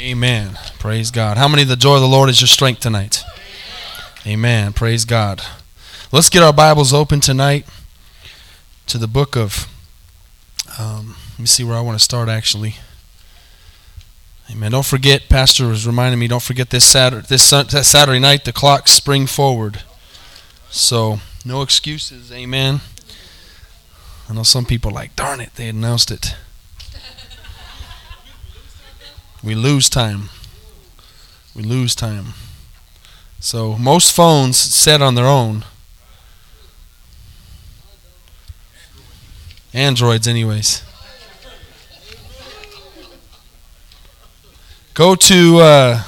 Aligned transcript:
Amen. 0.00 0.58
Praise 0.78 1.10
God. 1.10 1.36
How 1.36 1.46
many 1.46 1.60
of 1.60 1.68
the 1.68 1.76
joy 1.76 1.96
of 1.96 2.00
the 2.00 2.08
Lord 2.08 2.30
is 2.30 2.40
your 2.40 2.48
strength 2.48 2.80
tonight? 2.80 3.22
Amen. 4.26 4.72
Praise 4.72 5.04
God. 5.04 5.42
Let's 6.10 6.30
get 6.30 6.42
our 6.42 6.54
Bibles 6.54 6.94
open 6.94 7.20
tonight 7.20 7.66
to 8.86 8.96
the 8.96 9.06
book 9.06 9.36
of. 9.36 9.68
Um, 10.78 11.16
let 11.32 11.40
me 11.40 11.44
see 11.44 11.64
where 11.64 11.76
I 11.76 11.82
want 11.82 11.98
to 11.98 12.02
start 12.02 12.30
actually. 12.30 12.76
Amen. 14.50 14.70
Don't 14.70 14.86
forget, 14.86 15.28
Pastor 15.28 15.66
was 15.66 15.86
reminding 15.86 16.18
me. 16.18 16.28
Don't 16.28 16.42
forget 16.42 16.70
this 16.70 16.86
Saturday, 16.86 17.26
this 17.26 17.44
Saturday 17.44 18.18
night, 18.18 18.46
the 18.46 18.54
clocks 18.54 18.92
spring 18.92 19.26
forward. 19.26 19.82
So 20.70 21.18
no 21.44 21.60
excuses. 21.60 22.32
Amen. 22.32 22.80
I 24.30 24.32
know 24.32 24.44
some 24.44 24.64
people 24.64 24.92
like, 24.92 25.14
darn 25.14 25.42
it, 25.42 25.56
they 25.56 25.68
announced 25.68 26.10
it. 26.10 26.36
We 29.42 29.54
lose 29.54 29.88
time. 29.88 30.28
We 31.54 31.62
lose 31.62 31.94
time. 31.94 32.34
So 33.40 33.76
most 33.78 34.14
phones 34.14 34.58
set 34.58 35.00
on 35.00 35.14
their 35.14 35.26
own. 35.26 35.64
Androids, 39.72 40.28
anyways. 40.28 40.82
Go 44.92 45.14
to, 45.14 45.58
uh, 45.58 46.02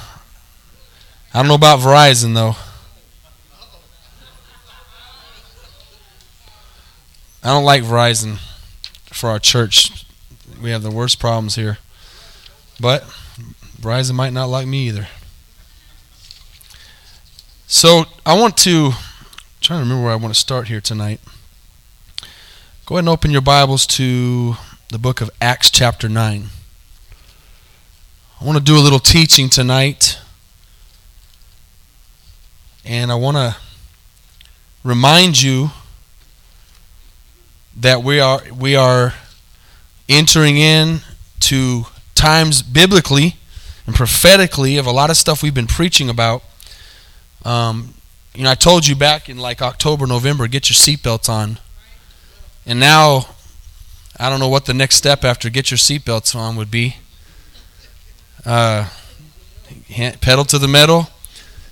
I 1.33 1.39
don't 1.39 1.47
know 1.47 1.55
about 1.55 1.79
Verizon 1.79 2.35
though. 2.35 2.55
I 7.43 7.47
don't 7.47 7.65
like 7.65 7.83
Verizon 7.83 8.37
for 9.05 9.29
our 9.29 9.39
church. 9.39 10.05
We 10.61 10.69
have 10.69 10.83
the 10.83 10.91
worst 10.91 11.19
problems 11.19 11.55
here. 11.55 11.79
But 12.79 13.03
Verizon 13.83 14.15
might 14.15 14.31
not 14.31 14.45
like 14.45 14.65
me 14.65 14.87
either. 14.87 15.07
So 17.67 18.05
I 18.25 18.39
want 18.39 18.55
to 18.59 18.91
I'm 18.93 18.95
trying 19.59 19.79
to 19.79 19.83
remember 19.83 20.05
where 20.05 20.13
I 20.13 20.15
want 20.15 20.33
to 20.33 20.39
start 20.39 20.69
here 20.69 20.79
tonight. 20.79 21.19
Go 22.85 22.95
ahead 22.95 22.99
and 22.99 23.09
open 23.09 23.29
your 23.29 23.41
Bibles 23.41 23.85
to 23.87 24.55
the 24.87 24.97
book 24.97 25.19
of 25.19 25.29
Acts 25.41 25.69
chapter 25.69 26.07
9. 26.07 26.45
I 28.39 28.45
want 28.45 28.57
to 28.57 28.63
do 28.63 28.77
a 28.77 28.79
little 28.79 28.99
teaching 28.99 29.49
tonight. 29.49 30.17
And 32.85 33.11
I 33.11 33.15
want 33.15 33.35
to 33.35 33.57
remind 34.85 35.41
you 35.41 35.71
that 37.75 38.01
we 38.01 38.21
are 38.21 38.41
we 38.57 38.77
are 38.77 39.13
entering 40.07 40.55
in 40.55 41.01
to 41.41 41.87
times 42.15 42.61
biblically 42.61 43.35
and 43.85 43.95
prophetically 43.95 44.77
of 44.77 44.85
a 44.85 44.91
lot 44.91 45.09
of 45.09 45.17
stuff 45.17 45.43
we've 45.43 45.53
been 45.53 45.67
preaching 45.67 46.09
about. 46.09 46.43
Um, 47.43 47.93
you 48.33 48.43
know, 48.43 48.51
I 48.51 48.55
told 48.55 48.87
you 48.87 48.95
back 48.95 49.29
in 49.29 49.37
like 49.37 49.61
October, 49.61 50.07
November, 50.07 50.47
get 50.47 50.69
your 50.69 50.75
seatbelts 50.75 51.29
on. 51.29 51.59
And 52.65 52.79
now, 52.79 53.27
I 54.17 54.29
don't 54.29 54.39
know 54.39 54.49
what 54.49 54.65
the 54.65 54.73
next 54.73 54.95
step 54.95 55.23
after 55.23 55.49
get 55.49 55.69
your 55.69 55.77
seatbelts 55.77 56.35
on 56.35 56.55
would 56.55 56.71
be. 56.71 56.97
Uh, 58.45 58.89
pedal 60.21 60.45
to 60.45 60.57
the 60.57 60.67
metal, 60.67 61.07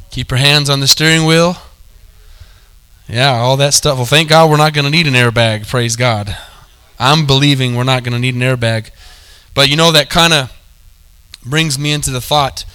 keep 0.09 0.31
your 0.31 0.37
hands 0.37 0.69
on 0.69 0.79
the 0.79 0.87
steering 0.87 1.25
wheel. 1.25 1.55
Yeah, 3.07 3.31
all 3.31 3.57
that 3.57 3.73
stuff. 3.73 3.97
Well, 3.97 4.05
thank 4.05 4.29
God 4.29 4.49
we're 4.49 4.57
not 4.57 4.73
going 4.73 4.85
to 4.85 4.91
need 4.91 5.07
an 5.07 5.13
airbag. 5.13 5.67
Praise 5.67 5.95
God. 5.95 6.37
I'm 6.97 7.25
believing 7.25 7.75
we're 7.75 7.83
not 7.83 8.03
going 8.03 8.13
to 8.13 8.19
need 8.19 8.35
an 8.35 8.41
airbag. 8.41 8.91
But 9.53 9.69
you 9.69 9.75
know, 9.75 9.91
that 9.91 10.09
kind 10.09 10.31
of 10.31 10.60
brings 11.43 11.77
me 11.77 11.91
into 11.91 12.11
the 12.11 12.21
thought 12.21 12.65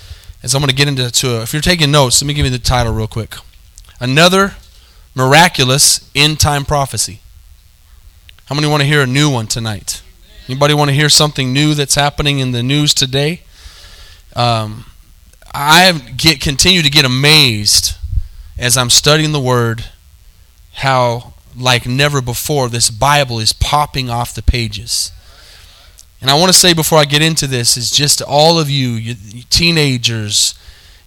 as 0.43 0.55
I'm 0.55 0.61
going 0.61 0.71
to 0.71 0.77
get 0.77 0.89
into 0.89 1.11
to, 1.11 1.43
if 1.43 1.53
you're 1.53 1.63
taking 1.63 1.91
notes, 1.91 2.23
let 2.23 2.29
me 2.29 2.35
give 2.35 2.45
you 2.45 2.53
the 2.53 2.59
title 2.59 2.93
real 2.93 3.07
quick. 3.07 3.35
Another 3.99 4.55
miraculous 5.15 6.09
end 6.15 6.39
time 6.39 6.65
prophecy. 6.65 7.21
How 8.47 8.55
many 8.55 8.69
want 8.69 8.83
to 8.83 8.87
hear 8.87 9.03
a 9.03 9.07
new 9.07 9.29
one 9.29 9.49
tonight? 9.49 10.03
Anybody 10.49 10.75
want 10.75 10.91
to 10.91 10.95
hear 10.95 11.09
something 11.09 11.53
new 11.53 11.75
that's 11.75 11.97
happening 11.97 12.39
in 12.39 12.53
the 12.53 12.63
news 12.63 12.95
today? 12.95 13.43
Um, 14.37 14.85
I 15.53 15.91
get 16.17 16.41
continue 16.41 16.83
to 16.83 16.91
get 16.91 17.05
amazed 17.05 17.95
as 18.57 18.77
I'm 18.77 18.91
studying 18.91 19.33
the 19.33 19.41
Word 19.41 19.87
how, 20.75 21.35
like 21.57 21.87
never 21.87 22.21
before, 22.21 22.69
this 22.69 22.91
Bible 22.91 23.41
is 23.41 23.53
popping 23.53 24.11
off 24.11 24.35
the 24.35 24.43
pages. 24.43 25.11
And 26.21 26.31
I 26.31 26.35
want 26.35 26.53
to 26.53 26.59
say 26.59 26.73
before 26.73 26.99
I 26.99 27.05
get 27.05 27.23
into 27.23 27.47
this 27.47 27.77
is 27.77 27.91
just 27.91 28.23
all 28.23 28.59
of 28.59 28.71
you, 28.71 28.91
you 28.91 29.43
teenagers, 29.51 30.59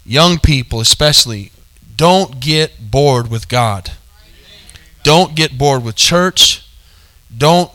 young 0.06 0.38
people 0.38 0.80
especially, 0.80 1.52
don't 1.96 2.40
get 2.40 2.92
bored 2.92 3.30
with 3.30 3.50
God. 3.50 3.92
Don't 5.03 5.36
get 5.36 5.58
bored 5.58 5.84
with 5.84 5.96
church. 5.96 6.66
Don't 7.36 7.72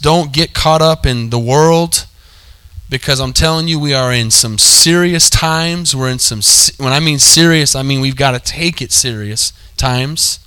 don't 0.00 0.32
get 0.32 0.54
caught 0.54 0.82
up 0.82 1.06
in 1.06 1.30
the 1.30 1.38
world 1.38 2.06
because 2.88 3.20
I'm 3.20 3.32
telling 3.32 3.68
you 3.68 3.78
we 3.78 3.94
are 3.94 4.12
in 4.12 4.30
some 4.30 4.58
serious 4.58 5.28
times. 5.28 5.94
We're 5.94 6.10
in 6.10 6.18
some 6.18 6.40
when 6.82 6.92
I 6.92 7.00
mean 7.00 7.18
serious, 7.18 7.74
I 7.74 7.82
mean 7.82 8.00
we've 8.00 8.16
got 8.16 8.32
to 8.32 8.40
take 8.40 8.80
it 8.80 8.92
serious 8.92 9.52
times. 9.76 10.40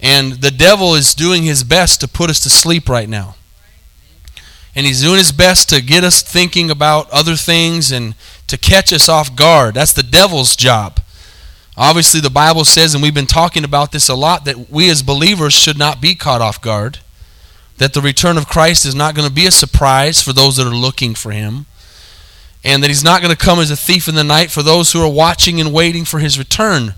And 0.00 0.34
the 0.34 0.50
devil 0.50 0.94
is 0.94 1.14
doing 1.14 1.44
his 1.44 1.62
best 1.62 2.00
to 2.00 2.08
put 2.08 2.28
us 2.28 2.40
to 2.40 2.50
sleep 2.50 2.88
right 2.88 3.08
now 3.08 3.36
and 4.74 4.86
he's 4.86 5.02
doing 5.02 5.18
his 5.18 5.32
best 5.32 5.68
to 5.68 5.82
get 5.82 6.04
us 6.04 6.22
thinking 6.22 6.70
about 6.70 7.10
other 7.10 7.36
things 7.36 7.92
and 7.92 8.14
to 8.46 8.56
catch 8.56 8.92
us 8.92 9.08
off 9.08 9.36
guard. 9.36 9.74
That's 9.74 9.92
the 9.92 10.02
devil's 10.02 10.56
job. 10.56 11.00
Obviously, 11.76 12.20
the 12.20 12.30
Bible 12.30 12.64
says, 12.64 12.94
and 12.94 13.02
we've 13.02 13.14
been 13.14 13.26
talking 13.26 13.64
about 13.64 13.92
this 13.92 14.08
a 14.08 14.14
lot, 14.14 14.44
that 14.44 14.70
we 14.70 14.90
as 14.90 15.02
believers 15.02 15.54
should 15.54 15.78
not 15.78 16.00
be 16.00 16.14
caught 16.14 16.42
off 16.42 16.60
guard. 16.60 16.98
That 17.78 17.94
the 17.94 18.02
return 18.02 18.36
of 18.36 18.46
Christ 18.46 18.84
is 18.84 18.94
not 18.94 19.14
going 19.14 19.26
to 19.26 19.34
be 19.34 19.46
a 19.46 19.50
surprise 19.50 20.22
for 20.22 20.32
those 20.32 20.56
that 20.56 20.66
are 20.66 20.74
looking 20.74 21.14
for 21.14 21.32
him. 21.32 21.66
And 22.62 22.82
that 22.82 22.88
he's 22.88 23.02
not 23.02 23.22
going 23.22 23.34
to 23.34 23.44
come 23.44 23.58
as 23.58 23.70
a 23.70 23.76
thief 23.76 24.06
in 24.06 24.14
the 24.14 24.22
night 24.22 24.50
for 24.50 24.62
those 24.62 24.92
who 24.92 25.02
are 25.02 25.10
watching 25.10 25.60
and 25.60 25.72
waiting 25.72 26.04
for 26.04 26.18
his 26.18 26.38
return. 26.38 26.94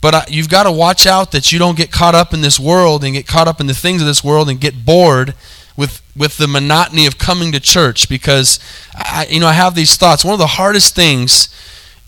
But 0.00 0.14
uh, 0.14 0.22
you've 0.28 0.48
got 0.48 0.64
to 0.64 0.72
watch 0.72 1.06
out 1.06 1.32
that 1.32 1.52
you 1.52 1.58
don't 1.58 1.76
get 1.76 1.92
caught 1.92 2.14
up 2.14 2.32
in 2.32 2.40
this 2.40 2.58
world 2.58 3.04
and 3.04 3.12
get 3.12 3.26
caught 3.26 3.48
up 3.48 3.60
in 3.60 3.66
the 3.66 3.74
things 3.74 4.00
of 4.00 4.06
this 4.06 4.24
world 4.24 4.48
and 4.48 4.60
get 4.60 4.84
bored 4.84 5.34
with 5.76 6.02
with 6.16 6.36
the 6.36 6.46
monotony 6.46 7.06
of 7.06 7.18
coming 7.18 7.52
to 7.52 7.60
church 7.60 8.08
because 8.08 8.58
I, 8.94 9.26
you 9.30 9.40
know 9.40 9.46
I 9.46 9.52
have 9.52 9.74
these 9.74 9.96
thoughts. 9.96 10.24
One 10.24 10.34
of 10.34 10.38
the 10.38 10.46
hardest 10.46 10.94
things 10.94 11.48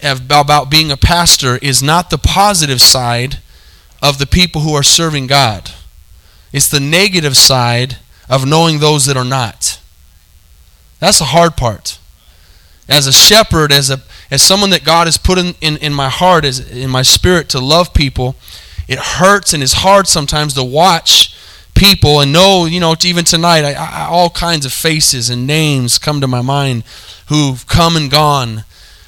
about 0.03 0.71
being 0.71 0.91
a 0.91 0.97
pastor 0.97 1.57
is 1.63 1.83
not 1.83 2.11
the 2.11 2.19
positive 2.19 2.81
side 2.81 3.39
of 4.03 4.19
the 4.19 4.27
people 4.27 4.61
who 4.61 4.75
are 4.75 4.83
serving 4.83 5.27
God. 5.27 5.71
It's 6.53 6.69
the 6.69 6.81
negative 6.81 7.37
side 7.37 7.97
of 8.29 8.47
knowing 8.47 8.79
those 8.79 9.07
that 9.07 9.17
are 9.17 9.25
not. 9.25 9.81
That's 11.01 11.19
the 11.19 11.27
hard 11.27 11.57
part. 11.57 11.99
As 12.89 13.07
a 13.07 13.13
shepherd, 13.13 13.73
as 13.73 13.91
a 13.91 14.03
as 14.31 14.43
someone 14.43 14.71
that 14.71 14.85
God 14.85 15.07
has 15.07 15.19
put 15.19 15.39
in, 15.39 15.55
in, 15.61 15.77
in 15.79 15.93
my 15.93 16.09
heart, 16.09 16.45
as 16.45 16.59
in 16.71 16.91
my 16.91 17.03
spirit 17.03 17.49
to 17.51 17.61
love 17.61 17.95
people, 17.95 18.37
it 18.89 18.99
hurts 18.99 19.53
and 19.53 19.63
it's 19.63 19.75
hard 19.75 20.07
sometimes 20.07 20.55
to 20.55 20.65
watch 20.65 21.34
people 21.84 22.21
and 22.21 22.33
know, 22.33 22.65
you 22.65 22.81
know, 22.81 22.95
even 23.05 23.25
tonight, 23.25 23.62
I, 23.62 23.72
I, 23.75 24.06
all 24.09 24.31
kinds 24.31 24.65
of 24.65 24.72
faces 24.72 25.28
and 25.28 25.47
names 25.47 25.99
come 25.99 26.21
to 26.22 26.27
my 26.27 26.41
mind 26.41 26.83
who've 27.28 27.67
come 27.67 27.95
and 27.97 28.11
gone, 28.11 28.65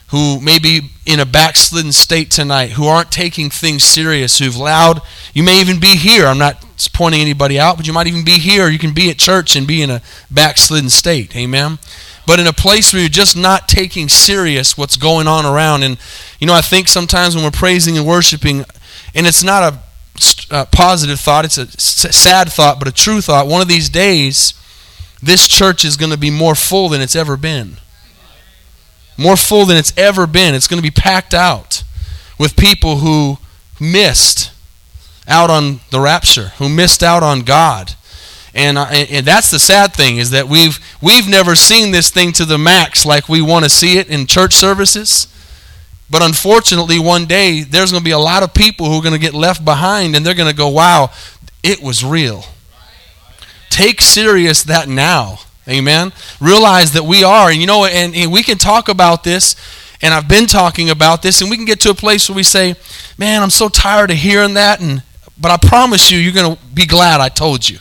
who 0.08 0.40
may 0.40 0.58
be 0.58 0.90
in 1.06 1.18
a 1.18 1.24
backslidden 1.24 1.92
state 1.92 2.30
tonight, 2.30 2.72
who 2.72 2.86
aren't 2.86 3.10
taking 3.10 3.48
things 3.48 3.82
serious, 3.82 4.38
who've 4.38 4.54
allowed, 4.54 5.00
you 5.32 5.42
may 5.42 5.58
even 5.60 5.80
be 5.80 5.96
here. 5.96 6.26
I'm 6.26 6.38
not 6.38 6.64
pointing 6.92 7.22
anybody 7.22 7.58
out, 7.58 7.78
but 7.78 7.86
you 7.86 7.94
might 7.94 8.06
even 8.06 8.24
be 8.24 8.38
here. 8.38 8.68
You 8.68 8.78
can 8.78 8.92
be 8.92 9.10
at 9.10 9.18
church 9.18 9.56
and 9.56 9.66
be 9.66 9.80
in 9.80 9.90
a 9.90 10.02
backslidden 10.30 10.90
state. 10.90 11.34
Amen. 11.34 11.78
But 12.26 12.40
in 12.40 12.46
a 12.46 12.52
place 12.52 12.92
where 12.92 13.00
you're 13.00 13.08
just 13.08 13.36
not 13.36 13.68
taking 13.68 14.08
serious 14.08 14.76
what's 14.76 14.96
going 14.96 15.26
on 15.26 15.46
around. 15.46 15.82
And, 15.82 15.96
you 16.40 16.46
know, 16.46 16.54
I 16.54 16.60
think 16.60 16.88
sometimes 16.88 17.34
when 17.34 17.44
we're 17.44 17.50
praising 17.52 17.96
and 17.96 18.06
worshiping, 18.06 18.64
and 19.14 19.26
it's 19.26 19.42
not 19.42 19.62
a 19.62 19.78
uh, 20.50 20.66
positive 20.66 21.20
thought. 21.20 21.44
It's 21.44 21.58
a 21.58 22.12
sad 22.12 22.50
thought, 22.52 22.78
but 22.78 22.88
a 22.88 22.92
true 22.92 23.20
thought. 23.20 23.46
One 23.46 23.62
of 23.62 23.68
these 23.68 23.88
days, 23.88 24.54
this 25.22 25.48
church 25.48 25.84
is 25.84 25.96
going 25.96 26.12
to 26.12 26.18
be 26.18 26.30
more 26.30 26.54
full 26.54 26.88
than 26.88 27.00
it's 27.00 27.16
ever 27.16 27.36
been. 27.36 27.76
More 29.18 29.36
full 29.36 29.64
than 29.64 29.76
it's 29.76 29.96
ever 29.96 30.26
been. 30.26 30.54
It's 30.54 30.68
going 30.68 30.78
to 30.78 30.82
be 30.82 30.90
packed 30.90 31.34
out 31.34 31.82
with 32.38 32.56
people 32.56 32.96
who 32.98 33.38
missed 33.80 34.52
out 35.26 35.50
on 35.50 35.80
the 35.90 36.00
rapture, 36.00 36.48
who 36.58 36.68
missed 36.68 37.02
out 37.02 37.22
on 37.22 37.40
God. 37.40 37.94
And, 38.54 38.78
and 38.78 39.26
that's 39.26 39.50
the 39.50 39.58
sad 39.58 39.92
thing 39.94 40.16
is 40.16 40.30
that 40.30 40.48
we've 40.48 40.78
we've 41.02 41.28
never 41.28 41.54
seen 41.54 41.90
this 41.90 42.10
thing 42.10 42.32
to 42.32 42.46
the 42.46 42.56
max 42.56 43.04
like 43.04 43.28
we 43.28 43.42
want 43.42 43.64
to 43.64 43.70
see 43.70 43.98
it 43.98 44.08
in 44.08 44.26
church 44.26 44.54
services. 44.54 45.28
But 46.08 46.22
unfortunately, 46.22 46.98
one 46.98 47.26
day 47.26 47.62
there's 47.62 47.90
going 47.90 48.00
to 48.00 48.04
be 48.04 48.12
a 48.12 48.18
lot 48.18 48.42
of 48.42 48.54
people 48.54 48.86
who 48.86 48.98
are 48.98 49.02
going 49.02 49.14
to 49.14 49.20
get 49.20 49.34
left 49.34 49.64
behind 49.64 50.14
and 50.14 50.24
they're 50.24 50.34
going 50.34 50.50
to 50.50 50.56
go, 50.56 50.68
wow, 50.68 51.10
it 51.62 51.82
was 51.82 52.04
real. 52.04 52.44
Take 53.70 54.00
serious 54.00 54.62
that 54.64 54.88
now. 54.88 55.38
Amen. 55.68 56.12
Realize 56.40 56.92
that 56.92 57.02
we 57.02 57.24
are, 57.24 57.50
and 57.50 57.60
you 57.60 57.66
know, 57.66 57.84
and, 57.84 58.14
and 58.14 58.30
we 58.32 58.44
can 58.44 58.56
talk 58.56 58.88
about 58.88 59.24
this 59.24 59.56
And 60.02 60.12
I've 60.12 60.28
been 60.28 60.46
talking 60.46 60.90
about 60.90 61.22
this, 61.22 61.40
and 61.40 61.50
we 61.50 61.56
can 61.56 61.64
get 61.64 61.80
to 61.80 61.90
a 61.90 61.94
place 61.94 62.28
where 62.28 62.36
we 62.36 62.42
say, 62.42 62.74
Man, 63.18 63.42
I'm 63.42 63.50
so 63.50 63.68
tired 63.68 64.10
of 64.10 64.16
hearing 64.16 64.54
that. 64.54 64.80
And, 64.80 65.02
but 65.40 65.50
I 65.50 65.56
promise 65.56 66.10
you, 66.10 66.18
you're 66.18 66.34
going 66.34 66.56
to 66.56 66.62
be 66.74 66.86
glad 66.86 67.20
I 67.20 67.28
told 67.28 67.68
you. 67.68 67.78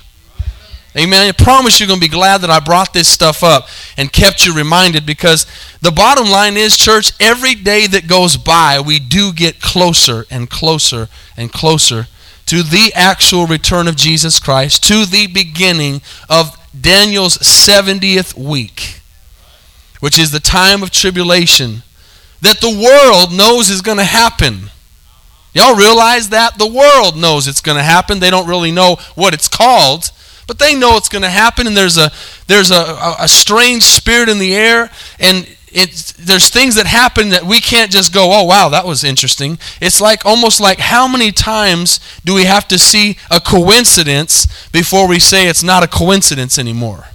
Amen. 0.97 1.27
I 1.27 1.31
promise 1.33 1.79
you're 1.79 1.87
going 1.87 1.99
to 1.99 2.05
be 2.05 2.11
glad 2.11 2.39
that 2.41 2.49
I 2.49 2.61
brought 2.61 2.93
this 2.93 3.09
stuff 3.09 3.43
up 3.43 3.67
and 3.97 4.13
kept 4.13 4.45
you 4.45 4.55
reminded 4.55 5.05
because 5.05 5.45
the 5.81 5.91
bottom 5.91 6.29
line 6.29 6.55
is, 6.55 6.77
church, 6.77 7.11
every 7.19 7.53
day 7.53 7.85
that 7.87 8.07
goes 8.07 8.37
by, 8.37 8.79
we 8.79 8.99
do 8.99 9.33
get 9.33 9.59
closer 9.59 10.25
and 10.31 10.49
closer 10.49 11.09
and 11.35 11.51
closer 11.51 12.07
to 12.45 12.63
the 12.63 12.93
actual 12.95 13.45
return 13.45 13.87
of 13.89 13.97
Jesus 13.97 14.39
Christ, 14.39 14.83
to 14.83 15.05
the 15.05 15.27
beginning 15.27 16.01
of 16.29 16.57
Daniel's 16.79 17.37
70th 17.39 18.37
week, 18.37 19.01
which 19.99 20.17
is 20.17 20.31
the 20.31 20.39
time 20.39 20.81
of 20.81 20.91
tribulation 20.91 21.83
that 22.41 22.61
the 22.61 22.69
world 22.69 23.35
knows 23.35 23.69
is 23.69 23.81
going 23.81 23.97
to 23.97 24.03
happen. 24.03 24.69
Y'all 25.53 25.75
realize 25.75 26.29
that? 26.29 26.57
The 26.57 26.67
world 26.67 27.17
knows 27.17 27.47
it's 27.47 27.61
going 27.61 27.77
to 27.77 27.83
happen. 27.83 28.19
They 28.19 28.29
don't 28.29 28.47
really 28.47 28.71
know 28.71 28.97
what 29.15 29.33
it's 29.33 29.47
called, 29.47 30.11
but 30.47 30.59
they 30.59 30.75
know 30.75 30.97
it's 30.97 31.09
going 31.09 31.23
to 31.23 31.29
happen, 31.29 31.67
and 31.67 31.75
there's 31.75 31.97
a, 31.97 32.11
there's 32.47 32.71
a, 32.71 33.15
a, 33.19 33.27
strange 33.27 33.83
spirit 33.83 34.29
in 34.29 34.39
the 34.39 34.55
air, 34.55 34.91
and 35.19 35.47
it's, 35.67 36.13
there's 36.13 36.49
things 36.49 36.75
that 36.75 36.85
happen 36.85 37.29
that 37.29 37.43
we 37.43 37.59
can't 37.59 37.91
just 37.91 38.13
go, 38.13 38.31
oh, 38.31 38.43
wow, 38.43 38.69
that 38.69 38.85
was 38.85 39.03
interesting. 39.03 39.57
It's 39.81 39.99
like 39.99 40.25
almost 40.25 40.61
like 40.61 40.79
how 40.79 41.07
many 41.07 41.31
times 41.31 41.99
do 42.23 42.33
we 42.33 42.45
have 42.45 42.67
to 42.69 42.79
see 42.79 43.17
a 43.29 43.39
coincidence 43.39 44.47
before 44.69 45.07
we 45.07 45.19
say 45.19 45.47
it's 45.47 45.63
not 45.63 45.83
a 45.83 45.87
coincidence 45.87 46.57
anymore? 46.57 47.05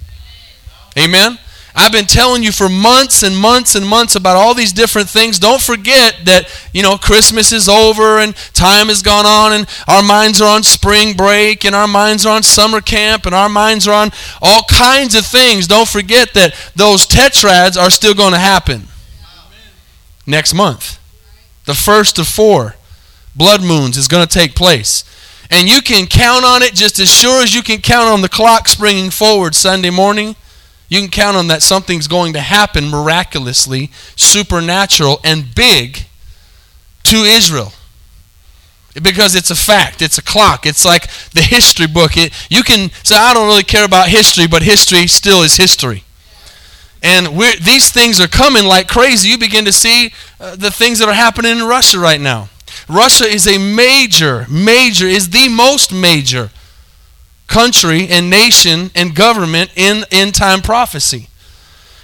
Amen? 0.97 1.39
I've 1.73 1.91
been 1.91 2.05
telling 2.05 2.43
you 2.43 2.51
for 2.51 2.67
months 2.67 3.23
and 3.23 3.37
months 3.37 3.75
and 3.75 3.87
months 3.87 4.15
about 4.15 4.35
all 4.35 4.53
these 4.53 4.73
different 4.73 5.09
things. 5.09 5.39
Don't 5.39 5.61
forget 5.61 6.17
that, 6.25 6.47
you 6.73 6.83
know, 6.83 6.97
Christmas 6.97 7.53
is 7.53 7.69
over 7.69 8.19
and 8.19 8.35
time 8.53 8.87
has 8.87 9.01
gone 9.01 9.25
on 9.25 9.53
and 9.53 9.67
our 9.87 10.03
minds 10.03 10.41
are 10.41 10.53
on 10.53 10.63
spring 10.63 11.15
break 11.15 11.63
and 11.63 11.73
our 11.73 11.87
minds 11.87 12.25
are 12.25 12.35
on 12.35 12.43
summer 12.43 12.81
camp 12.81 13.25
and 13.25 13.33
our 13.33 13.47
minds 13.47 13.87
are 13.87 13.93
on 13.93 14.11
all 14.41 14.63
kinds 14.63 15.15
of 15.15 15.25
things. 15.25 15.65
Don't 15.67 15.87
forget 15.87 16.33
that 16.33 16.53
those 16.75 17.07
tetrads 17.07 17.81
are 17.81 17.89
still 17.89 18.13
going 18.13 18.33
to 18.33 18.39
happen 18.39 18.83
next 20.27 20.53
month. 20.53 20.99
The 21.65 21.73
first 21.73 22.19
of 22.19 22.27
four 22.27 22.75
blood 23.33 23.61
moons 23.63 23.95
is 23.95 24.09
going 24.09 24.27
to 24.27 24.33
take 24.33 24.55
place. 24.55 25.05
And 25.49 25.69
you 25.69 25.81
can 25.81 26.07
count 26.07 26.43
on 26.43 26.63
it 26.63 26.73
just 26.73 26.99
as 26.99 27.09
sure 27.09 27.41
as 27.43 27.53
you 27.53 27.61
can 27.61 27.79
count 27.79 28.09
on 28.09 28.21
the 28.21 28.29
clock 28.29 28.67
springing 28.67 29.09
forward 29.09 29.55
Sunday 29.55 29.89
morning 29.89 30.35
you 30.91 30.99
can 30.99 31.09
count 31.09 31.37
on 31.37 31.47
that 31.47 31.61
something's 31.61 32.09
going 32.09 32.33
to 32.33 32.41
happen 32.41 32.89
miraculously, 32.89 33.91
supernatural, 34.17 35.21
and 35.23 35.55
big 35.55 35.99
to 37.03 37.15
Israel. 37.15 37.71
Because 39.01 39.33
it's 39.33 39.49
a 39.49 39.55
fact, 39.55 40.01
it's 40.01 40.17
a 40.17 40.21
clock, 40.21 40.65
it's 40.65 40.83
like 40.83 41.07
the 41.29 41.43
history 41.43 41.87
book. 41.87 42.17
It, 42.17 42.33
you 42.49 42.61
can 42.61 42.91
say, 43.03 43.15
I 43.15 43.33
don't 43.33 43.47
really 43.47 43.63
care 43.63 43.85
about 43.85 44.09
history, 44.09 44.47
but 44.47 44.63
history 44.63 45.07
still 45.07 45.43
is 45.43 45.55
history. 45.55 46.03
And 47.01 47.27
these 47.61 47.89
things 47.89 48.19
are 48.19 48.27
coming 48.27 48.65
like 48.65 48.89
crazy. 48.89 49.29
You 49.29 49.37
begin 49.37 49.63
to 49.63 49.71
see 49.71 50.11
uh, 50.41 50.57
the 50.57 50.71
things 50.71 50.99
that 50.99 51.07
are 51.07 51.13
happening 51.13 51.57
in 51.57 51.63
Russia 51.63 51.99
right 51.99 52.19
now. 52.19 52.49
Russia 52.89 53.23
is 53.23 53.47
a 53.47 53.57
major, 53.57 54.45
major, 54.49 55.05
is 55.05 55.29
the 55.29 55.47
most 55.47 55.93
major 55.93 56.51
country 57.51 58.07
and 58.07 58.29
nation 58.29 58.89
and 58.95 59.13
government 59.13 59.69
in 59.75 60.05
end 60.09 60.33
time 60.33 60.61
prophecy. 60.61 61.27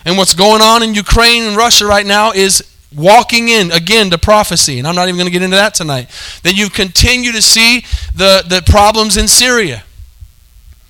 And 0.05 0.17
what's 0.17 0.33
going 0.33 0.61
on 0.61 0.83
in 0.83 0.93
Ukraine 0.93 1.43
and 1.43 1.55
Russia 1.55 1.85
right 1.85 2.05
now 2.05 2.31
is 2.31 2.61
walking 2.95 3.47
in 3.47 3.71
again 3.71 4.09
to 4.09 4.17
prophecy. 4.17 4.77
And 4.77 4.87
I'm 4.87 4.95
not 4.95 5.07
even 5.07 5.15
going 5.17 5.27
to 5.27 5.31
get 5.31 5.41
into 5.41 5.55
that 5.55 5.73
tonight. 5.73 6.09
Then 6.43 6.55
you 6.55 6.69
continue 6.69 7.31
to 7.31 7.41
see 7.41 7.85
the, 8.13 8.43
the 8.47 8.61
problems 8.69 9.17
in 9.17 9.27
Syria. 9.27 9.83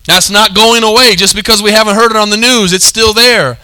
That's 0.05 0.29
not 0.29 0.55
going 0.55 0.83
away 0.83 1.15
just 1.15 1.35
because 1.35 1.61
we 1.61 1.71
haven't 1.71 1.95
heard 1.95 2.11
it 2.11 2.17
on 2.17 2.29
the 2.31 2.37
news, 2.37 2.73
it's 2.73 2.85
still 2.85 3.13
there. 3.13 3.59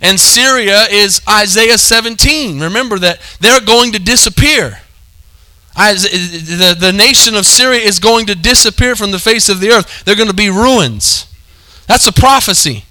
And 0.00 0.18
Syria 0.18 0.84
is 0.90 1.20
Isaiah 1.28 1.76
17. 1.76 2.60
Remember 2.60 2.98
that 3.00 3.20
they're 3.40 3.60
going 3.60 3.92
to 3.92 3.98
disappear. 3.98 4.80
The, 5.78 6.76
the 6.78 6.92
nation 6.92 7.36
of 7.36 7.46
Syria 7.46 7.80
is 7.80 8.00
going 8.00 8.26
to 8.26 8.34
disappear 8.34 8.96
from 8.96 9.12
the 9.12 9.18
face 9.18 9.48
of 9.48 9.60
the 9.60 9.70
earth. 9.70 10.04
They're 10.04 10.16
going 10.16 10.28
to 10.28 10.34
be 10.34 10.50
ruins. 10.50 11.32
That's 11.86 12.06
a 12.08 12.12
prophecy. 12.12 12.84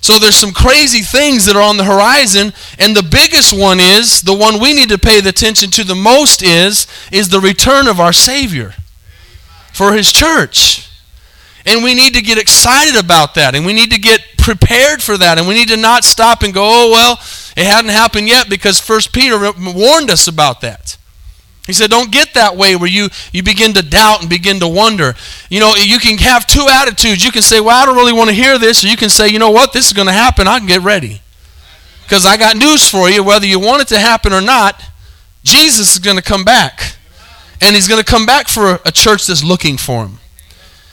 So 0.00 0.18
there's 0.18 0.36
some 0.36 0.52
crazy 0.52 1.00
things 1.00 1.44
that 1.44 1.56
are 1.56 1.62
on 1.62 1.76
the 1.76 1.84
horizon, 1.84 2.52
and 2.78 2.96
the 2.96 3.02
biggest 3.02 3.52
one 3.52 3.80
is 3.80 4.22
the 4.22 4.34
one 4.34 4.60
we 4.60 4.72
need 4.72 4.88
to 4.90 4.98
pay 4.98 5.20
the 5.20 5.30
attention 5.30 5.70
to 5.72 5.84
the 5.84 5.94
most 5.94 6.42
is 6.42 6.86
is 7.10 7.28
the 7.28 7.40
return 7.40 7.88
of 7.88 8.00
our 8.00 8.12
Savior 8.12 8.74
for 9.72 9.92
His 9.92 10.12
church. 10.12 10.88
And 11.66 11.82
we 11.82 11.94
need 11.94 12.14
to 12.14 12.22
get 12.22 12.38
excited 12.38 12.96
about 12.96 13.34
that, 13.34 13.54
and 13.54 13.66
we 13.66 13.72
need 13.72 13.90
to 13.90 13.98
get 13.98 14.20
prepared 14.38 15.02
for 15.02 15.18
that, 15.18 15.38
and 15.38 15.48
we 15.48 15.54
need 15.54 15.68
to 15.68 15.76
not 15.76 16.04
stop 16.04 16.42
and 16.42 16.54
go, 16.54 16.62
oh 16.64 16.90
well, 16.90 17.18
it 17.56 17.66
hadn't 17.66 17.90
happened 17.90 18.28
yet 18.28 18.48
because 18.48 18.80
First 18.80 19.12
Peter 19.12 19.36
warned 19.58 20.10
us 20.10 20.28
about 20.28 20.60
that. 20.60 20.95
He 21.66 21.72
said, 21.72 21.90
Don't 21.90 22.12
get 22.12 22.34
that 22.34 22.56
way 22.56 22.76
where 22.76 22.88
you, 22.88 23.08
you 23.32 23.42
begin 23.42 23.72
to 23.74 23.82
doubt 23.82 24.20
and 24.20 24.30
begin 24.30 24.60
to 24.60 24.68
wonder. 24.68 25.14
You 25.50 25.60
know, 25.60 25.74
you 25.74 25.98
can 25.98 26.16
have 26.18 26.46
two 26.46 26.66
attitudes. 26.70 27.24
You 27.24 27.32
can 27.32 27.42
say, 27.42 27.60
Well, 27.60 27.76
I 27.76 27.84
don't 27.84 27.96
really 27.96 28.12
want 28.12 28.30
to 28.30 28.34
hear 28.34 28.58
this. 28.58 28.84
Or 28.84 28.88
you 28.88 28.96
can 28.96 29.08
say, 29.08 29.28
You 29.28 29.38
know 29.38 29.50
what? 29.50 29.72
This 29.72 29.86
is 29.86 29.92
going 29.92 30.06
to 30.06 30.12
happen. 30.12 30.46
I 30.46 30.58
can 30.58 30.68
get 30.68 30.82
ready. 30.82 31.20
Because 32.04 32.24
I 32.24 32.36
got 32.36 32.56
news 32.56 32.88
for 32.88 33.10
you. 33.10 33.24
Whether 33.24 33.46
you 33.46 33.58
want 33.58 33.82
it 33.82 33.88
to 33.88 33.98
happen 33.98 34.32
or 34.32 34.40
not, 34.40 34.80
Jesus 35.42 35.94
is 35.94 35.98
going 35.98 36.16
to 36.16 36.22
come 36.22 36.44
back. 36.44 36.96
And 37.60 37.74
he's 37.74 37.88
going 37.88 38.02
to 38.02 38.08
come 38.08 38.26
back 38.26 38.48
for 38.48 38.78
a 38.84 38.92
church 38.92 39.26
that's 39.26 39.42
looking 39.42 39.76
for 39.76 40.06
him. 40.06 40.18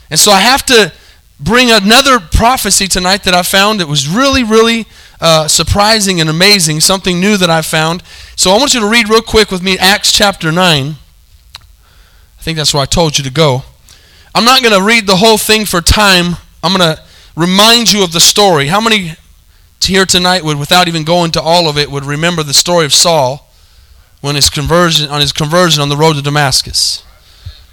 And 0.10 0.20
so 0.20 0.32
I 0.32 0.40
have 0.40 0.66
to 0.68 0.92
bring 1.40 1.72
another 1.72 2.20
prophecy 2.20 2.88
tonight 2.88 3.24
that 3.24 3.34
I 3.34 3.44
found 3.44 3.80
that 3.80 3.88
was 3.88 4.08
really, 4.08 4.44
really 4.44 4.86
uh, 5.24 5.48
surprising 5.48 6.20
and 6.20 6.30
amazing, 6.30 6.82
something 6.82 7.18
new 7.18 7.38
that 7.38 7.50
I 7.50 7.62
found. 7.62 8.04
So 8.36 8.52
I 8.52 8.58
want 8.60 8.74
you 8.74 8.82
to 8.82 8.90
read 8.90 9.08
real 9.08 9.22
quick 9.22 9.52
with 9.52 9.64
me 9.64 9.78
Acts 9.78 10.12
chapter 10.12 10.52
9. 10.52 10.96
I 10.98 12.42
think 12.42 12.58
that's 12.58 12.74
where 12.74 12.84
I 12.84 12.86
told 12.86 13.18
you 13.18 13.24
to 13.24 13.32
go. 13.32 13.64
I'm 14.36 14.44
not 14.44 14.62
going 14.62 14.78
to 14.78 14.86
read 14.86 15.08
the 15.08 15.16
whole 15.16 15.38
thing 15.38 15.64
for 15.64 15.80
time. 15.80 16.36
I'm 16.62 16.76
going 16.76 16.96
to 16.96 17.02
remind 17.38 17.94
you 17.94 18.04
of 18.04 18.12
the 18.12 18.20
story. 18.20 18.68
How 18.68 18.82
many 18.82 19.14
here 19.82 20.06
tonight 20.06 20.44
would, 20.44 20.60
without 20.60 20.90
even 20.90 21.06
going 21.06 21.32
to 21.32 21.42
all 21.42 21.70
of 21.70 21.78
it, 21.78 21.90
would 21.90 22.04
remember 22.04 22.44
the 22.44 22.54
story 22.54 22.84
of 22.84 22.94
Saul 22.94 23.50
when 24.20 24.36
his 24.36 24.50
conversion 24.50 25.10
on 25.10 25.22
his 25.22 25.32
conversion 25.32 25.82
on 25.82 25.88
the 25.88 25.96
road 25.96 26.18
to 26.18 26.22
Damascus? 26.22 27.06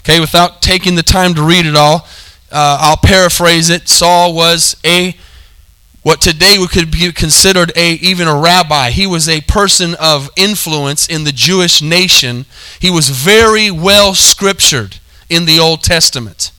Okay, 0.01 0.21
without 0.21 0.63
taking 0.63 0.95
the 0.95 1.03
time 1.03 1.35
to 1.35 1.43
read 1.43 1.67
it 1.67 1.75
all, 1.75 2.07
uh, 2.53 2.79
I'll 2.81 2.97
paraphrase 2.97 3.71
it. 3.71 3.89
Saul 3.89 4.35
was 4.35 4.77
a 4.85 5.17
what 6.03 6.21
today 6.21 6.57
we 6.59 6.67
could 6.67 6.91
be 6.91 7.13
considered 7.13 7.73
a 7.77 7.93
even 7.95 8.27
a 8.27 8.39
rabbi. 8.39 8.91
He 8.91 9.07
was 9.07 9.29
a 9.29 9.43
person 9.43 9.95
of 10.01 10.31
influence 10.37 11.07
in 11.07 11.25
the 11.25 11.33
Jewish 11.33 11.83
nation. 11.83 12.47
He 12.79 12.91
was 12.91 13.11
very 13.11 13.71
well 13.71 14.15
scriptured 14.15 14.99
in 15.29 15.45
the 15.45 15.59
Old 15.59 15.83
Testament. 15.83 16.53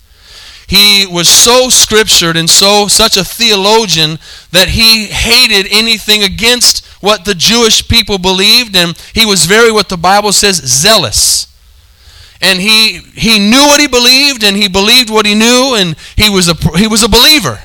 He 0.67 1.05
was 1.05 1.27
so 1.27 1.69
scriptured 1.69 2.37
and 2.37 2.49
so 2.49 2.87
such 2.87 3.17
a 3.17 3.25
theologian 3.25 4.19
that 4.51 4.69
he 4.69 5.07
hated 5.07 5.69
anything 5.71 6.23
against 6.23 6.85
what 7.01 7.25
the 7.25 7.35
Jewish 7.35 7.87
people 7.87 8.17
believed 8.17 8.75
and 8.75 8.95
he 9.13 9.25
was 9.25 9.45
very 9.45 9.71
what 9.71 9.89
the 9.89 9.97
Bible 9.97 10.31
says 10.31 10.57
zealous. 10.57 11.47
And 12.41 12.59
he 12.59 12.99
he 13.15 13.39
knew 13.39 13.65
what 13.67 13.81
he 13.81 13.87
believed 13.87 14.43
and 14.43 14.55
he 14.55 14.69
believed 14.69 15.09
what 15.09 15.25
he 15.25 15.35
knew 15.35 15.75
and 15.75 15.95
he 16.15 16.29
was 16.29 16.47
a 16.47 16.53
he 16.77 16.87
was 16.87 17.03
a 17.03 17.09
believer. 17.09 17.59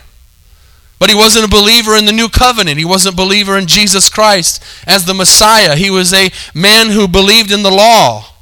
But 0.98 1.10
he 1.10 1.14
wasn't 1.14 1.44
a 1.44 1.48
believer 1.48 1.94
in 1.94 2.06
the 2.06 2.12
new 2.12 2.28
covenant. 2.28 2.78
He 2.78 2.84
wasn't 2.84 3.14
a 3.14 3.16
believer 3.16 3.58
in 3.58 3.66
Jesus 3.66 4.08
Christ 4.08 4.62
as 4.86 5.04
the 5.04 5.14
Messiah. 5.14 5.76
He 5.76 5.90
was 5.90 6.14
a 6.14 6.30
man 6.54 6.90
who 6.90 7.06
believed 7.06 7.52
in 7.52 7.62
the 7.62 7.70
law 7.70 8.32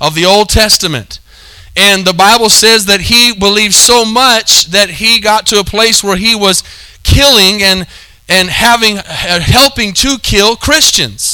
of 0.00 0.14
the 0.14 0.24
Old 0.24 0.48
Testament. 0.48 1.20
And 1.76 2.04
the 2.04 2.12
Bible 2.12 2.50
says 2.50 2.86
that 2.86 3.02
he 3.02 3.32
believed 3.32 3.74
so 3.74 4.04
much 4.04 4.66
that 4.66 4.90
he 4.90 5.20
got 5.20 5.46
to 5.46 5.60
a 5.60 5.64
place 5.64 6.02
where 6.02 6.16
he 6.16 6.34
was 6.34 6.62
killing 7.02 7.62
and, 7.62 7.86
and 8.28 8.48
having 8.48 8.98
uh, 8.98 9.40
helping 9.40 9.94
to 9.94 10.18
kill 10.18 10.56
Christians. 10.56 11.31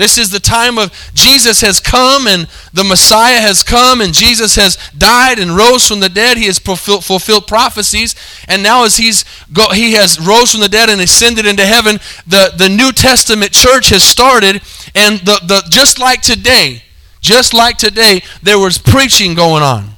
This 0.00 0.16
is 0.16 0.30
the 0.30 0.40
time 0.40 0.78
of 0.78 0.90
Jesus 1.12 1.60
has 1.60 1.78
come 1.78 2.26
and 2.26 2.48
the 2.72 2.84
Messiah 2.84 3.38
has 3.38 3.62
come 3.62 4.00
and 4.00 4.14
Jesus 4.14 4.56
has 4.56 4.78
died 4.96 5.38
and 5.38 5.54
rose 5.54 5.86
from 5.86 6.00
the 6.00 6.08
dead. 6.08 6.38
He 6.38 6.46
has 6.46 6.58
fulfilled, 6.58 7.04
fulfilled 7.04 7.46
prophecies. 7.46 8.14
And 8.48 8.62
now 8.62 8.84
as 8.84 8.96
he's 8.96 9.26
go, 9.52 9.68
he 9.68 9.92
has 9.92 10.18
rose 10.18 10.52
from 10.52 10.62
the 10.62 10.70
dead 10.70 10.88
and 10.88 11.02
ascended 11.02 11.44
into 11.44 11.66
heaven, 11.66 12.00
the, 12.26 12.50
the 12.56 12.70
New 12.70 12.92
Testament 12.92 13.52
church 13.52 13.90
has 13.90 14.02
started. 14.02 14.62
And 14.94 15.20
the, 15.20 15.38
the, 15.44 15.66
just 15.68 15.98
like 15.98 16.22
today, 16.22 16.82
just 17.20 17.52
like 17.52 17.76
today, 17.76 18.22
there 18.42 18.58
was 18.58 18.78
preaching 18.78 19.34
going 19.34 19.62
on. 19.62 19.96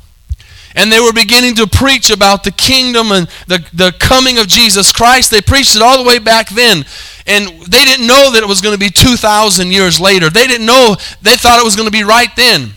And 0.75 0.91
they 0.91 1.00
were 1.00 1.12
beginning 1.12 1.55
to 1.57 1.67
preach 1.67 2.11
about 2.11 2.45
the 2.45 2.50
kingdom 2.50 3.12
and 3.12 3.29
the, 3.47 3.64
the 3.75 3.93
coming 3.99 4.38
of 4.38 4.47
Jesus 4.47 4.93
Christ. 4.93 5.31
They 5.31 5.41
preached 5.41 5.76
it 5.76 5.83
all 5.83 6.02
the 6.02 6.09
way 6.09 6.19
back 6.19 6.49
then. 6.49 6.85
And 7.26 7.47
they 7.62 7.85
didn't 7.85 8.07
know 8.07 8.33
that 8.33 8.43
it 8.43 8.49
was 8.49 8.61
going 8.61 8.75
to 8.75 8.81
be 8.81 8.91
2,000 8.91 9.71
years 9.71 10.00
later. 10.00 10.31
They 10.31 10.47
didn't 10.47 10.67
know, 10.67 10.97
they 11.21 11.37
thought 11.37 11.61
it 11.61 11.64
was 11.64 11.76
going 11.76 11.87
to 11.87 11.93
be 11.93 12.05
right 12.05 12.35
then. 12.37 12.71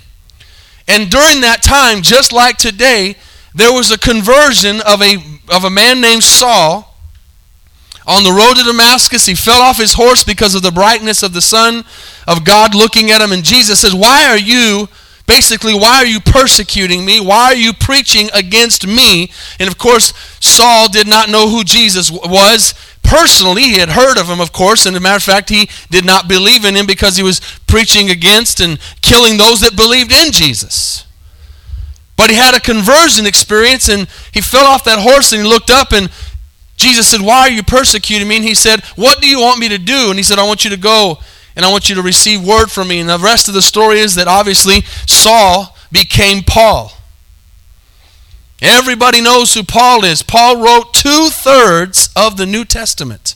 And 0.87 1.09
during 1.09 1.41
that 1.41 1.63
time, 1.63 2.01
just 2.01 2.31
like 2.31 2.57
today, 2.57 3.15
there 3.55 3.71
was 3.73 3.91
a 3.91 3.97
conversion 3.97 4.81
of 4.81 5.01
a, 5.01 5.17
of 5.49 5.63
a 5.63 5.69
man 5.69 6.01
named 6.01 6.23
Saul 6.23 6.95
on 8.05 8.23
the 8.23 8.31
road 8.31 8.55
to 8.55 8.63
Damascus. 8.63 9.25
He 9.25 9.33
fell 9.33 9.61
off 9.61 9.77
his 9.77 9.93
horse 9.93 10.23
because 10.23 10.53
of 10.53 10.61
the 10.61 10.71
brightness 10.71 11.23
of 11.23 11.33
the 11.33 11.41
sun 11.41 11.85
of 12.27 12.45
God 12.45 12.75
looking 12.75 13.09
at 13.09 13.21
him. 13.21 13.31
And 13.31 13.43
Jesus 13.43 13.79
says, 13.79 13.95
Why 13.95 14.27
are 14.27 14.37
you 14.37 14.89
Basically, 15.27 15.73
why 15.73 15.97
are 15.97 16.05
you 16.05 16.19
persecuting 16.19 17.03
me? 17.03 17.19
Why 17.19 17.45
are 17.45 17.55
you 17.55 17.73
preaching 17.73 18.29
against 18.33 18.85
me? 18.85 19.31
And 19.59 19.67
of 19.67 19.77
course, 19.77 20.13
Saul 20.39 20.87
did 20.87 21.07
not 21.07 21.29
know 21.29 21.49
who 21.49 21.63
Jesus 21.63 22.11
was 22.11 22.73
personally. 23.01 23.63
He 23.63 23.79
had 23.79 23.89
heard 23.89 24.19
of 24.19 24.27
him, 24.27 24.39
of 24.39 24.51
course, 24.51 24.85
and 24.85 24.95
as 24.95 24.99
a 24.99 25.03
matter 25.03 25.17
of 25.17 25.23
fact, 25.23 25.49
he 25.49 25.69
did 25.89 26.05
not 26.05 26.27
believe 26.27 26.63
in 26.63 26.75
him 26.75 26.85
because 26.85 27.17
he 27.17 27.23
was 27.23 27.39
preaching 27.65 28.09
against 28.09 28.59
and 28.59 28.79
killing 29.01 29.37
those 29.37 29.61
that 29.61 29.75
believed 29.75 30.11
in 30.11 30.31
Jesus. 30.31 31.05
But 32.17 32.29
he 32.29 32.35
had 32.35 32.55
a 32.55 32.59
conversion 32.59 33.25
experience 33.25 33.89
and 33.89 34.07
he 34.31 34.41
fell 34.41 34.65
off 34.65 34.83
that 34.85 34.99
horse 34.99 35.33
and 35.33 35.41
he 35.41 35.47
looked 35.47 35.69
up 35.69 35.91
and 35.91 36.09
Jesus 36.77 37.07
said, 37.07 37.21
Why 37.21 37.41
are 37.41 37.49
you 37.49 37.63
persecuting 37.63 38.27
me? 38.27 38.37
And 38.37 38.45
he 38.45 38.55
said, 38.55 38.83
What 38.95 39.21
do 39.21 39.27
you 39.27 39.39
want 39.39 39.59
me 39.59 39.69
to 39.69 39.77
do? 39.77 40.09
And 40.09 40.17
he 40.17 40.23
said, 40.23 40.39
I 40.39 40.47
want 40.47 40.63
you 40.63 40.69
to 40.71 40.77
go 40.77 41.19
and 41.55 41.65
I 41.65 41.71
want 41.71 41.89
you 41.89 41.95
to 41.95 42.01
receive 42.01 42.45
word 42.45 42.71
from 42.71 42.89
me. 42.89 42.99
And 42.99 43.09
the 43.09 43.17
rest 43.17 43.47
of 43.47 43.53
the 43.53 43.61
story 43.61 43.99
is 43.99 44.15
that 44.15 44.27
obviously 44.27 44.81
Saul 45.07 45.75
became 45.91 46.43
Paul. 46.43 46.91
Everybody 48.61 49.21
knows 49.21 49.53
who 49.53 49.63
Paul 49.63 50.03
is. 50.03 50.23
Paul 50.23 50.63
wrote 50.63 50.93
two 50.93 51.29
thirds 51.29 52.09
of 52.15 52.37
the 52.37 52.45
New 52.45 52.65
Testament. 52.65 53.35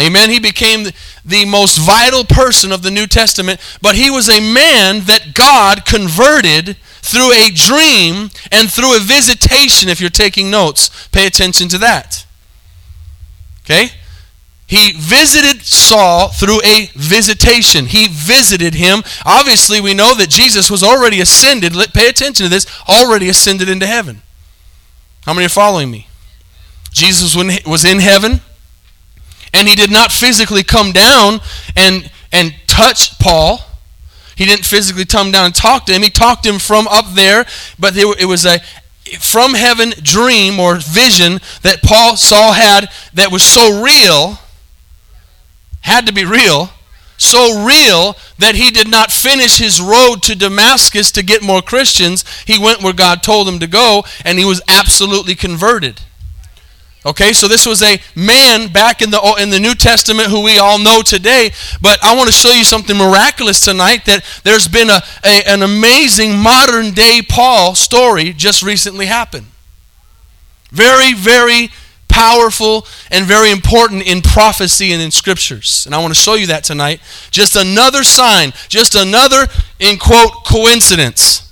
Amen. 0.00 0.30
He 0.30 0.40
became 0.40 0.86
the 1.24 1.44
most 1.44 1.78
vital 1.78 2.24
person 2.24 2.72
of 2.72 2.82
the 2.82 2.90
New 2.90 3.06
Testament, 3.06 3.60
but 3.82 3.94
he 3.94 4.10
was 4.10 4.28
a 4.28 4.40
man 4.40 5.04
that 5.04 5.34
God 5.34 5.84
converted 5.84 6.76
through 7.02 7.32
a 7.32 7.50
dream 7.50 8.30
and 8.50 8.70
through 8.70 8.96
a 8.96 9.00
visitation. 9.00 9.88
If 9.88 10.00
you're 10.00 10.10
taking 10.10 10.50
notes, 10.50 11.08
pay 11.08 11.26
attention 11.26 11.68
to 11.68 11.78
that. 11.78 12.26
Okay? 13.64 13.90
He 14.72 14.92
visited 14.92 15.66
Saul 15.66 16.28
through 16.28 16.62
a 16.64 16.88
visitation. 16.94 17.84
He 17.84 18.08
visited 18.08 18.72
him. 18.72 19.02
Obviously, 19.26 19.82
we 19.82 19.92
know 19.92 20.14
that 20.14 20.30
Jesus 20.30 20.70
was 20.70 20.82
already 20.82 21.20
ascended. 21.20 21.76
Let, 21.76 21.92
Pay 21.92 22.08
attention 22.08 22.46
to 22.46 22.48
this 22.48 22.66
already 22.88 23.28
ascended 23.28 23.68
into 23.68 23.86
heaven. 23.86 24.22
How 25.26 25.34
many 25.34 25.44
are 25.44 25.50
following 25.50 25.90
me? 25.90 26.08
Jesus 26.90 27.36
was 27.36 27.84
in 27.84 27.98
heaven, 27.98 28.40
and 29.52 29.68
he 29.68 29.74
did 29.74 29.90
not 29.90 30.10
physically 30.10 30.62
come 30.62 30.92
down 30.92 31.40
and, 31.76 32.10
and 32.32 32.54
touch 32.66 33.18
Paul. 33.18 33.60
He 34.36 34.46
didn't 34.46 34.64
physically 34.64 35.04
come 35.04 35.32
down 35.32 35.44
and 35.44 35.54
talk 35.54 35.84
to 35.84 35.92
him. 35.92 36.00
He 36.00 36.08
talked 36.08 36.44
to 36.44 36.48
him 36.50 36.58
from 36.58 36.88
up 36.88 37.12
there, 37.12 37.44
but 37.78 37.94
it 37.94 38.26
was 38.26 38.46
a 38.46 38.58
from 39.20 39.52
heaven 39.52 39.90
dream 40.00 40.58
or 40.58 40.76
vision 40.76 41.40
that 41.60 41.82
Paul 41.82 42.16
Saul 42.16 42.52
had 42.52 42.88
that 43.12 43.30
was 43.30 43.42
so 43.42 43.82
real 43.82 44.38
had 45.82 46.06
to 46.06 46.12
be 46.12 46.24
real, 46.24 46.70
so 47.16 47.64
real 47.64 48.16
that 48.38 48.54
he 48.56 48.70
did 48.70 48.88
not 48.88 49.12
finish 49.12 49.58
his 49.58 49.80
road 49.80 50.22
to 50.22 50.34
Damascus 50.34 51.12
to 51.12 51.22
get 51.22 51.42
more 51.42 51.62
Christians. 51.62 52.24
He 52.46 52.58
went 52.58 52.82
where 52.82 52.92
God 52.92 53.22
told 53.22 53.48
him 53.48 53.60
to 53.60 53.66
go, 53.66 54.04
and 54.24 54.38
he 54.38 54.44
was 54.44 54.60
absolutely 54.68 55.34
converted. 55.34 56.00
Okay, 57.04 57.32
so 57.32 57.48
this 57.48 57.66
was 57.66 57.82
a 57.82 58.00
man 58.14 58.72
back 58.72 59.02
in 59.02 59.10
the 59.10 59.18
oh, 59.20 59.34
in 59.34 59.50
the 59.50 59.58
New 59.58 59.74
Testament 59.74 60.28
who 60.28 60.44
we 60.44 60.58
all 60.58 60.78
know 60.78 61.02
today. 61.02 61.50
But 61.80 61.98
I 62.02 62.14
want 62.14 62.28
to 62.28 62.32
show 62.32 62.52
you 62.52 62.62
something 62.62 62.96
miraculous 62.96 63.58
tonight. 63.58 64.04
That 64.04 64.24
there's 64.44 64.68
been 64.68 64.88
a, 64.88 65.02
a 65.24 65.42
an 65.48 65.62
amazing 65.62 66.38
modern 66.38 66.92
day 66.92 67.20
Paul 67.28 67.74
story 67.74 68.32
just 68.32 68.62
recently 68.62 69.06
happened. 69.06 69.46
Very, 70.70 71.12
very 71.12 71.70
powerful 72.12 72.86
and 73.10 73.26
very 73.26 73.50
important 73.50 74.06
in 74.06 74.20
prophecy 74.20 74.92
and 74.92 75.02
in 75.02 75.10
scriptures. 75.10 75.86
And 75.86 75.94
I 75.94 75.98
want 75.98 76.14
to 76.14 76.20
show 76.20 76.34
you 76.34 76.46
that 76.48 76.62
tonight. 76.62 77.00
Just 77.30 77.56
another 77.56 78.04
sign, 78.04 78.52
just 78.68 78.94
another, 78.94 79.46
in 79.80 79.98
quote, 79.98 80.44
coincidence 80.44 81.50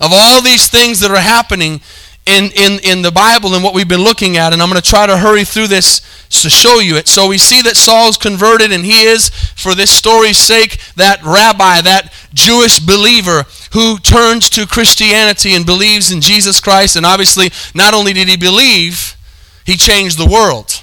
of 0.00 0.10
all 0.12 0.40
these 0.40 0.68
things 0.68 1.00
that 1.00 1.10
are 1.10 1.16
happening 1.16 1.80
in, 2.26 2.50
in, 2.56 2.80
in 2.82 3.02
the 3.02 3.10
Bible 3.10 3.54
and 3.54 3.62
what 3.62 3.74
we've 3.74 3.88
been 3.88 4.02
looking 4.02 4.36
at. 4.36 4.52
And 4.52 4.62
I'm 4.62 4.70
going 4.70 4.80
to 4.80 4.88
try 4.88 5.06
to 5.06 5.18
hurry 5.18 5.44
through 5.44 5.66
this 5.66 6.00
to 6.42 6.48
show 6.48 6.78
you 6.78 6.96
it. 6.96 7.06
So 7.06 7.28
we 7.28 7.38
see 7.38 7.62
that 7.62 7.76
Saul's 7.76 8.16
converted, 8.16 8.72
and 8.72 8.84
he 8.84 9.02
is, 9.02 9.28
for 9.28 9.74
this 9.74 9.90
story's 9.90 10.38
sake, 10.38 10.78
that 10.96 11.22
rabbi, 11.22 11.80
that 11.82 12.12
Jewish 12.32 12.78
believer 12.78 13.44
who 13.72 13.98
turns 13.98 14.48
to 14.50 14.66
Christianity 14.66 15.54
and 15.54 15.66
believes 15.66 16.10
in 16.12 16.20
Jesus 16.20 16.60
Christ. 16.60 16.96
And 16.96 17.04
obviously, 17.04 17.50
not 17.74 17.92
only 17.92 18.12
did 18.12 18.28
he 18.28 18.36
believe, 18.36 19.16
he 19.64 19.76
changed 19.76 20.18
the 20.18 20.30
world 20.30 20.82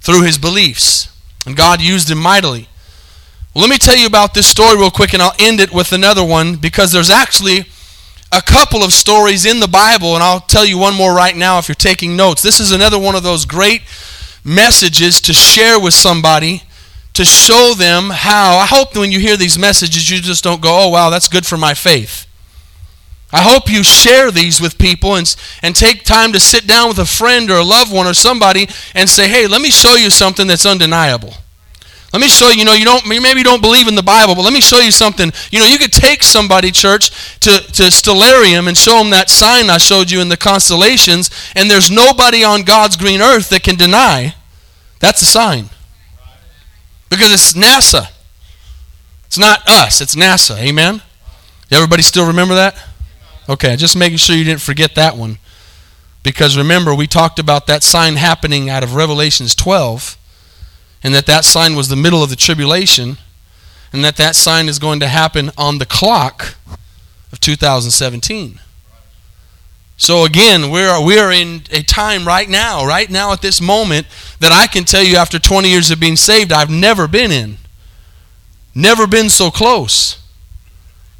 through 0.00 0.22
his 0.22 0.38
beliefs. 0.38 1.08
And 1.46 1.56
God 1.56 1.80
used 1.80 2.10
him 2.10 2.18
mightily. 2.18 2.68
Well, 3.54 3.62
let 3.62 3.70
me 3.70 3.78
tell 3.78 3.96
you 3.96 4.06
about 4.06 4.34
this 4.34 4.46
story 4.46 4.76
real 4.76 4.90
quick, 4.90 5.12
and 5.12 5.22
I'll 5.22 5.34
end 5.38 5.60
it 5.60 5.72
with 5.72 5.92
another 5.92 6.24
one 6.24 6.56
because 6.56 6.92
there's 6.92 7.10
actually 7.10 7.66
a 8.30 8.40
couple 8.40 8.82
of 8.82 8.92
stories 8.92 9.44
in 9.44 9.60
the 9.60 9.68
Bible, 9.68 10.14
and 10.14 10.22
I'll 10.22 10.40
tell 10.40 10.64
you 10.64 10.78
one 10.78 10.94
more 10.94 11.14
right 11.14 11.36
now 11.36 11.58
if 11.58 11.68
you're 11.68 11.74
taking 11.74 12.16
notes. 12.16 12.40
This 12.40 12.60
is 12.60 12.72
another 12.72 12.98
one 12.98 13.14
of 13.14 13.22
those 13.22 13.44
great 13.44 13.82
messages 14.44 15.20
to 15.20 15.32
share 15.32 15.78
with 15.78 15.94
somebody 15.94 16.62
to 17.14 17.24
show 17.24 17.74
them 17.76 18.10
how. 18.10 18.56
I 18.56 18.66
hope 18.66 18.96
when 18.96 19.12
you 19.12 19.20
hear 19.20 19.36
these 19.36 19.58
messages, 19.58 20.08
you 20.08 20.20
just 20.20 20.42
don't 20.42 20.62
go, 20.62 20.84
oh, 20.84 20.88
wow, 20.88 21.10
that's 21.10 21.28
good 21.28 21.44
for 21.44 21.58
my 21.58 21.74
faith. 21.74 22.26
I 23.32 23.40
hope 23.40 23.70
you 23.70 23.82
share 23.82 24.30
these 24.30 24.60
with 24.60 24.78
people 24.78 25.16
and, 25.16 25.34
and 25.62 25.74
take 25.74 26.04
time 26.04 26.32
to 26.32 26.40
sit 26.40 26.66
down 26.66 26.88
with 26.88 26.98
a 26.98 27.06
friend 27.06 27.50
or 27.50 27.58
a 27.58 27.64
loved 27.64 27.92
one 27.92 28.06
or 28.06 28.14
somebody 28.14 28.68
and 28.94 29.08
say, 29.08 29.28
hey, 29.28 29.46
let 29.46 29.62
me 29.62 29.70
show 29.70 29.94
you 29.94 30.10
something 30.10 30.46
that's 30.46 30.66
undeniable. 30.66 31.34
Let 32.12 32.20
me 32.20 32.28
show 32.28 32.50
you, 32.50 32.58
you 32.58 32.64
know, 32.66 32.74
you 32.74 32.84
don't 32.84 33.06
maybe 33.08 33.38
you 33.38 33.44
don't 33.44 33.62
believe 33.62 33.88
in 33.88 33.94
the 33.94 34.02
Bible, 34.02 34.34
but 34.34 34.42
let 34.42 34.52
me 34.52 34.60
show 34.60 34.80
you 34.80 34.90
something. 34.90 35.32
You 35.50 35.60
know, 35.60 35.64
you 35.64 35.78
could 35.78 35.92
take 35.92 36.22
somebody, 36.22 36.70
church, 36.70 37.38
to, 37.40 37.50
to 37.50 37.84
Stellarium 37.84 38.68
and 38.68 38.76
show 38.76 38.98
them 38.98 39.08
that 39.10 39.30
sign 39.30 39.70
I 39.70 39.78
showed 39.78 40.10
you 40.10 40.20
in 40.20 40.28
the 40.28 40.36
constellations, 40.36 41.30
and 41.56 41.70
there's 41.70 41.90
nobody 41.90 42.44
on 42.44 42.64
God's 42.64 42.98
green 42.98 43.22
earth 43.22 43.48
that 43.48 43.62
can 43.62 43.76
deny 43.76 44.34
that's 45.02 45.20
a 45.20 45.26
sign. 45.26 45.70
Because 47.10 47.32
it's 47.32 47.54
NASA. 47.54 48.08
It's 49.26 49.38
not 49.38 49.66
us, 49.66 50.00
it's 50.00 50.14
NASA. 50.14 50.56
Amen? 50.58 51.02
Everybody 51.70 52.02
still 52.02 52.26
remember 52.26 52.54
that? 52.54 52.76
Okay, 53.52 53.76
just 53.76 53.94
making 53.94 54.16
sure 54.16 54.34
you 54.34 54.44
didn't 54.44 54.62
forget 54.62 54.94
that 54.94 55.14
one. 55.14 55.36
Because 56.22 56.56
remember, 56.56 56.94
we 56.94 57.06
talked 57.06 57.38
about 57.38 57.66
that 57.66 57.82
sign 57.82 58.16
happening 58.16 58.70
out 58.70 58.82
of 58.82 58.94
Revelations 58.94 59.54
12, 59.54 60.16
and 61.02 61.14
that 61.14 61.26
that 61.26 61.44
sign 61.44 61.76
was 61.76 61.88
the 61.88 61.96
middle 61.96 62.22
of 62.22 62.30
the 62.30 62.36
tribulation, 62.36 63.18
and 63.92 64.02
that 64.06 64.16
that 64.16 64.36
sign 64.36 64.70
is 64.70 64.78
going 64.78 65.00
to 65.00 65.06
happen 65.06 65.50
on 65.58 65.76
the 65.76 65.84
clock 65.84 66.54
of 67.30 67.40
2017. 67.40 68.58
So 69.98 70.24
again, 70.24 70.70
we're, 70.70 71.04
we're 71.04 71.30
in 71.30 71.64
a 71.70 71.82
time 71.82 72.26
right 72.26 72.48
now, 72.48 72.86
right 72.86 73.10
now 73.10 73.34
at 73.34 73.42
this 73.42 73.60
moment, 73.60 74.06
that 74.40 74.50
I 74.50 74.66
can 74.66 74.84
tell 74.84 75.02
you 75.02 75.16
after 75.16 75.38
20 75.38 75.68
years 75.68 75.90
of 75.90 76.00
being 76.00 76.16
saved, 76.16 76.52
I've 76.52 76.70
never 76.70 77.06
been 77.06 77.30
in. 77.30 77.58
Never 78.74 79.06
been 79.06 79.28
so 79.28 79.50
close 79.50 80.18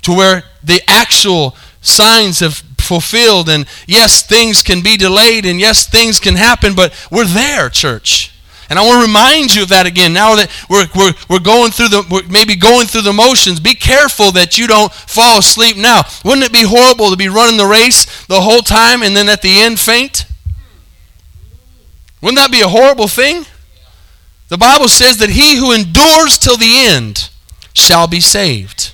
to 0.01 0.13
where 0.13 0.45
the 0.65 0.81
actual 0.89 1.55
signs 1.83 2.41
have 2.41 2.63
fulfilled. 2.79 3.49
And 3.49 3.67
yes, 3.87 4.23
things 4.23 4.63
can 4.63 4.83
be 4.83 4.97
delayed, 4.97 5.45
and 5.45 5.61
yes, 5.61 5.87
things 5.87 6.19
can 6.19 6.37
happen, 6.37 6.75
but 6.75 6.93
we're 7.11 7.27
there, 7.27 7.69
church. 7.69 8.33
And 8.71 8.79
I 8.79 8.87
want 8.87 9.03
to 9.03 9.07
remind 9.07 9.55
you 9.55 9.65
of 9.65 9.69
that 9.69 9.85
again. 9.85 10.15
Now 10.15 10.35
that 10.37 10.51
we're, 10.71 10.87
we're, 10.95 11.13
we're 11.29 11.41
going 11.41 11.73
through 11.73 11.89
the, 11.89 12.07
we're 12.11 12.27
maybe 12.29 12.57
going 12.57 12.87
through 12.87 13.03
the 13.03 13.13
motions, 13.13 13.61
be 13.61 13.75
careful 13.75 14.33
that 14.33 14.57
you 14.57 14.67
don't 14.67 14.91
fall 14.91 15.41
asleep 15.41 15.77
now. 15.77 16.03
Wouldn't 16.25 16.47
it 16.47 16.55
be 16.55 16.65
horrible 16.65 17.11
to 17.11 17.17
be 17.17 17.29
running 17.29 17.59
the 17.59 17.67
race 17.67 18.27
the 18.29 18.41
whole 18.41 18.63
time 18.63 19.03
and 19.03 19.15
then 19.15 19.29
at 19.29 19.43
the 19.43 19.61
end 19.61 19.79
faint? 19.79 20.25
Wouldn't 22.23 22.39
that 22.39 22.51
be 22.51 22.63
a 22.63 22.69
horrible 22.69 23.09
thing? 23.09 23.45
The 24.49 24.57
Bible 24.57 24.89
says 24.89 25.19
that 25.19 25.31
he 25.31 25.57
who 25.57 25.73
endures 25.73 26.39
till 26.39 26.57
the 26.57 26.73
end 26.87 27.29
shall 27.75 28.07
be 28.07 28.21
saved. 28.21 28.92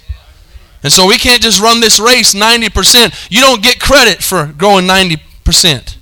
And 0.83 0.93
so 0.93 1.07
we 1.07 1.17
can't 1.19 1.43
just 1.43 1.61
run 1.61 1.81
this 1.81 1.99
race 1.99 2.35
90%. 2.35 3.29
You 3.31 3.41
don't 3.41 3.63
get 3.63 3.81
credit 3.81 4.23
for 4.23 4.47
growing 4.47 4.87
90% 4.87 5.97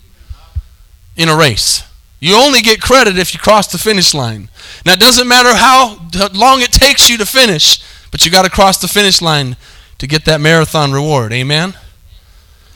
in 1.17 1.29
a 1.29 1.37
race. 1.37 1.83
You 2.21 2.37
only 2.37 2.61
get 2.61 2.81
credit 2.81 3.19
if 3.19 3.35
you 3.35 3.41
cross 3.41 3.71
the 3.71 3.79
finish 3.79 4.15
line. 4.15 4.49
Now, 4.85 4.95
it 4.95 5.01
doesn't 5.01 5.29
matter 5.29 5.55
how 5.55 6.09
long 6.35 6.61
it 6.61 6.73
takes 6.73 7.09
you 7.09 7.19
to 7.19 7.27
finish, 7.27 7.83
but 8.11 8.25
you 8.25 8.31
got 8.31 8.45
to 8.45 8.51
cross 8.51 8.81
the 8.81 8.89
finish 8.89 9.23
line 9.23 9.57
to 9.99 10.07
get 10.07 10.25
that 10.27 10.41
marathon 10.41 10.93
reward. 10.93 11.33
Amen? 11.33 11.75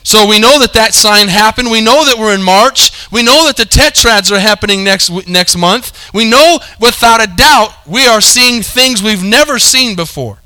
So 0.03 0.27
we 0.27 0.39
know 0.39 0.59
that 0.59 0.73
that 0.73 0.93
sign 0.93 1.27
happened. 1.27 1.69
We 1.69 1.81
know 1.81 2.05
that 2.05 2.17
we're 2.17 2.33
in 2.33 2.41
March. 2.41 2.91
We 3.11 3.21
know 3.21 3.45
that 3.45 3.57
the 3.57 3.63
tetrads 3.63 4.31
are 4.31 4.39
happening 4.39 4.83
next 4.83 5.11
next 5.27 5.55
month. 5.55 6.11
We 6.11 6.27
know 6.27 6.59
without 6.79 7.23
a 7.23 7.27
doubt 7.27 7.87
we 7.87 8.07
are 8.07 8.21
seeing 8.21 8.63
things 8.63 9.03
we've 9.03 9.23
never 9.23 9.59
seen 9.59 9.95
before. 9.95 10.40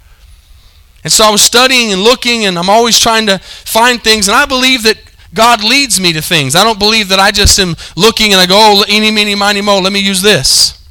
And 1.06 1.14
so 1.14 1.24
I 1.24 1.30
was 1.30 1.44
studying 1.44 1.94
and 1.94 2.02
looking 2.02 2.46
and 2.46 2.58
I'm 2.58 2.70
always 2.70 3.00
trying 3.00 3.28
to 3.28 3.38
find 3.38 4.04
things 4.04 4.28
and 4.28 4.36
I 4.36 4.48
believe 4.48 4.82
that 4.84 4.98
God 5.36 5.64
leads 5.64 6.02
me 6.02 6.12
to 6.14 6.22
things. 6.22 6.56
I 6.56 6.64
don't 6.64 6.80
believe 6.80 7.10
that 7.10 7.20
I 7.20 7.30
just 7.30 7.60
am 7.60 7.76
looking 7.96 8.34
and 8.34 8.42
I 8.42 8.48
go, 8.48 8.56
oh, 8.58 8.84
eeny, 8.90 9.12
meeny, 9.12 9.36
miny, 9.36 9.62
mo, 9.62 9.80
let 9.80 9.94
me 9.94 10.00
use 10.00 10.24
this. 10.24 10.82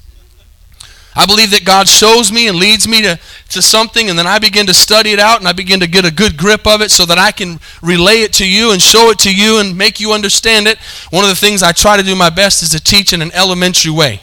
I 1.17 1.27
believe 1.27 1.51
that 1.51 1.65
God 1.65 1.89
shows 1.89 2.31
me 2.31 2.47
and 2.47 2.57
leads 2.57 2.87
me 2.89 3.01
to, 3.03 3.19
to 3.51 3.63
something, 3.63 4.11
and 4.11 4.19
then 4.19 4.27
I 4.27 4.41
begin 4.41 4.67
to 4.67 4.75
study 4.75 5.13
it 5.13 5.21
out 5.21 5.39
and 5.39 5.47
I 5.47 5.53
begin 5.53 5.79
to 5.79 5.87
get 5.87 6.05
a 6.05 6.13
good 6.13 6.37
grip 6.37 6.67
of 6.67 6.83
it 6.83 6.91
so 6.91 7.07
that 7.07 7.19
I 7.19 7.31
can 7.31 7.61
relay 7.81 8.23
it 8.23 8.33
to 8.35 8.49
you 8.49 8.73
and 8.73 8.83
show 8.83 9.11
it 9.11 9.21
to 9.21 9.35
you 9.35 9.61
and 9.61 9.79
make 9.79 10.01
you 10.01 10.13
understand 10.13 10.67
it. 10.67 10.77
One 11.11 11.23
of 11.23 11.31
the 11.31 11.37
things 11.37 11.63
I 11.63 11.71
try 11.71 11.97
to 11.97 12.03
do 12.03 12.17
my 12.17 12.31
best 12.31 12.63
is 12.63 12.71
to 12.71 12.81
teach 12.81 13.13
in 13.13 13.23
an 13.23 13.31
elementary 13.33 13.93
way 13.93 14.23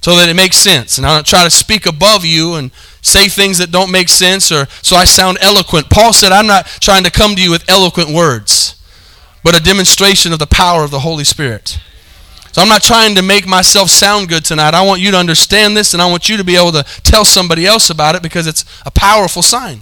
so 0.00 0.14
that 0.16 0.28
it 0.28 0.34
makes 0.34 0.58
sense. 0.58 0.96
And 0.96 1.06
I 1.06 1.14
don't 1.14 1.26
try 1.26 1.42
to 1.44 1.50
speak 1.50 1.86
above 1.86 2.24
you 2.24 2.54
and 2.54 2.70
say 3.04 3.28
things 3.28 3.58
that 3.58 3.70
don't 3.70 3.92
make 3.92 4.08
sense 4.08 4.50
or 4.50 4.66
so 4.82 4.96
I 4.96 5.04
sound 5.04 5.38
eloquent. 5.40 5.90
Paul 5.90 6.12
said, 6.12 6.32
I'm 6.32 6.46
not 6.46 6.66
trying 6.66 7.04
to 7.04 7.10
come 7.10 7.36
to 7.36 7.42
you 7.42 7.50
with 7.50 7.68
eloquent 7.68 8.10
words, 8.10 8.82
but 9.44 9.56
a 9.56 9.62
demonstration 9.62 10.32
of 10.32 10.38
the 10.38 10.46
power 10.46 10.82
of 10.82 10.90
the 10.90 11.00
Holy 11.00 11.24
Spirit. 11.24 11.78
So 12.52 12.62
I'm 12.62 12.68
not 12.68 12.82
trying 12.82 13.16
to 13.16 13.22
make 13.22 13.46
myself 13.46 13.90
sound 13.90 14.28
good 14.28 14.44
tonight. 14.44 14.74
I 14.74 14.86
want 14.86 15.00
you 15.00 15.10
to 15.10 15.16
understand 15.16 15.76
this 15.76 15.92
and 15.92 16.00
I 16.00 16.08
want 16.08 16.28
you 16.28 16.36
to 16.36 16.44
be 16.44 16.56
able 16.56 16.72
to 16.72 16.84
tell 17.02 17.24
somebody 17.24 17.66
else 17.66 17.90
about 17.90 18.14
it 18.14 18.22
because 18.22 18.46
it's 18.46 18.64
a 18.86 18.90
powerful 18.90 19.42
sign. 19.42 19.80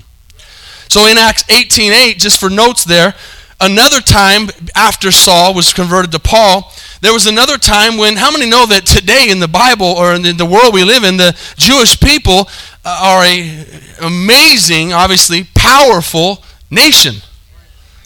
So 0.89 1.07
in 1.07 1.17
Acts 1.17 1.45
18:8 1.45 2.19
just 2.19 2.41
for 2.41 2.51
notes 2.51 2.85
there, 2.85 3.15
another 3.61 4.01
time 4.01 4.49
after 4.75 5.13
Saul 5.13 5.55
was 5.55 5.73
converted 5.73 6.13
to 6.13 6.19
Paul, 6.19 6.73
there 7.03 7.13
was 7.13 7.27
another 7.27 7.59
time 7.59 7.99
when 7.99 8.17
how 8.17 8.31
many 8.31 8.49
know 8.49 8.65
that 8.67 8.87
today 8.87 9.29
in 9.29 9.39
the 9.39 9.49
Bible 9.49 9.87
or 9.87 10.15
in 10.15 10.37
the 10.37 10.47
world 10.47 10.73
we 10.73 10.85
live 10.85 11.05
in 11.05 11.17
the 11.17 11.37
Jewish 11.57 11.99
people 12.01 12.49
are 12.85 13.25
a 13.25 13.67
amazing, 14.01 14.93
obviously 14.93 15.45
powerful 15.55 16.43
nation. 16.71 17.17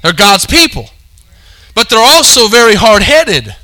They're 0.03 0.13
God's 0.13 0.47
people. 0.47 0.91
But 1.75 1.89
they're 1.89 1.99
also 1.99 2.49
very 2.49 2.75
hard-headed. 2.75 3.55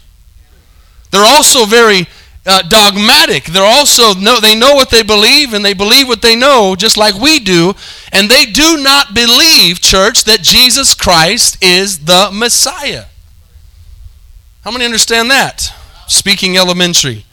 They're 1.10 1.24
also 1.24 1.66
very 1.66 2.06
uh, 2.44 2.62
dogmatic. 2.62 3.44
They're 3.44 3.62
also 3.62 4.14
know 4.14 4.40
they 4.40 4.54
know 4.54 4.74
what 4.74 4.90
they 4.90 5.02
believe 5.02 5.54
and 5.54 5.64
they 5.64 5.74
believe 5.74 6.08
what 6.08 6.22
they 6.22 6.34
know 6.34 6.74
just 6.74 6.96
like 6.96 7.14
we 7.14 7.38
do, 7.38 7.74
and 8.12 8.30
they 8.30 8.46
do 8.46 8.78
not 8.82 9.14
believe, 9.14 9.80
church, 9.80 10.24
that 10.24 10.42
Jesus 10.42 10.94
Christ 10.94 11.62
is 11.62 12.06
the 12.06 12.30
Messiah. 12.32 13.04
How 14.62 14.70
many 14.70 14.84
understand 14.84 15.30
that? 15.30 15.72
Speaking 16.06 16.56
elementary. 16.56 17.24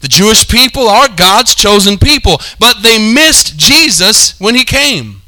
The 0.00 0.08
Jewish 0.08 0.46
people 0.46 0.88
are 0.88 1.08
God's 1.08 1.54
chosen 1.54 1.98
people, 1.98 2.38
but 2.58 2.82
they 2.82 2.98
missed 3.12 3.56
Jesus 3.56 4.38
when 4.38 4.54
he 4.54 4.64
came. 4.64 5.22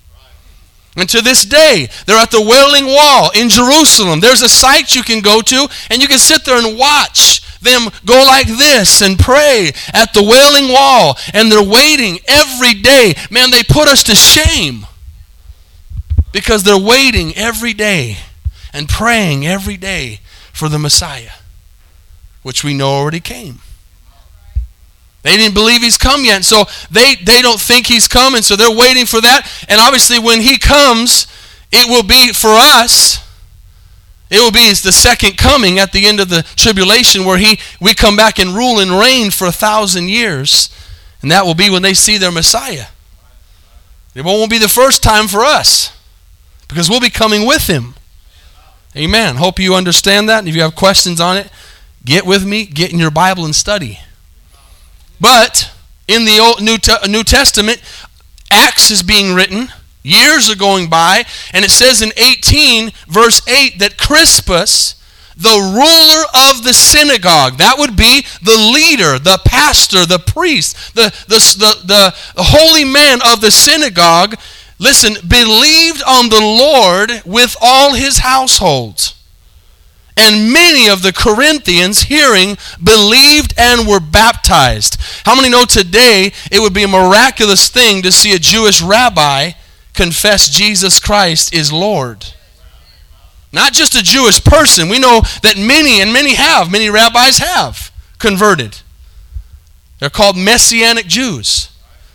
And 0.97 1.09
to 1.11 1.23
this 1.23 1.45
day, 1.45 1.89
they're 2.07 2.19
at 2.19 2.33
the 2.33 2.43
Wailing 2.43 2.87
Wall 2.87 3.31
in 3.35 3.49
Jerusalem. 3.49 4.21
There's 4.21 4.43
a 4.43 4.49
site 4.49 4.97
you 4.97 5.03
can 5.03 5.21
go 5.21 5.41
to, 5.41 5.69
and 5.91 6.03
you 6.03 6.09
can 6.09 6.19
sit 6.19 6.45
there 6.45 6.59
and 6.59 6.77
watch 6.77 7.41
them 7.61 7.89
go 8.05 8.25
like 8.25 8.47
this 8.47 9.01
and 9.01 9.19
pray 9.19 9.73
at 9.93 10.13
the 10.13 10.23
Wailing 10.23 10.73
Wall. 10.73 11.17
And 11.33 11.51
they're 11.51 11.63
waiting 11.63 12.19
every 12.27 12.75
day. 12.75 13.15
Man, 13.31 13.51
they 13.51 13.63
put 13.63 13.89
us 13.89 14.03
to 14.05 14.15
shame 14.15 14.87
because 16.33 16.65
they're 16.65 16.79
waiting 16.79 17.33
every 17.37 17.73
day 17.73 18.19
and 18.73 18.89
praying 18.89 19.47
every 19.47 19.77
day 19.77 20.21
for 20.53 20.69
the 20.69 20.79
Messiah, 20.79 21.33
which 22.43 22.65
we 22.65 22.75
know 22.75 22.91
already 22.91 23.21
came. 23.21 23.61
They 25.29 25.37
didn't 25.37 25.53
believe 25.53 25.83
he's 25.83 25.99
come 25.99 26.25
yet. 26.25 26.43
So 26.43 26.65
they, 26.91 27.15
they 27.17 27.43
don't 27.43 27.61
think 27.61 27.87
he's 27.87 28.09
coming. 28.09 28.41
So 28.41 28.57
they're 28.57 28.75
waiting 28.75 29.05
for 29.05 29.21
that. 29.21 29.47
And 29.69 29.79
obviously, 29.79 30.19
when 30.19 30.41
he 30.41 30.57
comes, 30.57 31.27
it 31.71 31.87
will 31.87 32.03
be 32.03 32.33
for 32.33 32.49
us. 32.49 33.23
It 34.31 34.39
will 34.39 34.51
be 34.51 34.71
the 34.71 34.91
second 34.91 35.37
coming 35.37 35.79
at 35.79 35.93
the 35.93 36.07
end 36.07 36.21
of 36.21 36.31
the 36.31 36.45
tribulation 36.57 37.27
where 37.27 37.37
he, 37.37 37.59
we 37.79 37.93
come 37.93 38.17
back 38.17 38.39
and 38.39 38.57
rule 38.57 38.79
and 38.79 38.91
reign 38.91 39.31
for 39.31 39.47
a 39.47 39.53
thousand 39.53 40.09
years. 40.09 40.71
And 41.21 41.31
that 41.31 41.45
will 41.45 41.55
be 41.55 41.69
when 41.69 41.83
they 41.83 41.93
see 41.93 42.17
their 42.17 42.33
Messiah. 42.33 42.87
It 44.15 44.25
won't 44.25 44.51
be 44.51 44.59
the 44.59 44.67
first 44.67 45.03
time 45.03 45.29
for 45.29 45.41
us 45.41 45.95
because 46.69 46.89
we'll 46.89 47.01
be 47.01 47.11
coming 47.11 47.47
with 47.47 47.67
him. 47.67 47.97
Amen. 48.97 49.37
Hope 49.37 49.59
you 49.59 49.75
understand 49.75 50.27
that. 50.31 50.39
And 50.39 50.49
if 50.49 50.57
you 50.57 50.63
have 50.63 50.75
questions 50.75 51.21
on 51.21 51.37
it, 51.37 51.51
get 52.03 52.25
with 52.25 52.47
me, 52.47 52.65
get 52.65 52.95
in 52.95 52.99
your 52.99 53.11
Bible 53.11 53.45
and 53.45 53.55
study. 53.55 54.01
But 55.21 55.71
in 56.07 56.25
the 56.25 56.39
Old 56.39 56.63
New, 56.63 56.79
New 57.09 57.25
Testament, 57.25 57.83
Acts 58.51 58.91
is 58.91 59.03
being 59.03 59.35
written. 59.35 59.69
Years 60.03 60.51
are 60.51 60.57
going 60.57 60.89
by, 60.89 61.25
and 61.53 61.65
it 61.65 61.71
says 61.71 62.01
in 62.01 62.13
18, 62.17 62.93
verse 63.09 63.47
8, 63.47 63.79
that 63.79 63.99
Crispus, 63.99 64.95
the 65.37 65.51
ruler 65.51 66.51
of 66.51 66.65
the 66.65 66.73
synagogue, 66.73 67.59
that 67.59 67.77
would 67.79 67.97
be 67.97 68.25
the 68.43 68.57
leader, 68.57 69.19
the 69.19 69.39
pastor, 69.45 70.07
the 70.07 70.19
priest, 70.19 70.95
the, 70.95 71.11
the, 71.29 71.39
the, 71.85 72.15
the 72.35 72.43
holy 72.43 72.85
man 72.85 73.19
of 73.31 73.41
the 73.41 73.51
synagogue, 73.51 74.37
listen, 74.79 75.15
believed 75.29 76.03
on 76.07 76.31
the 76.31 76.41
Lord 76.41 77.23
with 77.27 77.57
all 77.61 77.95
his 77.95 78.19
household. 78.19 79.13
And 80.19 80.53
many 80.53 80.89
of 80.89 81.03
the 81.03 81.13
Corinthians, 81.13 82.03
hearing, 82.03 82.59
believed 82.83 83.55
and 83.57 83.87
were 83.87 84.01
baptized. 84.01 84.97
How 85.25 85.37
many 85.37 85.49
know 85.49 85.65
today 85.65 86.33
it 86.51 86.59
would 86.59 86.75
be 86.75 86.83
a 86.83 86.89
miraculous 86.89 87.69
thing 87.69 88.03
to 88.03 88.11
see 88.11 88.35
a 88.35 88.39
Jewish 88.41 88.83
rabbi 88.83 89.53
confess 89.95 90.49
Jesus 90.49 90.99
Christ 90.99 91.55
is 91.55 91.73
Lord? 91.73 92.35
Not 93.53 93.73
just 93.73 93.95
a 93.95 94.03
Jewish 94.03 94.43
person. 94.43 94.89
We 94.89 94.99
know 94.99 95.21
that 95.45 95.57
many, 95.57 96.01
and 96.01 96.13
many 96.13 96.35
have, 96.35 96.69
many 96.69 96.91
rabbis 96.91 97.39
have 97.39 97.93
converted. 98.19 98.81
They're 100.01 100.11
called 100.11 100.37
Messianic 100.37 101.07
Jews. 101.07 101.71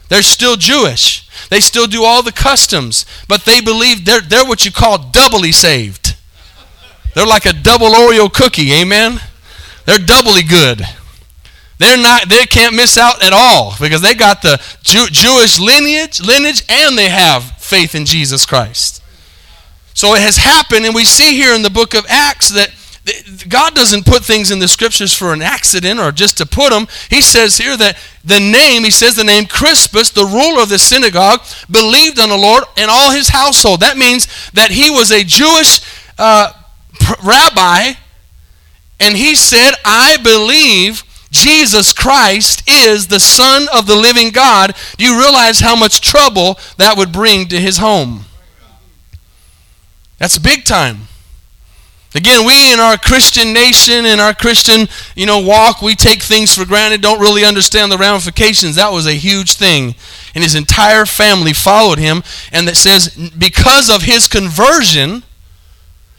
They're 0.09 0.21
still 0.21 0.57
Jewish. 0.57 1.27
They 1.49 1.61
still 1.61 1.87
do 1.87 2.03
all 2.03 2.21
the 2.21 2.33
customs, 2.33 3.05
but 3.29 3.45
they 3.45 3.61
believe 3.61 4.03
they're, 4.03 4.19
they're 4.19 4.45
what 4.45 4.65
you 4.65 4.73
call 4.73 4.97
doubly 4.97 5.53
saved. 5.53 6.12
They're 7.13 7.27
like 7.27 7.45
a 7.45 7.53
double 7.53 7.89
Oreo 7.89 8.31
cookie, 8.31 8.73
amen? 8.73 9.19
They're 9.85 9.99
doubly 9.99 10.43
good. 10.43 10.81
They're 11.77 11.97
not 11.97 12.29
they 12.29 12.45
can't 12.45 12.75
miss 12.75 12.97
out 12.97 13.23
at 13.23 13.33
all 13.33 13.73
because 13.79 14.01
they 14.01 14.13
got 14.13 14.41
the 14.41 14.61
Jew, 14.83 15.07
Jewish 15.07 15.59
lineage, 15.59 16.21
lineage 16.21 16.63
and 16.69 16.97
they 16.97 17.09
have 17.09 17.43
faith 17.57 17.93
in 17.95 18.05
Jesus 18.05 18.45
Christ. 18.45 19.01
So 19.93 20.13
it 20.15 20.21
has 20.21 20.37
happened 20.37 20.85
and 20.85 20.95
we 20.95 21.03
see 21.03 21.35
here 21.35 21.53
in 21.53 21.61
the 21.61 21.69
book 21.69 21.93
of 21.93 22.05
Acts 22.07 22.49
that 22.49 22.73
God 23.49 23.75
doesn't 23.75 24.05
put 24.05 24.23
things 24.23 24.49
in 24.49 24.59
the 24.59 24.67
scriptures 24.67 25.13
for 25.13 25.33
an 25.33 25.41
accident 25.41 25.99
or 25.99 26.13
just 26.13 26.37
to 26.37 26.45
put 26.45 26.69
them. 26.69 26.87
He 27.09 27.21
says 27.21 27.57
here 27.57 27.75
that 27.75 27.97
the 28.23 28.39
name, 28.39 28.85
he 28.85 28.91
says 28.91 29.15
the 29.15 29.25
name 29.25 29.45
Crispus, 29.45 30.11
the 30.11 30.23
ruler 30.23 30.63
of 30.63 30.69
the 30.69 30.79
synagogue, 30.79 31.41
believed 31.69 32.17
on 32.17 32.29
the 32.29 32.37
Lord 32.37 32.63
and 32.77 32.89
all 32.89 33.11
his 33.11 33.27
household. 33.27 33.81
That 33.81 33.97
means 33.97 34.27
that 34.51 34.71
he 34.71 34.89
was 34.89 35.11
a 35.11 35.23
Jewish 35.23 35.81
uh, 36.17 36.53
rabbi, 37.23 37.93
and 38.99 39.17
he 39.17 39.35
said, 39.35 39.71
I 39.83 40.17
believe 40.17 41.03
Jesus 41.31 41.93
Christ 41.93 42.69
is 42.69 43.07
the 43.07 43.19
Son 43.19 43.67
of 43.73 43.87
the 43.87 43.95
living 43.95 44.29
God. 44.29 44.75
Do 44.97 45.03
you 45.03 45.19
realize 45.19 45.59
how 45.59 45.75
much 45.75 45.99
trouble 45.99 46.59
that 46.77 46.95
would 46.95 47.11
bring 47.11 47.47
to 47.47 47.59
his 47.59 47.77
home? 47.77 48.25
That's 50.19 50.37
big 50.37 50.63
time. 50.63 51.07
Again, 52.15 52.45
we 52.45 52.71
in 52.71 52.79
our 52.79 52.95
Christian 52.95 53.53
nation, 53.53 54.05
in 54.05 54.19
our 54.19 54.35
Christian, 54.35 54.87
you 55.15 55.25
know, 55.25 55.39
walk, 55.39 55.81
we 55.81 55.95
take 55.95 56.21
things 56.21 56.53
for 56.53 56.63
granted, 56.63 57.01
don't 57.01 57.19
really 57.19 57.43
understand 57.43 57.91
the 57.91 57.97
ramifications. 57.97 58.75
That 58.75 58.91
was 58.91 59.07
a 59.07 59.13
huge 59.13 59.55
thing. 59.55 59.95
And 60.35 60.43
his 60.43 60.53
entire 60.53 61.07
family 61.07 61.53
followed 61.53 61.97
him. 61.97 62.21
And 62.51 62.67
that 62.67 62.77
says, 62.77 63.09
because 63.35 63.89
of 63.89 64.03
his 64.03 64.27
conversion, 64.27 65.23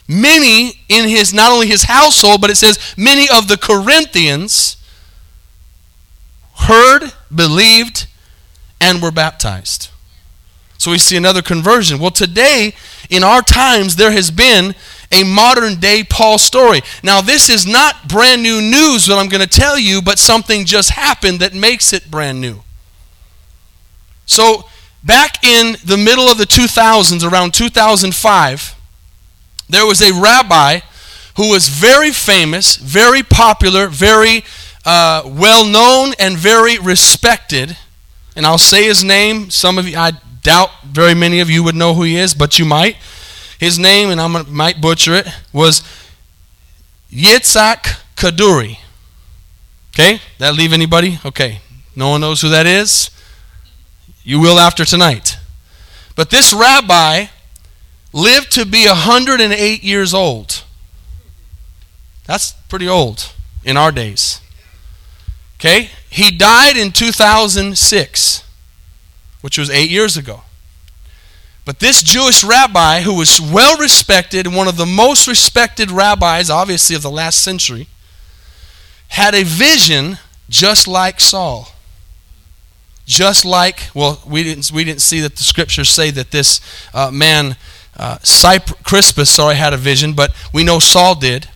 many 0.07 0.81
in 0.87 1.09
his 1.09 1.33
not 1.33 1.51
only 1.51 1.67
his 1.67 1.83
household 1.83 2.41
but 2.41 2.49
it 2.49 2.55
says 2.55 2.77
many 2.97 3.27
of 3.35 3.47
the 3.47 3.57
corinthians 3.57 4.77
heard 6.57 7.11
believed 7.33 8.07
and 8.79 9.01
were 9.01 9.11
baptized. 9.11 9.89
So 10.77 10.91
we 10.91 10.97
see 10.99 11.17
another 11.17 11.41
conversion. 11.41 11.99
Well 11.99 12.11
today 12.11 12.75
in 13.09 13.23
our 13.23 13.41
times 13.41 13.95
there 13.95 14.11
has 14.11 14.29
been 14.29 14.75
a 15.11 15.23
modern 15.23 15.79
day 15.79 16.03
paul 16.03 16.37
story. 16.37 16.81
Now 17.03 17.21
this 17.21 17.49
is 17.49 17.65
not 17.65 18.07
brand 18.07 18.43
new 18.43 18.61
news 18.61 19.07
what 19.07 19.17
i'm 19.17 19.29
going 19.29 19.47
to 19.47 19.59
tell 19.59 19.77
you 19.77 20.01
but 20.01 20.19
something 20.19 20.65
just 20.65 20.91
happened 20.91 21.39
that 21.39 21.53
makes 21.53 21.93
it 21.93 22.11
brand 22.11 22.39
new. 22.39 22.61
So 24.27 24.65
back 25.03 25.43
in 25.43 25.77
the 25.83 25.97
middle 25.97 26.27
of 26.27 26.37
the 26.37 26.45
2000s 26.45 27.29
around 27.29 27.53
2005 27.53 28.74
there 29.69 29.85
was 29.85 30.01
a 30.01 30.13
rabbi 30.13 30.79
who 31.37 31.49
was 31.49 31.67
very 31.67 32.11
famous, 32.11 32.75
very 32.77 33.23
popular, 33.23 33.87
very 33.87 34.43
uh, 34.85 35.23
well 35.25 35.65
known, 35.65 36.13
and 36.19 36.37
very 36.37 36.77
respected. 36.77 37.77
And 38.35 38.45
I'll 38.45 38.57
say 38.57 38.85
his 38.85 39.03
name. 39.03 39.49
Some 39.49 39.77
of 39.77 39.87
you, 39.87 39.97
I 39.97 40.13
doubt 40.43 40.69
very 40.83 41.13
many 41.13 41.39
of 41.39 41.49
you 41.49 41.63
would 41.63 41.75
know 41.75 41.93
who 41.93 42.03
he 42.03 42.15
is, 42.17 42.33
but 42.33 42.59
you 42.59 42.65
might. 42.65 42.95
His 43.59 43.79
name, 43.79 44.09
and 44.09 44.21
I 44.21 44.27
might 44.27 44.79
butcher 44.81 45.13
it, 45.15 45.27
was 45.51 45.83
Yitzhak 47.11 48.01
Kaduri. 48.15 48.77
Okay? 49.93 50.19
That 50.39 50.55
leave 50.55 50.73
anybody? 50.73 51.19
Okay. 51.25 51.61
No 51.95 52.09
one 52.09 52.21
knows 52.21 52.41
who 52.41 52.49
that 52.49 52.65
is? 52.65 53.09
You 54.23 54.39
will 54.39 54.59
after 54.59 54.83
tonight. 54.83 55.37
But 56.15 56.29
this 56.29 56.53
rabbi 56.53 57.27
lived 58.15 58.49
to 58.53 58.65
be 58.65 58.87
108 58.87 59.83
years 59.83 60.13
old. 60.13 60.63
That's 62.25 62.53
pretty 62.69 62.87
old 62.87 63.31
in 63.63 63.75
our 63.75 63.91
days. 63.91 64.39
Okay? 65.59 65.89
He 66.09 66.31
died 66.31 66.77
in 66.77 66.91
2006, 66.91 68.43
which 69.41 69.57
was 69.57 69.69
eight 69.69 69.89
years 69.89 70.15
ago. 70.15 70.41
But 71.65 71.79
this 71.79 72.01
Jewish 72.01 72.43
rabbi, 72.43 73.01
who 73.01 73.15
was 73.15 73.41
well 73.41 73.77
respected, 73.77 74.47
one 74.47 74.67
of 74.67 74.77
the 74.77 74.85
most 74.85 75.27
respected 75.27 75.91
rabbis, 75.91 76.49
obviously, 76.49 76.95
of 76.95 77.01
the 77.01 77.11
last 77.11 77.43
century, 77.43 77.87
had 79.09 79.33
a 79.33 79.43
vision 79.43 80.19
just 80.47 80.87
like 80.87 81.19
Saul. 81.19 81.69
Just 83.05 83.45
like, 83.45 83.89
well, 83.93 84.21
we 84.25 84.43
didn't, 84.43 84.71
we 84.71 84.83
didn't 84.83 85.01
see 85.01 85.19
that 85.21 85.35
the 85.35 85.43
scriptures 85.43 85.89
say 85.89 86.11
that 86.11 86.31
this 86.31 86.61
uh, 86.93 87.11
man, 87.11 87.55
uh, 87.97 88.17
Crispus, 88.83 89.29
sorry, 89.29 89.55
had 89.55 89.73
a 89.73 89.77
vision, 89.77 90.13
but 90.13 90.33
we 90.53 90.63
know 90.63 90.79
Saul 90.79 91.15
did. 91.15 91.47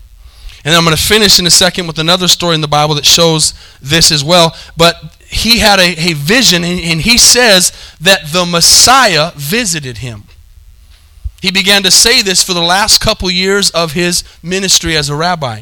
And 0.66 0.76
I'm 0.76 0.84
going 0.84 0.96
to 0.96 1.02
finish 1.02 1.40
in 1.40 1.48
a 1.48 1.52
second 1.52 1.88
with 1.88 2.00
another 2.00 2.28
story 2.28 2.56
in 2.56 2.62
the 2.62 2.68
Bible 2.68 2.96
that 2.96 3.06
shows 3.06 3.54
this 3.82 4.12
as 4.12 4.24
well. 4.24 4.56
But 4.76 5.16
he 5.26 5.60
had 5.60 5.80
a, 5.80 6.12
a 6.12 6.14
vision, 6.14 6.64
and, 6.64 6.80
and 6.80 7.02
he 7.02 7.18
says 7.18 7.72
that 8.02 8.32
the 8.32 8.46
Messiah 8.46 9.32
visited 9.36 10.00
him. 10.00 10.24
He 11.42 11.52
began 11.52 11.84
to 11.84 11.92
say 11.92 12.22
this 12.22 12.44
for 12.44 12.54
the 12.54 12.62
last 12.62 13.00
couple 13.00 13.32
years 13.32 13.70
of 13.72 13.94
his 13.94 14.24
ministry 14.44 14.98
as 14.98 15.10
a 15.10 15.16
rabbi. 15.16 15.62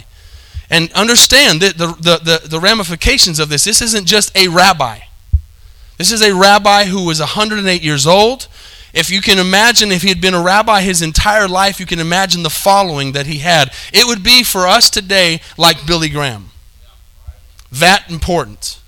And 0.70 0.92
understand 0.94 1.62
the, 1.62 1.70
the, 1.70 2.18
the, 2.18 2.48
the, 2.48 2.60
ramifications 2.60 3.40
of 3.40 3.48
this. 3.48 3.64
This 3.64 3.82
isn't 3.82 4.06
just 4.06 4.36
a 4.36 4.48
rabbi. 4.50 5.00
This 5.98 6.12
is 6.12 6.22
a 6.22 6.36
rabbi 6.36 6.86
who 6.86 7.06
was 7.06 7.20
108 7.20 7.82
years 7.82 8.06
old. 8.06 8.48
If 8.98 9.12
you 9.12 9.22
can 9.22 9.38
imagine, 9.38 9.92
if 9.92 10.02
he 10.02 10.10
had 10.10 10.20
been 10.20 10.34
a 10.34 10.42
rabbi 10.42 10.82
his 10.82 11.04
entire 11.04 11.48
life, 11.48 11.80
you 11.80 11.86
can 11.86 12.00
imagine 12.00 12.42
the 12.42 12.50
following 12.50 13.12
that 13.12 13.28
he 13.28 13.38
had. 13.38 13.72
It 13.94 14.08
would 14.08 14.24
be 14.24 14.42
for 14.42 14.66
us 14.66 14.90
today 14.90 15.40
like 15.56 15.86
Billy 15.86 16.10
Graham. 16.10 16.50
That 17.72 18.10
important, 18.10 18.80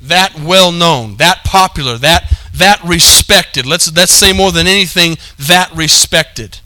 that 0.00 0.40
well 0.40 0.72
known, 0.72 1.16
that 1.16 1.44
popular, 1.44 1.98
that, 1.98 2.32
that 2.54 2.82
respected. 2.82 3.66
Let's, 3.66 3.94
let's 3.94 4.14
say 4.14 4.32
more 4.32 4.52
than 4.52 4.66
anything, 4.66 5.18
that 5.38 5.70
respected. 5.74 6.60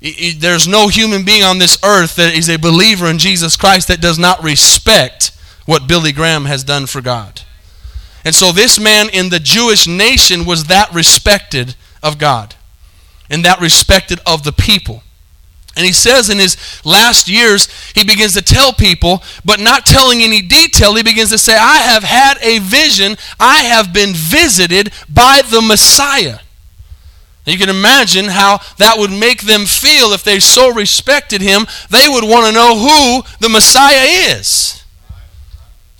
There's 0.00 0.66
no 0.66 0.88
human 0.88 1.22
being 1.22 1.42
on 1.42 1.58
this 1.58 1.78
earth 1.84 2.16
that 2.16 2.34
is 2.34 2.48
a 2.48 2.56
believer 2.56 3.08
in 3.08 3.18
Jesus 3.18 3.58
Christ 3.58 3.88
that 3.88 4.00
does 4.00 4.18
not 4.18 4.42
respect 4.42 5.32
what 5.66 5.86
Billy 5.86 6.12
Graham 6.12 6.46
has 6.46 6.64
done 6.64 6.86
for 6.86 7.02
God. 7.02 7.42
And 8.24 8.34
so 8.34 8.52
this 8.52 8.80
man 8.80 9.10
in 9.12 9.28
the 9.28 9.38
Jewish 9.38 9.86
nation 9.86 10.46
was 10.46 10.64
that 10.64 10.94
respected 10.94 11.74
of 12.02 12.18
God 12.18 12.54
and 13.30 13.44
that 13.44 13.60
respected 13.60 14.20
of 14.26 14.42
the 14.42 14.52
people. 14.52 15.02
And 15.76 15.86
he 15.86 15.92
says 15.92 16.28
in 16.28 16.38
his 16.38 16.56
last 16.84 17.28
years, 17.28 17.68
he 17.94 18.02
begins 18.02 18.34
to 18.34 18.42
tell 18.42 18.72
people, 18.72 19.22
but 19.44 19.60
not 19.60 19.86
telling 19.86 20.20
any 20.20 20.42
detail, 20.42 20.94
he 20.94 21.02
begins 21.02 21.30
to 21.30 21.38
say, 21.38 21.56
I 21.56 21.78
have 21.78 22.02
had 22.02 22.38
a 22.42 22.58
vision, 22.58 23.16
I 23.38 23.58
have 23.58 23.92
been 23.92 24.12
visited 24.12 24.92
by 25.08 25.42
the 25.48 25.62
Messiah. 25.62 26.40
You 27.46 27.56
can 27.56 27.68
imagine 27.68 28.26
how 28.26 28.60
that 28.78 28.96
would 28.98 29.10
make 29.10 29.42
them 29.42 29.64
feel 29.64 30.12
if 30.12 30.24
they 30.24 30.40
so 30.40 30.72
respected 30.72 31.40
him, 31.40 31.66
they 31.88 32.08
would 32.08 32.24
want 32.24 32.46
to 32.46 32.52
know 32.52 32.76
who 32.76 33.22
the 33.40 33.48
Messiah 33.48 34.36
is. 34.36 34.79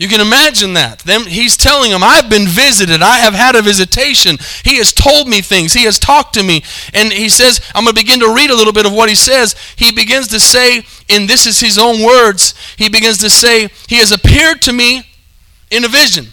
You 0.00 0.08
can 0.08 0.22
imagine 0.22 0.72
that. 0.72 1.00
Them, 1.00 1.26
he's 1.26 1.58
telling 1.58 1.90
them, 1.90 2.02
I've 2.02 2.30
been 2.30 2.48
visited. 2.48 3.02
I 3.02 3.18
have 3.18 3.34
had 3.34 3.54
a 3.54 3.60
visitation. 3.60 4.38
He 4.64 4.78
has 4.78 4.94
told 4.94 5.28
me 5.28 5.42
things. 5.42 5.74
He 5.74 5.84
has 5.84 5.98
talked 5.98 6.32
to 6.34 6.42
me. 6.42 6.64
And 6.94 7.12
he 7.12 7.28
says, 7.28 7.60
I'm 7.74 7.84
going 7.84 7.94
to 7.94 8.02
begin 8.02 8.18
to 8.20 8.34
read 8.34 8.48
a 8.48 8.54
little 8.54 8.72
bit 8.72 8.86
of 8.86 8.94
what 8.94 9.10
he 9.10 9.14
says. 9.14 9.54
He 9.76 9.92
begins 9.92 10.28
to 10.28 10.40
say, 10.40 10.84
and 11.10 11.28
this 11.28 11.46
is 11.46 11.60
his 11.60 11.78
own 11.78 12.02
words, 12.02 12.54
he 12.78 12.88
begins 12.88 13.18
to 13.18 13.28
say, 13.28 13.68
He 13.88 13.96
has 13.96 14.10
appeared 14.10 14.62
to 14.62 14.72
me 14.72 15.02
in 15.70 15.84
a 15.84 15.88
vision. 15.88 16.28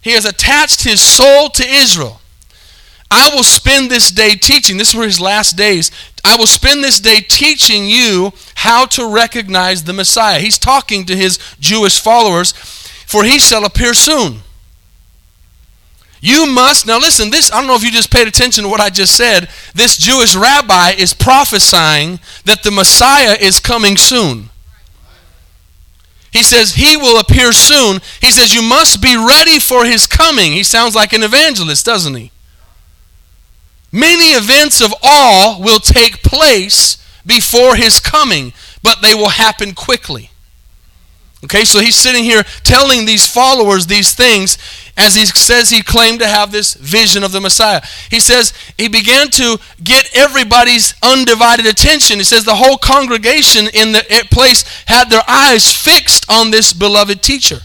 He 0.00 0.12
has 0.12 0.24
attached 0.24 0.84
his 0.84 1.02
soul 1.02 1.50
to 1.50 1.66
Israel. 1.66 2.22
I 3.10 3.28
will 3.34 3.44
spend 3.44 3.90
this 3.90 4.10
day 4.10 4.36
teaching. 4.36 4.78
This 4.78 4.94
were 4.94 5.04
his 5.04 5.20
last 5.20 5.54
days. 5.54 5.90
I 6.26 6.34
will 6.34 6.48
spend 6.48 6.82
this 6.82 6.98
day 6.98 7.20
teaching 7.20 7.86
you 7.86 8.32
how 8.56 8.84
to 8.86 9.06
recognize 9.06 9.84
the 9.84 9.92
Messiah. 9.92 10.40
He's 10.40 10.58
talking 10.58 11.06
to 11.06 11.14
his 11.14 11.38
Jewish 11.60 12.00
followers, 12.00 12.50
for 12.50 13.22
he 13.22 13.38
shall 13.38 13.64
appear 13.64 13.94
soon. 13.94 14.40
You 16.20 16.46
must, 16.46 16.84
now 16.84 16.98
listen, 16.98 17.30
this, 17.30 17.52
I 17.52 17.58
don't 17.58 17.68
know 17.68 17.76
if 17.76 17.84
you 17.84 17.92
just 17.92 18.10
paid 18.10 18.26
attention 18.26 18.64
to 18.64 18.68
what 18.68 18.80
I 18.80 18.90
just 18.90 19.14
said. 19.14 19.48
This 19.72 19.96
Jewish 19.96 20.34
rabbi 20.34 20.94
is 20.98 21.14
prophesying 21.14 22.18
that 22.44 22.64
the 22.64 22.72
Messiah 22.72 23.36
is 23.40 23.60
coming 23.60 23.96
soon. 23.96 24.50
He 26.32 26.42
says, 26.42 26.74
He 26.74 26.96
will 26.96 27.20
appear 27.20 27.52
soon. 27.52 28.00
He 28.20 28.32
says, 28.32 28.52
You 28.52 28.62
must 28.62 29.00
be 29.00 29.16
ready 29.16 29.60
for 29.60 29.84
His 29.84 30.08
coming. 30.08 30.50
He 30.52 30.64
sounds 30.64 30.96
like 30.96 31.12
an 31.12 31.22
evangelist, 31.22 31.86
doesn't 31.86 32.16
he? 32.16 32.32
Many 33.96 34.32
events 34.32 34.82
of 34.82 34.92
awe 35.02 35.58
will 35.58 35.78
take 35.78 36.22
place 36.22 36.98
before 37.24 37.76
his 37.76 37.98
coming, 37.98 38.52
but 38.82 39.00
they 39.00 39.14
will 39.14 39.30
happen 39.30 39.72
quickly. 39.72 40.28
Okay, 41.42 41.64
so 41.64 41.80
he's 41.80 41.96
sitting 41.96 42.22
here 42.22 42.42
telling 42.62 43.06
these 43.06 43.26
followers 43.26 43.86
these 43.86 44.12
things 44.12 44.58
as 44.98 45.14
he 45.14 45.24
says 45.24 45.70
he 45.70 45.82
claimed 45.82 46.20
to 46.20 46.28
have 46.28 46.52
this 46.52 46.74
vision 46.74 47.24
of 47.24 47.32
the 47.32 47.40
Messiah. 47.40 47.80
He 48.10 48.20
says 48.20 48.52
he 48.76 48.88
began 48.88 49.30
to 49.30 49.56
get 49.82 50.14
everybody's 50.14 50.94
undivided 51.02 51.64
attention. 51.64 52.18
He 52.18 52.24
says 52.24 52.44
the 52.44 52.56
whole 52.56 52.76
congregation 52.76 53.64
in 53.72 53.92
the 53.92 54.04
eh, 54.10 54.24
place 54.30 54.62
had 54.84 55.08
their 55.08 55.24
eyes 55.26 55.72
fixed 55.72 56.30
on 56.30 56.50
this 56.50 56.74
beloved 56.74 57.22
teacher. 57.22 57.60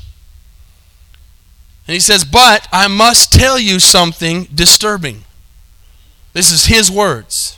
And 1.88 1.94
he 1.94 2.00
says, 2.00 2.24
But 2.24 2.70
I 2.72 2.88
must 2.88 3.34
tell 3.34 3.60
you 3.60 3.82
something 3.82 4.46
disturbing. 4.46 5.26
This 6.34 6.52
is 6.52 6.66
his 6.66 6.90
words. 6.90 7.58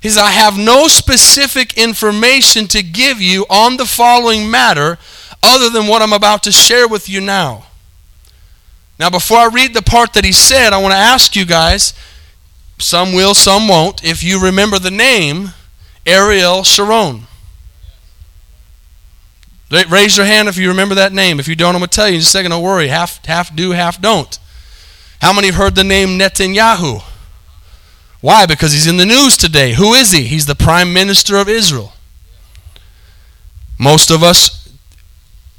He 0.00 0.08
says, 0.10 0.18
I 0.18 0.30
have 0.30 0.58
no 0.58 0.86
specific 0.86 1.78
information 1.78 2.66
to 2.68 2.82
give 2.82 3.20
you 3.20 3.46
on 3.48 3.76
the 3.76 3.86
following 3.86 4.50
matter 4.50 4.98
other 5.42 5.70
than 5.70 5.86
what 5.86 6.02
I'm 6.02 6.12
about 6.12 6.42
to 6.42 6.52
share 6.52 6.86
with 6.86 7.08
you 7.08 7.20
now. 7.20 7.66
Now, 8.98 9.10
before 9.10 9.38
I 9.38 9.46
read 9.46 9.74
the 9.74 9.82
part 9.82 10.12
that 10.12 10.24
he 10.24 10.32
said, 10.32 10.72
I 10.72 10.80
want 10.80 10.92
to 10.92 10.98
ask 10.98 11.34
you 11.34 11.44
guys 11.44 11.94
some 12.78 13.12
will, 13.12 13.34
some 13.34 13.66
won't 13.66 14.04
if 14.04 14.22
you 14.22 14.42
remember 14.42 14.78
the 14.78 14.90
name 14.90 15.50
Ariel 16.06 16.64
Sharon. 16.64 17.22
Raise 19.88 20.16
your 20.16 20.26
hand 20.26 20.48
if 20.48 20.56
you 20.56 20.68
remember 20.68 20.94
that 20.96 21.12
name. 21.12 21.40
If 21.40 21.48
you 21.48 21.56
don't, 21.56 21.74
I'm 21.74 21.80
going 21.80 21.88
to 21.88 21.96
tell 21.96 22.08
you 22.08 22.16
in 22.16 22.20
a 22.20 22.24
second. 22.24 22.50
Don't 22.50 22.62
worry. 22.62 22.88
Half, 22.88 23.24
half 23.24 23.54
do, 23.56 23.70
half 23.70 24.00
don't. 24.00 24.38
How 25.20 25.32
many 25.32 25.48
heard 25.48 25.74
the 25.74 25.82
name 25.82 26.18
Netanyahu? 26.18 27.02
Why? 28.24 28.46
Because 28.46 28.72
he's 28.72 28.86
in 28.86 28.96
the 28.96 29.04
news 29.04 29.36
today. 29.36 29.74
Who 29.74 29.92
is 29.92 30.12
he? 30.12 30.22
He's 30.22 30.46
the 30.46 30.54
prime 30.54 30.94
minister 30.94 31.36
of 31.36 31.46
Israel. 31.46 31.92
Most 33.78 34.10
of 34.10 34.22
us 34.22 34.74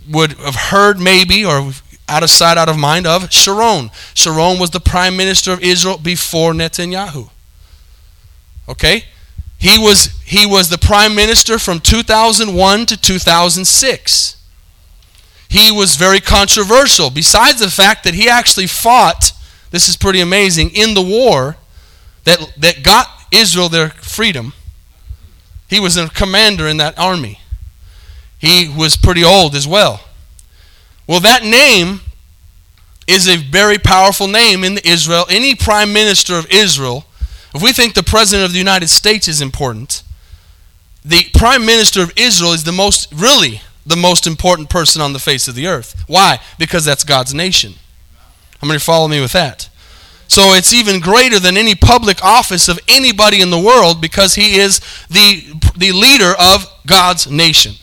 would 0.10 0.32
have 0.40 0.56
heard 0.56 1.00
maybe 1.00 1.46
or 1.46 1.74
out 2.10 2.24
of 2.24 2.32
sight, 2.32 2.58
out 2.58 2.68
of 2.68 2.76
mind 2.76 3.06
of 3.06 3.32
Sharon. 3.32 3.92
Sharon 4.16 4.58
was 4.58 4.72
the 4.72 4.80
prime 4.80 5.16
minister 5.16 5.54
of 5.54 5.62
Israel 5.62 6.00
before 6.00 6.54
Netanyahu. 6.54 7.30
Okay? 8.68 9.04
He 9.60 9.78
was 9.78 10.20
he 10.24 10.48
was 10.48 10.72
the 10.72 10.80
prime 10.80 11.14
minister 11.14 11.60
from 11.60 11.80
2001 11.80 12.88
to 12.88 12.98
2006. 13.00 14.44
He 15.50 15.72
was 15.72 15.98
very 15.98 16.20
controversial 16.20 17.12
besides 17.12 17.60
the 17.60 17.70
fact 17.70 18.04
that 18.06 18.16
he 18.16 18.28
actually 18.28 18.66
fought 18.66 19.34
this 19.70 19.88
is 19.88 19.96
pretty 19.96 20.20
amazing 20.20 20.72
in 20.72 20.96
the 20.96 21.04
war 21.04 21.58
that, 22.26 22.40
that 22.58 22.84
got 22.84 23.08
Israel 23.32 23.70
their 23.70 23.90
freedom. 23.90 24.54
He 25.68 25.80
was 25.80 25.98
a 25.98 26.10
commander 26.10 26.68
in 26.68 26.78
that 26.78 26.98
army. 27.00 27.40
He 28.38 28.68
was 28.68 28.98
pretty 28.98 29.24
old 29.24 29.56
as 29.56 29.68
well. 29.68 30.02
Well, 31.08 31.20
that 31.22 31.44
name 31.44 32.02
is 33.08 33.28
a 33.28 33.38
very 33.38 33.78
powerful 33.78 34.28
name 34.28 34.64
in 34.64 34.78
Israel. 34.84 35.26
Any 35.30 35.56
prime 35.56 35.94
minister 35.94 36.36
of 36.36 36.48
Israel 36.52 37.06
If 37.56 37.62
we 37.62 37.72
think 37.72 37.94
the 37.94 38.04
President 38.04 38.46
of 38.46 38.52
the 38.52 38.58
United 38.58 38.90
States 38.90 39.30
is 39.30 39.40
important, 39.40 40.04
the 41.06 41.30
Prime 41.34 41.66
Minister 41.66 42.02
of 42.02 42.12
Israel 42.18 42.52
is 42.52 42.66
the 42.66 42.74
most, 42.74 43.08
really, 43.14 43.62
the 43.86 43.96
most 43.96 44.28
important 44.28 44.70
person 44.70 45.02
on 45.02 45.14
the 45.14 45.20
face 45.20 45.48
of 45.48 45.56
the 45.56 45.66
earth. 45.66 46.04
Why? 46.06 46.40
Because 46.60 46.84
that's 46.84 47.06
God's 47.06 47.34
nation. 47.34 47.76
How 48.60 48.68
many 48.68 48.80
follow 48.80 49.08
me 49.08 49.22
with 49.22 49.32
that? 49.32 49.70
So 50.28 50.54
it's 50.54 50.74
even 50.74 51.00
greater 51.00 51.40
than 51.40 51.58
any 51.58 51.76
public 51.76 52.24
office 52.24 52.68
of 52.68 52.80
anybody 52.88 53.42
in 53.42 53.50
the 53.50 53.60
world 53.60 54.02
because 54.02 54.36
he 54.36 54.58
is 54.58 54.80
the, 55.10 55.44
the 55.78 55.92
leader 55.92 56.34
of 56.40 56.66
God's 56.86 57.30
nation. 57.30 57.74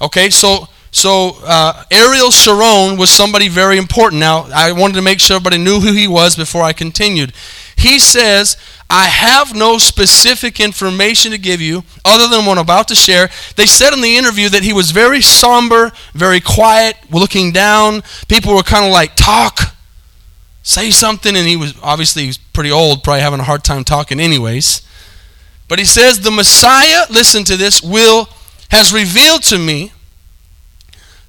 Okay, 0.00 0.28
so 0.30 0.68
so 0.96 1.36
uh, 1.44 1.84
Ariel 1.90 2.30
Sharon 2.30 2.96
was 2.96 3.10
somebody 3.10 3.48
very 3.48 3.76
important. 3.76 4.18
Now 4.18 4.48
I 4.54 4.72
wanted 4.72 4.94
to 4.94 5.02
make 5.02 5.20
sure 5.20 5.36
everybody 5.36 5.58
knew 5.58 5.80
who 5.80 5.92
he 5.92 6.08
was 6.08 6.36
before 6.36 6.62
I 6.62 6.72
continued. 6.72 7.34
He 7.76 7.98
says, 7.98 8.56
I 8.88 9.04
have 9.04 9.54
no 9.54 9.76
specific 9.76 10.58
information 10.58 11.32
to 11.32 11.38
give 11.38 11.60
you 11.60 11.82
other 12.04 12.34
than 12.34 12.46
what 12.46 12.56
I'm 12.56 12.64
about 12.64 12.88
to 12.88 12.94
share. 12.94 13.28
They 13.56 13.66
said 13.66 13.92
in 13.92 14.00
the 14.00 14.16
interview 14.16 14.48
that 14.48 14.62
he 14.62 14.72
was 14.72 14.90
very 14.90 15.20
somber, 15.20 15.92
very 16.14 16.40
quiet, 16.40 16.96
looking 17.10 17.52
down. 17.52 18.02
People 18.28 18.54
were 18.54 18.62
kind 18.62 18.86
of 18.86 18.90
like, 18.90 19.16
talk, 19.16 19.75
say 20.66 20.90
something. 20.90 21.34
And 21.34 21.46
he 21.46 21.56
was 21.56 21.74
obviously 21.82 22.22
he 22.22 22.28
was 22.28 22.38
pretty 22.38 22.70
old, 22.70 23.02
probably 23.02 23.22
having 23.22 23.40
a 23.40 23.44
hard 23.44 23.64
time 23.64 23.84
talking, 23.84 24.20
anyways. 24.20 24.82
But 25.68 25.78
he 25.78 25.84
says, 25.84 26.20
The 26.20 26.30
Messiah, 26.30 27.06
listen 27.08 27.44
to 27.44 27.56
this, 27.56 27.82
will 27.82 28.28
has 28.70 28.92
revealed 28.92 29.42
to 29.44 29.58
me 29.58 29.92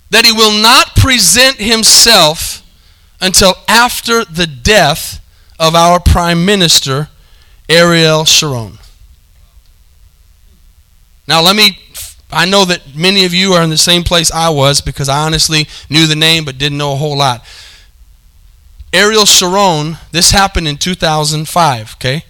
that 0.10 0.26
he 0.26 0.32
will 0.32 0.52
not 0.52 0.96
present 0.96 1.58
himself 1.58 2.64
until 3.22 3.54
after 3.68 4.26
the 4.26 4.48
death 4.48 5.24
of 5.60 5.76
our 5.76 6.00
prime 6.00 6.46
minister 6.46 7.10
Ariel 7.70 8.26
Sharon. 8.26 8.80
Now, 11.28 11.42
let 11.42 11.56
me. 11.56 11.80
I 12.30 12.46
know 12.46 12.66
that 12.66 12.94
many 12.94 13.24
of 13.24 13.34
you 13.34 13.54
are 13.54 13.64
in 13.64 13.70
the 13.70 13.78
same 13.78 14.04
place 14.04 14.32
I 14.32 14.50
was 14.50 14.82
because 14.82 15.08
I 15.08 15.26
honestly 15.26 15.66
knew 15.90 16.08
the 16.08 16.16
name 16.16 16.44
but 16.44 16.58
didn't 16.58 16.78
know 16.78 16.92
a 16.92 16.98
whole 16.98 17.18
lot. 17.18 17.46
Ariel 18.94 19.26
Sharon, 19.26 19.98
this 20.12 20.32
happened 20.32 20.68
in 20.68 20.78
2005, 20.78 21.96
okay? 21.96 22.24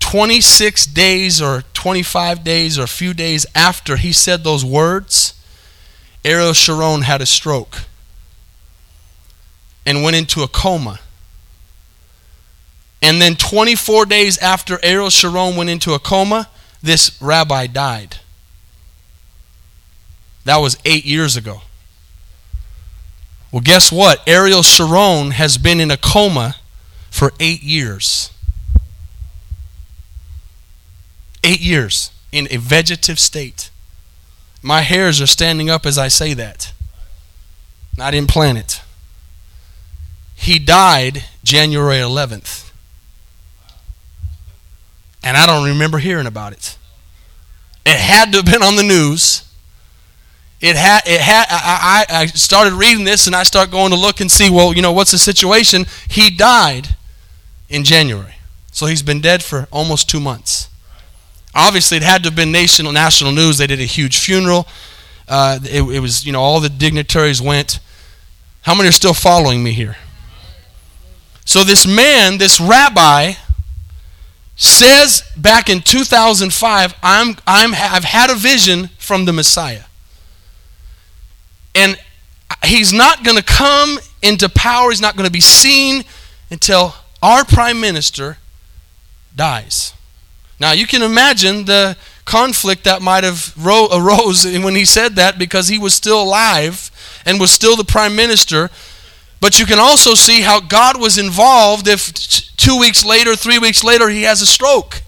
26 0.00 0.86
days 0.86 1.40
or 1.40 1.62
25 1.72 2.42
days 2.42 2.78
or 2.78 2.82
a 2.82 2.88
few 2.88 3.14
days 3.14 3.46
after 3.54 3.96
he 3.96 4.12
said 4.12 4.42
those 4.42 4.64
words, 4.64 5.34
Ariel 6.24 6.52
Sharon 6.52 7.02
had 7.02 7.22
a 7.22 7.26
stroke 7.26 7.84
and 9.86 10.02
went 10.02 10.16
into 10.16 10.42
a 10.42 10.48
coma. 10.48 10.98
And 13.00 13.22
then 13.22 13.36
24 13.36 14.06
days 14.06 14.36
after 14.38 14.78
Ariel 14.82 15.10
Sharon 15.10 15.56
went 15.56 15.70
into 15.70 15.94
a 15.94 15.98
coma, 15.98 16.48
this 16.82 17.16
rabbi 17.22 17.66
died. 17.66 18.16
That 20.44 20.56
was 20.56 20.76
eight 20.84 21.04
years 21.04 21.36
ago. 21.36 21.62
Well, 23.52 23.62
guess 23.62 23.90
what? 23.90 24.26
Ariel 24.28 24.62
Sharon 24.62 25.32
has 25.32 25.58
been 25.58 25.80
in 25.80 25.90
a 25.90 25.96
coma 25.96 26.56
for 27.10 27.32
eight 27.40 27.62
years. 27.62 28.30
Eight 31.42 31.60
years 31.60 32.12
in 32.30 32.46
a 32.50 32.58
vegetative 32.58 33.18
state. 33.18 33.70
My 34.62 34.82
hairs 34.82 35.20
are 35.20 35.26
standing 35.26 35.68
up 35.68 35.86
as 35.86 35.98
I 35.98 36.08
say 36.08 36.34
that. 36.34 36.72
Not 37.96 38.14
in 38.14 38.26
planet. 38.26 38.82
He 40.34 40.58
died 40.58 41.24
January 41.42 41.96
11th. 41.96 42.70
And 45.22 45.36
I 45.36 45.44
don't 45.44 45.66
remember 45.66 45.98
hearing 45.98 46.26
about 46.26 46.52
it. 46.52 46.78
It 47.84 47.98
had 47.98 48.32
to 48.32 48.38
have 48.38 48.46
been 48.46 48.62
on 48.62 48.76
the 48.76 48.82
news. 48.82 49.49
It 50.60 50.76
had, 50.76 51.02
it 51.06 51.20
had, 51.20 51.46
I, 51.48 52.04
I 52.10 52.26
started 52.26 52.74
reading 52.74 53.04
this 53.04 53.26
and 53.26 53.34
I 53.34 53.44
start 53.44 53.70
going 53.70 53.92
to 53.92 53.96
look 53.96 54.20
and 54.20 54.30
see, 54.30 54.50
well, 54.50 54.74
you 54.74 54.82
know, 54.82 54.92
what's 54.92 55.10
the 55.10 55.18
situation? 55.18 55.86
He 56.08 56.28
died 56.28 56.88
in 57.70 57.82
January. 57.82 58.34
So 58.70 58.86
he's 58.86 59.02
been 59.02 59.20
dead 59.20 59.42
for 59.42 59.68
almost 59.72 60.10
two 60.10 60.20
months. 60.20 60.68
Obviously, 61.54 61.96
it 61.96 62.02
had 62.02 62.22
to 62.22 62.28
have 62.28 62.36
been 62.36 62.52
national, 62.52 62.92
national 62.92 63.32
news. 63.32 63.58
They 63.58 63.66
did 63.66 63.80
a 63.80 63.84
huge 63.84 64.18
funeral. 64.18 64.68
Uh, 65.26 65.58
it, 65.62 65.82
it 65.82 66.00
was, 66.00 66.26
you 66.26 66.32
know, 66.32 66.40
all 66.40 66.60
the 66.60 66.68
dignitaries 66.68 67.40
went. 67.40 67.80
How 68.62 68.74
many 68.74 68.88
are 68.88 68.92
still 68.92 69.14
following 69.14 69.62
me 69.62 69.72
here? 69.72 69.96
So 71.46 71.64
this 71.64 71.86
man, 71.86 72.38
this 72.38 72.60
rabbi, 72.60 73.32
says 74.56 75.22
back 75.36 75.70
in 75.70 75.80
2005, 75.80 76.94
I'm, 77.02 77.36
I'm, 77.46 77.74
I've 77.74 78.04
had 78.04 78.30
a 78.30 78.34
vision 78.34 78.88
from 78.98 79.24
the 79.24 79.32
Messiah. 79.32 79.84
And 81.80 81.98
he's 82.62 82.92
not 82.92 83.24
going 83.24 83.38
to 83.38 83.42
come 83.42 83.98
into 84.22 84.50
power, 84.50 84.90
he's 84.90 85.00
not 85.00 85.16
going 85.16 85.26
to 85.26 85.32
be 85.32 85.40
seen 85.40 86.04
until 86.50 86.94
our 87.22 87.42
prime 87.42 87.80
minister 87.80 88.36
dies. 89.34 89.94
Now, 90.58 90.72
you 90.72 90.86
can 90.86 91.00
imagine 91.00 91.64
the 91.64 91.96
conflict 92.26 92.84
that 92.84 93.00
might 93.00 93.24
have 93.24 93.54
ro- 93.56 93.88
arose 93.90 94.44
when 94.64 94.74
he 94.74 94.84
said 94.84 95.16
that 95.16 95.38
because 95.38 95.68
he 95.68 95.78
was 95.78 95.94
still 95.94 96.22
alive 96.22 96.90
and 97.24 97.40
was 97.40 97.50
still 97.50 97.76
the 97.76 97.84
prime 97.84 98.14
minister. 98.14 98.68
But 99.40 99.58
you 99.58 99.64
can 99.64 99.78
also 99.78 100.14
see 100.14 100.42
how 100.42 100.60
God 100.60 101.00
was 101.00 101.16
involved 101.16 101.88
if 101.88 102.12
two 102.58 102.78
weeks 102.78 103.06
later, 103.06 103.34
three 103.34 103.58
weeks 103.58 103.82
later, 103.82 104.10
he 104.10 104.24
has 104.24 104.42
a 104.42 104.46
stroke. 104.46 105.02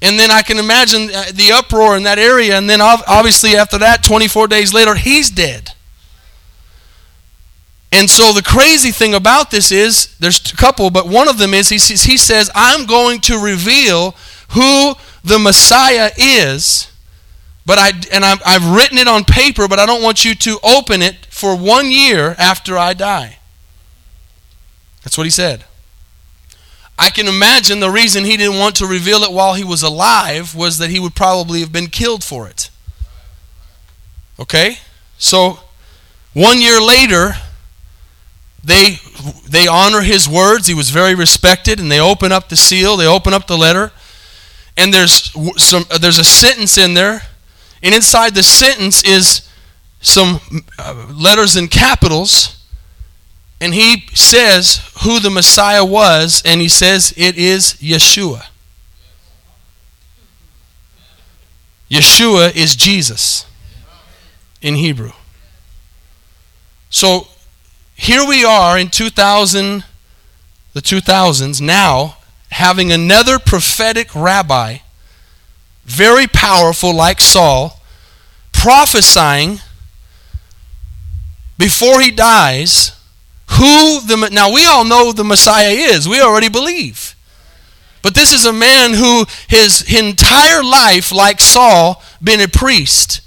And 0.00 0.18
then 0.18 0.30
I 0.30 0.42
can 0.42 0.58
imagine 0.58 1.10
uh, 1.12 1.24
the 1.32 1.52
uproar 1.52 1.96
in 1.96 2.04
that 2.04 2.18
area. 2.18 2.56
And 2.56 2.70
then 2.70 2.80
obviously, 2.80 3.56
after 3.56 3.78
that, 3.78 4.04
24 4.04 4.46
days 4.46 4.72
later, 4.72 4.94
he's 4.94 5.30
dead. 5.30 5.72
And 7.90 8.08
so 8.08 8.32
the 8.32 8.42
crazy 8.42 8.90
thing 8.90 9.14
about 9.14 9.50
this 9.50 9.72
is 9.72 10.14
there's 10.20 10.52
a 10.52 10.56
couple, 10.56 10.90
but 10.90 11.08
one 11.08 11.26
of 11.26 11.38
them 11.38 11.54
is 11.54 11.68
he, 11.68 11.78
says, 11.78 12.50
I'm 12.54 12.86
going 12.86 13.20
to 13.22 13.38
reveal 13.38 14.14
who 14.50 14.94
the 15.24 15.38
Messiah 15.38 16.10
is. 16.16 16.92
But 17.64 17.78
I 17.78 17.92
and 18.12 18.24
I've 18.24 18.66
written 18.66 18.96
it 18.96 19.06
on 19.08 19.24
paper, 19.24 19.68
but 19.68 19.78
I 19.78 19.84
don't 19.84 20.02
want 20.02 20.24
you 20.24 20.34
to 20.34 20.58
open 20.64 21.02
it 21.02 21.26
for 21.26 21.54
one 21.54 21.90
year 21.90 22.34
after 22.38 22.78
I 22.78 22.94
die. 22.94 23.38
That's 25.04 25.18
what 25.18 25.24
he 25.24 25.30
said. 25.30 25.64
I 26.98 27.10
can 27.10 27.28
imagine 27.28 27.78
the 27.78 27.90
reason 27.90 28.24
he 28.24 28.36
didn't 28.36 28.58
want 28.58 28.74
to 28.76 28.86
reveal 28.86 29.22
it 29.22 29.30
while 29.30 29.54
he 29.54 29.62
was 29.62 29.82
alive 29.82 30.56
was 30.56 30.78
that 30.78 30.90
he 30.90 30.98
would 30.98 31.14
probably 31.14 31.60
have 31.60 31.70
been 31.70 31.86
killed 31.86 32.24
for 32.24 32.48
it. 32.48 32.70
Okay? 34.40 34.78
So, 35.16 35.60
one 36.34 36.60
year 36.60 36.80
later, 36.80 37.34
they, 38.64 38.96
they 39.48 39.68
honor 39.68 40.00
his 40.00 40.28
words. 40.28 40.66
He 40.66 40.74
was 40.74 40.90
very 40.90 41.14
respected, 41.14 41.78
and 41.78 41.90
they 41.90 42.00
open 42.00 42.32
up 42.32 42.48
the 42.48 42.56
seal, 42.56 42.96
they 42.96 43.06
open 43.06 43.32
up 43.32 43.46
the 43.46 43.56
letter, 43.56 43.92
and 44.76 44.92
there's, 44.92 45.32
some, 45.56 45.84
there's 46.00 46.18
a 46.18 46.24
sentence 46.24 46.76
in 46.76 46.94
there, 46.94 47.22
and 47.80 47.94
inside 47.94 48.34
the 48.34 48.42
sentence 48.42 49.04
is 49.04 49.48
some 50.00 50.40
uh, 50.78 51.06
letters 51.12 51.56
in 51.56 51.68
capitals 51.68 52.57
and 53.60 53.74
he 53.74 54.06
says 54.14 54.80
who 55.02 55.18
the 55.18 55.30
Messiah 55.30 55.84
was, 55.84 56.42
and 56.44 56.60
he 56.60 56.68
says 56.68 57.12
it 57.16 57.36
is 57.36 57.74
Yeshua. 57.74 58.46
Yeshua 61.90 62.54
is 62.54 62.76
Jesus 62.76 63.46
in 64.62 64.76
Hebrew. 64.76 65.12
So 66.90 67.28
here 67.94 68.26
we 68.26 68.44
are 68.44 68.78
in 68.78 68.90
2000, 68.90 69.84
the 70.74 70.80
2000s, 70.80 71.60
now 71.60 72.18
having 72.50 72.92
another 72.92 73.38
prophetic 73.38 74.14
rabbi, 74.14 74.78
very 75.84 76.26
powerful 76.26 76.94
like 76.94 77.20
Saul, 77.20 77.80
prophesying 78.52 79.60
before 81.58 82.00
he 82.00 82.10
dies 82.10 82.97
who 83.58 84.00
the 84.00 84.28
now 84.32 84.52
we 84.52 84.64
all 84.66 84.84
know 84.84 85.12
the 85.12 85.24
Messiah 85.24 85.70
is. 85.70 86.08
We 86.08 86.20
already 86.20 86.48
believe. 86.48 87.14
But 88.00 88.14
this 88.14 88.32
is 88.32 88.46
a 88.46 88.52
man 88.52 88.94
who 88.94 89.26
his 89.48 89.82
entire 89.92 90.62
life, 90.62 91.10
like 91.12 91.40
Saul, 91.40 92.02
been 92.22 92.40
a 92.40 92.48
priest, 92.48 93.20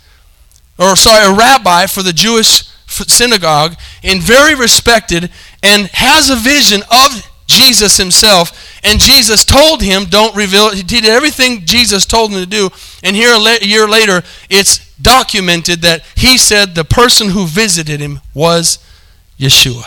or 0.78 0.96
sorry, 0.96 1.26
a 1.26 1.38
rabbi 1.38 1.86
for 1.86 2.02
the 2.02 2.14
Jewish 2.14 2.64
synagogue, 2.88 3.76
and 4.04 4.22
very 4.22 4.56
respected, 4.56 5.30
and 5.62 5.88
has 5.94 6.30
a 6.30 6.36
vision 6.36 6.84
of 6.90 7.28
Jesus 7.48 7.98
himself. 7.98 8.80
And 8.84 9.00
Jesus 9.00 9.44
told 9.44 9.82
him, 9.82 10.06
"Don't 10.06 10.36
reveal." 10.36 10.72
He 10.72 10.84
did 10.84 11.06
everything 11.06 11.66
Jesus 11.66 12.06
told 12.06 12.32
him 12.32 12.40
to 12.40 12.46
do. 12.46 12.72
And 13.04 13.16
here 13.16 13.34
a 13.34 13.66
year 13.66 13.88
later, 13.88 14.24
it's 14.50 14.80
documented 15.02 15.82
that 15.82 16.04
he 16.16 16.38
said 16.38 16.76
the 16.76 16.86
person 16.86 17.32
who 17.32 17.46
visited 17.46 18.00
him 18.00 18.22
was 18.34 18.80
Yeshua. 19.40 19.86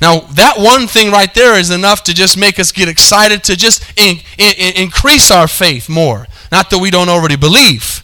Now, 0.00 0.20
that 0.20 0.54
one 0.58 0.86
thing 0.86 1.12
right 1.12 1.32
there 1.34 1.58
is 1.58 1.70
enough 1.70 2.02
to 2.04 2.14
just 2.14 2.38
make 2.38 2.58
us 2.58 2.72
get 2.72 2.88
excited 2.88 3.44
to 3.44 3.56
just 3.56 3.84
in, 3.98 4.16
in, 4.38 4.76
increase 4.76 5.30
our 5.30 5.46
faith 5.46 5.88
more. 5.88 6.26
Not 6.50 6.70
that 6.70 6.78
we 6.78 6.90
don't 6.90 7.10
already 7.10 7.36
believe. 7.36 8.02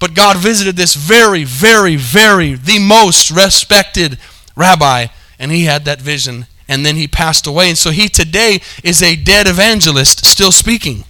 But 0.00 0.14
God 0.14 0.36
visited 0.36 0.76
this 0.76 0.94
very, 0.94 1.44
very, 1.44 1.96
very, 1.96 2.54
the 2.54 2.78
most 2.78 3.30
respected 3.30 4.18
rabbi, 4.56 5.06
and 5.38 5.50
he 5.52 5.64
had 5.64 5.84
that 5.84 6.00
vision, 6.00 6.46
and 6.68 6.84
then 6.84 6.96
he 6.96 7.08
passed 7.08 7.46
away. 7.46 7.68
And 7.68 7.78
so 7.78 7.90
he 7.90 8.08
today 8.08 8.60
is 8.82 9.02
a 9.02 9.16
dead 9.16 9.46
evangelist 9.46 10.24
still 10.24 10.52
speaking. 10.52 11.04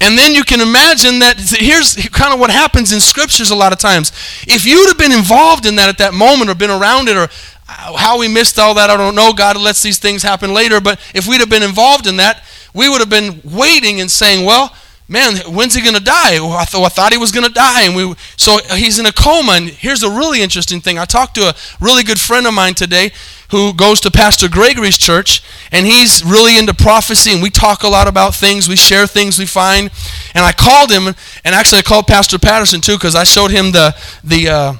And 0.00 0.18
then 0.18 0.34
you 0.34 0.44
can 0.44 0.60
imagine 0.60 1.20
that 1.20 1.38
here's 1.38 1.94
kind 2.10 2.34
of 2.34 2.38
what 2.38 2.50
happens 2.50 2.92
in 2.92 3.00
scriptures 3.00 3.50
a 3.50 3.56
lot 3.56 3.72
of 3.72 3.78
times. 3.78 4.12
If 4.46 4.66
you'd 4.66 4.88
have 4.88 4.98
been 4.98 5.12
involved 5.12 5.64
in 5.64 5.76
that 5.76 5.88
at 5.88 5.98
that 5.98 6.12
moment 6.12 6.50
or 6.50 6.54
been 6.54 6.70
around 6.70 7.08
it 7.08 7.16
or 7.16 7.28
how 7.66 8.18
we 8.18 8.28
missed 8.28 8.58
all 8.58 8.74
that, 8.74 8.90
I 8.90 8.96
don't 8.96 9.14
know. 9.14 9.32
God 9.32 9.56
lets 9.56 9.82
these 9.82 9.98
things 9.98 10.22
happen 10.22 10.54
later. 10.54 10.80
But 10.80 11.00
if 11.14 11.26
we'd 11.26 11.40
have 11.40 11.50
been 11.50 11.62
involved 11.62 12.06
in 12.06 12.16
that, 12.16 12.44
we 12.74 12.88
would 12.88 13.00
have 13.00 13.10
been 13.10 13.40
waiting 13.44 14.00
and 14.00 14.10
saying, 14.10 14.44
well, 14.44 14.74
man, 15.08 15.36
when's 15.52 15.74
he 15.74 15.80
going 15.80 15.94
to 15.94 16.02
die? 16.02 16.38
Well, 16.40 16.52
I, 16.52 16.64
th- 16.64 16.82
I 16.82 16.88
thought 16.88 17.12
he 17.12 17.18
was 17.18 17.32
going 17.32 17.46
to 17.46 17.52
die. 17.52 17.82
And 17.82 17.96
we, 17.96 18.14
so 18.36 18.58
he's 18.74 18.98
in 18.98 19.06
a 19.06 19.12
coma. 19.12 19.52
And 19.52 19.68
here's 19.68 20.02
a 20.02 20.10
really 20.10 20.42
interesting 20.42 20.80
thing. 20.80 20.98
I 20.98 21.04
talked 21.04 21.34
to 21.36 21.42
a 21.42 21.54
really 21.80 22.02
good 22.02 22.20
friend 22.20 22.46
of 22.46 22.54
mine 22.54 22.74
today 22.74 23.12
who 23.50 23.72
goes 23.72 24.00
to 24.00 24.10
Pastor 24.10 24.48
Gregory's 24.48 24.98
church, 24.98 25.42
and 25.70 25.86
he's 25.86 26.24
really 26.24 26.58
into 26.58 26.74
prophecy. 26.74 27.32
And 27.32 27.42
we 27.42 27.50
talk 27.50 27.84
a 27.84 27.88
lot 27.88 28.08
about 28.08 28.34
things. 28.34 28.68
We 28.68 28.76
share 28.76 29.06
things 29.06 29.38
we 29.38 29.46
find. 29.46 29.90
And 30.34 30.44
I 30.44 30.52
called 30.52 30.90
him, 30.90 31.06
and 31.44 31.54
actually 31.54 31.78
I 31.78 31.82
called 31.82 32.06
Pastor 32.06 32.38
Patterson 32.38 32.80
too 32.80 32.96
because 32.96 33.14
I 33.14 33.24
showed 33.24 33.52
him 33.52 33.70
the 33.70 33.94
the 34.24 34.48
uh, 34.48 34.74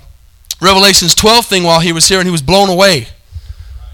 Revelations 0.61 1.15
12 1.15 1.47
thing 1.47 1.63
while 1.65 1.81
he 1.81 1.93
was 1.93 2.09
here, 2.09 2.19
and 2.19 2.27
he 2.27 2.33
was 2.33 2.43
blown 2.43 2.69
away. 2.69 3.09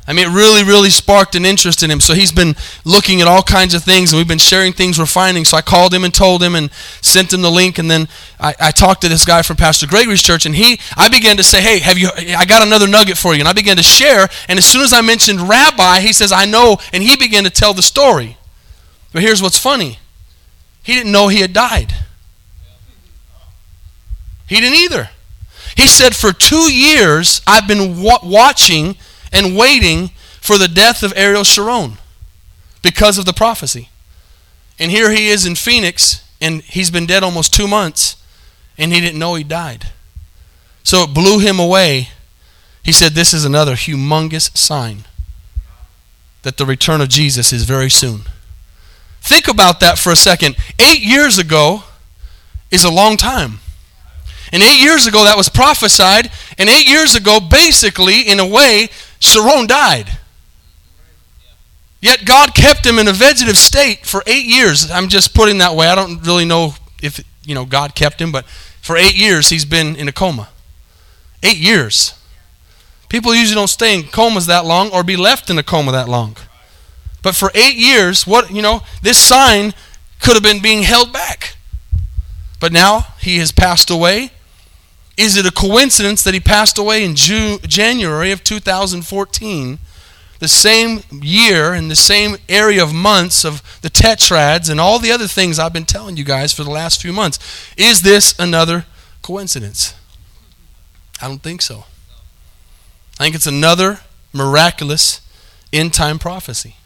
I 0.07 0.13
mean, 0.13 0.29
it 0.29 0.35
really, 0.35 0.65
really 0.65 0.91
sparked 0.91 1.37
an 1.37 1.45
interest 1.45 1.85
in 1.85 1.91
him. 1.91 2.01
So 2.01 2.15
he's 2.15 2.33
been 2.33 2.57
looking 2.85 3.21
at 3.21 3.29
all 3.29 3.43
kinds 3.43 3.73
of 3.73 3.85
things, 3.85 4.13
and 4.13 4.19
we've 4.19 4.27
been 4.27 4.39
sharing 4.39 4.73
things 4.73 4.99
we're 4.99 5.07
finding. 5.07 5.45
So 5.45 5.57
I 5.57 5.63
called 5.63 5.95
him 5.95 6.03
and 6.03 6.13
told 6.13 6.43
him 6.43 6.57
and 6.57 6.73
sent 7.01 7.33
him 7.33 7.43
the 7.43 7.51
link. 7.51 7.79
And 7.79 7.89
then 7.89 8.09
I, 8.41 8.55
I, 8.59 8.71
talked 8.73 9.03
to 9.03 9.09
this 9.09 9.25
guy 9.25 9.43
from 9.43 9.57
Pastor 9.57 9.87
Gregory's 9.87 10.23
church, 10.23 10.45
and 10.45 10.57
he, 10.57 10.81
I 10.97 11.09
began 11.09 11.37
to 11.37 11.45
say, 11.45 11.61
"Hey, 11.63 11.79
have 11.79 11.99
you? 11.99 12.11
I 12.37 12.45
got 12.45 12.67
another 12.67 12.89
nugget 12.89 13.17
for 13.17 13.33
you." 13.33 13.41
And 13.41 13.49
I 13.49 13.53
began 13.53 13.77
to 13.77 13.83
share. 13.83 14.29
And 14.49 14.59
as 14.59 14.67
soon 14.67 14.83
as 14.83 14.93
I 14.93 15.03
mentioned 15.03 15.41
Rabbi, 15.41 16.01
he 16.01 16.13
says, 16.13 16.33
"I 16.33 16.47
know," 16.47 16.79
and 16.93 17.03
he 17.03 17.17
began 17.17 17.45
to 17.45 17.51
tell 17.51 17.73
the 17.73 17.83
story. 17.83 18.37
But 19.13 19.23
here's 19.23 19.41
what's 19.41 19.59
funny: 19.59 20.01
he 20.83 20.95
didn't 20.95 21.13
know 21.13 21.29
he 21.29 21.41
had 21.41 21.53
died. 21.53 21.95
He 24.49 24.61
didn't 24.61 24.79
either. 24.81 25.11
He 25.77 25.87
said, 25.87 26.15
"For 26.15 26.33
two 26.33 26.73
years, 26.73 27.41
I've 27.47 27.67
been 27.67 28.03
wa- 28.03 28.21
watching." 28.23 28.97
and 29.33 29.57
waiting 29.57 30.09
for 30.41 30.59
the 30.59 30.69
death 30.69 31.03
of 31.03 31.13
Ariel 31.17 31.45
Sharon 31.45 31.97
because 32.83 33.19
of 33.19 33.25
the 33.25 33.33
prophecy. 33.33 33.89
And 34.79 34.91
here 34.91 35.11
he 35.11 35.29
is 35.29 35.47
in 35.47 35.55
Phoenix, 35.55 36.23
and 36.41 36.63
he's 36.63 36.91
been 36.91 37.07
dead 37.07 37.23
almost 37.23 37.55
two 37.55 37.67
months, 37.67 38.17
and 38.77 38.93
he 38.93 39.01
didn't 39.01 39.19
know 39.19 39.35
he 39.35 39.45
died. 39.45 39.87
So 40.85 41.05
it 41.05 41.15
blew 41.15 41.39
him 41.39 41.59
away. 41.59 42.09
He 42.83 42.93
said, 42.93 43.13
This 43.13 43.33
is 43.33 43.45
another 43.45 43.75
humongous 43.75 44.57
sign 44.57 45.05
that 46.43 46.57
the 46.57 46.67
return 46.67 47.01
of 47.01 47.09
Jesus 47.09 47.53
is 47.53 47.65
very 47.65 47.89
soon. 47.89 48.23
Think 49.21 49.47
about 49.47 49.79
that 49.81 49.99
for 49.99 50.11
a 50.11 50.17
second. 50.17 50.57
Eight 50.81 51.01
years 51.01 51.39
ago 51.39 51.85
is 52.73 52.83
a 52.83 52.91
long 52.91 53.17
time. 53.17 53.61
And 54.53 54.63
eight 54.63 54.81
years 54.81 55.07
ago, 55.07 55.25
that 55.25 55.37
was 55.37 55.49
prophesied. 55.49 56.31
And 56.59 56.69
eight 56.69 56.87
years 56.87 57.15
ago, 57.15 57.41
basically, 57.41 58.21
in 58.21 58.39
a 58.39 58.47
way, 58.47 58.91
Sharon 59.19 59.67
died. 59.67 60.19
Yet 62.03 62.25
God 62.25 62.55
kept 62.55 62.85
him 62.85 62.99
in 62.99 63.09
a 63.09 63.13
vegetative 63.13 63.57
state 63.57 64.05
for 64.05 64.23
eight 64.27 64.45
years. 64.45 64.91
I'm 64.91 65.09
just 65.09 65.35
putting 65.35 65.59
that 65.59 65.75
way. 65.75 65.87
I 65.87 65.95
don't 65.95 66.21
really 66.27 66.45
know 66.45 66.75
if 67.01 67.25
you 67.45 67.55
know 67.55 67.65
God 67.65 67.95
kept 67.95 68.21
him, 68.21 68.33
but 68.33 68.45
for 68.81 68.97
eight 68.97 69.17
years 69.17 69.51
he's 69.51 69.65
been 69.65 69.95
in 69.95 70.09
a 70.09 70.13
coma. 70.13 70.49
Eight 71.45 71.59
years. 71.59 72.15
People 73.09 73.35
usually 73.35 73.55
don't 73.55 73.69
stay 73.69 73.95
in 73.95 74.03
comas 74.05 74.47
that 74.47 74.65
long 74.65 74.91
or 74.91 75.05
be 75.05 75.17
left 75.17 75.49
in 75.49 75.59
a 75.59 75.63
coma 75.63 75.93
that 75.93 76.09
long. 76.09 76.37
But 77.23 77.37
for 77.37 77.53
eight 77.55 77.77
years, 77.77 78.27
what 78.27 78.51
you 78.51 78.63
know, 78.63 78.83
this 79.01 79.19
sign 79.19 79.73
could 80.21 80.35
have 80.35 80.43
been 80.43 80.61
being 80.61 80.83
held 80.83 81.13
back. 81.13 81.57
But 82.59 82.73
now 82.73 83.07
he 83.21 83.39
has 83.39 83.53
passed 83.53 83.91
away. 83.91 84.31
Is 85.17 85.37
it 85.37 85.47
a 85.47 85.53
coincidence 85.53 86.23
that 86.25 86.35
he 86.35 86.41
passed 86.41 86.79
away 86.79 87.05
in 87.05 87.15
June, 87.15 87.59
January 87.63 88.33
of 88.33 88.43
2014, 88.43 89.79
the 90.39 90.49
same 90.49 91.03
year 91.11 91.75
in 91.75 91.89
the 91.89 91.97
same 91.97 92.37
area 92.49 92.83
of 92.83 92.93
months 92.93 93.45
of 93.45 93.63
the 93.83 93.91
tetrads 93.91 94.71
and 94.71 94.81
all 94.81 94.99
the 94.99 95.13
other 95.13 95.29
things 95.29 95.59
I've 95.59 95.73
been 95.73 95.85
telling 95.85 96.17
you 96.17 96.25
guys 96.25 96.53
for 96.53 96.65
the 96.65 96.71
last 96.71 97.01
few 97.01 97.13
months? 97.13 97.39
Is 97.77 98.03
this 98.03 98.35
another 98.39 98.87
coincidence? 99.23 99.95
I 101.21 101.29
don't 101.29 101.43
think 101.43 101.63
so. 101.63 101.85
I 103.21 103.25
think 103.25 103.35
it's 103.37 103.47
another 103.47 104.01
miraculous 104.33 105.21
end 105.73 105.95
time 105.95 106.19
prophecy. 106.19 106.77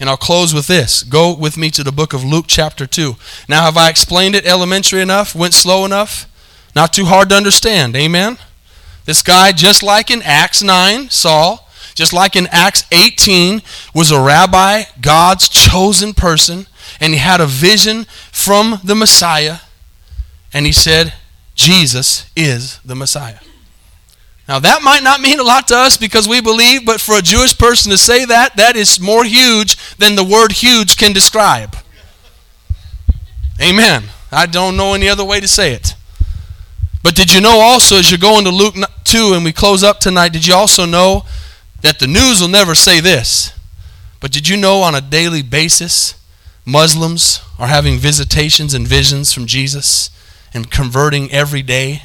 And 0.00 0.10
I'll 0.10 0.16
close 0.16 0.52
with 0.52 0.66
this. 0.66 1.04
Go 1.04 1.34
with 1.34 1.56
me 1.56 1.70
to 1.70 1.84
the 1.84 1.92
book 1.92 2.12
of 2.12 2.24
Luke, 2.24 2.46
chapter 2.48 2.86
2. 2.86 3.14
Now, 3.48 3.62
have 3.62 3.76
I 3.76 3.88
explained 3.88 4.34
it 4.34 4.44
elementary 4.44 5.00
enough? 5.00 5.36
Went 5.36 5.54
slow 5.54 5.84
enough? 5.84 6.26
Not 6.74 6.92
too 6.92 7.04
hard 7.04 7.28
to 7.30 7.36
understand. 7.36 7.94
Amen? 7.96 8.38
This 9.04 9.22
guy, 9.22 9.52
just 9.52 9.82
like 9.82 10.10
in 10.10 10.22
Acts 10.22 10.62
9, 10.62 11.10
Saul, 11.10 11.68
just 11.94 12.12
like 12.12 12.36
in 12.36 12.48
Acts 12.50 12.84
18, 12.90 13.62
was 13.94 14.10
a 14.10 14.20
rabbi, 14.20 14.84
God's 15.00 15.48
chosen 15.48 16.14
person, 16.14 16.66
and 17.00 17.12
he 17.12 17.18
had 17.18 17.40
a 17.40 17.46
vision 17.46 18.06
from 18.32 18.80
the 18.82 18.94
Messiah, 18.94 19.58
and 20.52 20.66
he 20.66 20.72
said, 20.72 21.14
Jesus 21.54 22.30
is 22.34 22.80
the 22.84 22.96
Messiah. 22.96 23.38
Now, 24.48 24.58
that 24.58 24.82
might 24.82 25.02
not 25.02 25.20
mean 25.20 25.38
a 25.40 25.44
lot 25.44 25.68
to 25.68 25.76
us 25.76 25.96
because 25.96 26.28
we 26.28 26.40
believe, 26.40 26.84
but 26.84 27.00
for 27.00 27.16
a 27.16 27.22
Jewish 27.22 27.56
person 27.56 27.90
to 27.90 27.96
say 27.96 28.24
that, 28.26 28.56
that 28.56 28.76
is 28.76 29.00
more 29.00 29.24
huge 29.24 29.76
than 29.96 30.16
the 30.16 30.24
word 30.24 30.52
huge 30.52 30.96
can 30.96 31.12
describe. 31.12 31.76
Amen. 33.62 34.04
I 34.30 34.46
don't 34.46 34.76
know 34.76 34.94
any 34.94 35.08
other 35.08 35.24
way 35.24 35.40
to 35.40 35.48
say 35.48 35.72
it. 35.72 35.94
But 37.04 37.14
did 37.14 37.34
you 37.34 37.42
know 37.42 37.60
also, 37.60 37.98
as 37.98 38.10
you're 38.10 38.16
going 38.16 38.46
to 38.46 38.50
Luke 38.50 38.76
2 39.04 39.34
and 39.34 39.44
we 39.44 39.52
close 39.52 39.84
up 39.84 40.00
tonight, 40.00 40.32
did 40.32 40.46
you 40.46 40.54
also 40.54 40.86
know 40.86 41.26
that 41.82 41.98
the 41.98 42.06
news 42.06 42.40
will 42.40 42.48
never 42.48 42.74
say 42.74 42.98
this? 42.98 43.52
But 44.20 44.32
did 44.32 44.48
you 44.48 44.56
know 44.56 44.80
on 44.80 44.94
a 44.94 45.02
daily 45.02 45.42
basis, 45.42 46.14
Muslims 46.64 47.42
are 47.58 47.66
having 47.66 47.98
visitations 47.98 48.72
and 48.72 48.88
visions 48.88 49.34
from 49.34 49.44
Jesus 49.44 50.08
and 50.54 50.70
converting 50.70 51.30
every 51.30 51.60
day 51.60 52.04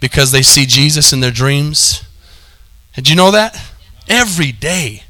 because 0.00 0.32
they 0.32 0.42
see 0.42 0.66
Jesus 0.66 1.12
in 1.12 1.20
their 1.20 1.30
dreams? 1.30 2.02
Did 2.96 3.08
you 3.08 3.14
know 3.14 3.30
that? 3.30 3.56
Every 4.08 4.50
day. 4.50 5.04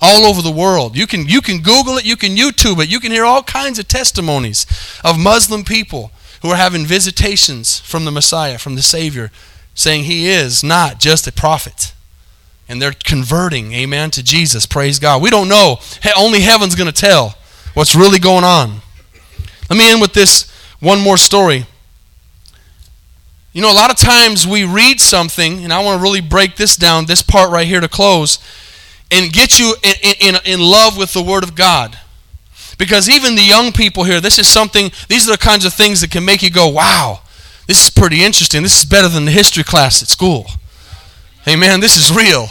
All 0.00 0.24
over 0.24 0.40
the 0.40 0.52
world. 0.52 0.96
You 0.96 1.08
can, 1.08 1.26
you 1.26 1.40
can 1.40 1.62
Google 1.62 1.98
it, 1.98 2.04
you 2.04 2.14
can 2.14 2.36
YouTube 2.36 2.80
it, 2.80 2.88
you 2.88 3.00
can 3.00 3.10
hear 3.10 3.24
all 3.24 3.42
kinds 3.42 3.80
of 3.80 3.88
testimonies 3.88 4.66
of 5.02 5.18
Muslim 5.18 5.64
people 5.64 6.12
who 6.42 6.50
are 6.50 6.56
having 6.56 6.86
visitations 6.86 7.78
from 7.80 8.04
the 8.04 8.10
Messiah, 8.10 8.58
from 8.58 8.74
the 8.74 8.82
Savior, 8.82 9.30
saying 9.74 10.04
he 10.04 10.28
is 10.28 10.64
not 10.64 10.98
just 10.98 11.26
a 11.26 11.32
prophet. 11.32 11.94
And 12.68 12.80
they're 12.80 12.92
converting, 12.92 13.72
amen, 13.72 14.10
to 14.12 14.22
Jesus. 14.22 14.64
Praise 14.64 14.98
God. 14.98 15.20
We 15.20 15.30
don't 15.30 15.48
know. 15.48 15.80
Only 16.16 16.40
heaven's 16.40 16.74
going 16.74 16.90
to 16.90 16.92
tell 16.92 17.36
what's 17.74 17.94
really 17.94 18.18
going 18.18 18.44
on. 18.44 18.80
Let 19.68 19.78
me 19.78 19.90
end 19.90 20.00
with 20.00 20.12
this 20.12 20.50
one 20.80 21.00
more 21.00 21.16
story. 21.16 21.66
You 23.52 23.62
know, 23.62 23.72
a 23.72 23.74
lot 23.74 23.90
of 23.90 23.96
times 23.96 24.46
we 24.46 24.64
read 24.64 25.00
something, 25.00 25.64
and 25.64 25.72
I 25.72 25.82
want 25.82 25.98
to 25.98 26.02
really 26.02 26.20
break 26.20 26.56
this 26.56 26.76
down, 26.76 27.06
this 27.06 27.22
part 27.22 27.50
right 27.50 27.66
here 27.66 27.80
to 27.80 27.88
close, 27.88 28.38
and 29.10 29.32
get 29.32 29.58
you 29.58 29.74
in, 29.82 30.14
in, 30.20 30.34
in 30.44 30.60
love 30.60 30.96
with 30.96 31.12
the 31.12 31.22
Word 31.22 31.42
of 31.42 31.56
God. 31.56 31.98
Because 32.80 33.10
even 33.10 33.34
the 33.34 33.42
young 33.42 33.72
people 33.72 34.04
here, 34.04 34.22
this 34.22 34.38
is 34.38 34.48
something, 34.48 34.90
these 35.06 35.28
are 35.28 35.32
the 35.32 35.38
kinds 35.38 35.66
of 35.66 35.74
things 35.74 36.00
that 36.00 36.10
can 36.10 36.24
make 36.24 36.42
you 36.42 36.48
go, 36.48 36.66
wow, 36.66 37.20
this 37.66 37.84
is 37.84 37.90
pretty 37.90 38.24
interesting. 38.24 38.62
This 38.62 38.78
is 38.78 38.86
better 38.86 39.06
than 39.06 39.26
the 39.26 39.30
history 39.30 39.64
class 39.64 40.02
at 40.02 40.08
school. 40.08 40.46
Hey 41.42 41.56
man, 41.56 41.80
this 41.80 41.98
is 41.98 42.10
real. 42.10 42.48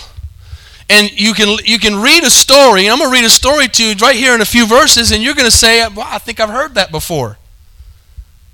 And 0.88 1.12
you 1.20 1.34
can 1.34 1.58
you 1.66 1.80
can 1.80 2.00
read 2.00 2.24
a 2.24 2.30
story, 2.30 2.88
I'm 2.88 3.00
gonna 3.00 3.12
read 3.12 3.26
a 3.26 3.30
story 3.32 3.68
to 3.70 3.84
you 3.84 3.96
right 3.96 4.16
here 4.16 4.36
in 4.36 4.42
a 4.42 4.46
few 4.46 4.68
verses, 4.68 5.12
and 5.12 5.24
you're 5.24 5.34
gonna 5.34 5.50
say, 5.50 5.80
well, 5.88 6.06
I 6.08 6.20
think 6.20 6.40
I've 6.40 6.50
heard 6.50 6.76
that 6.76 6.92
before. 6.92 7.40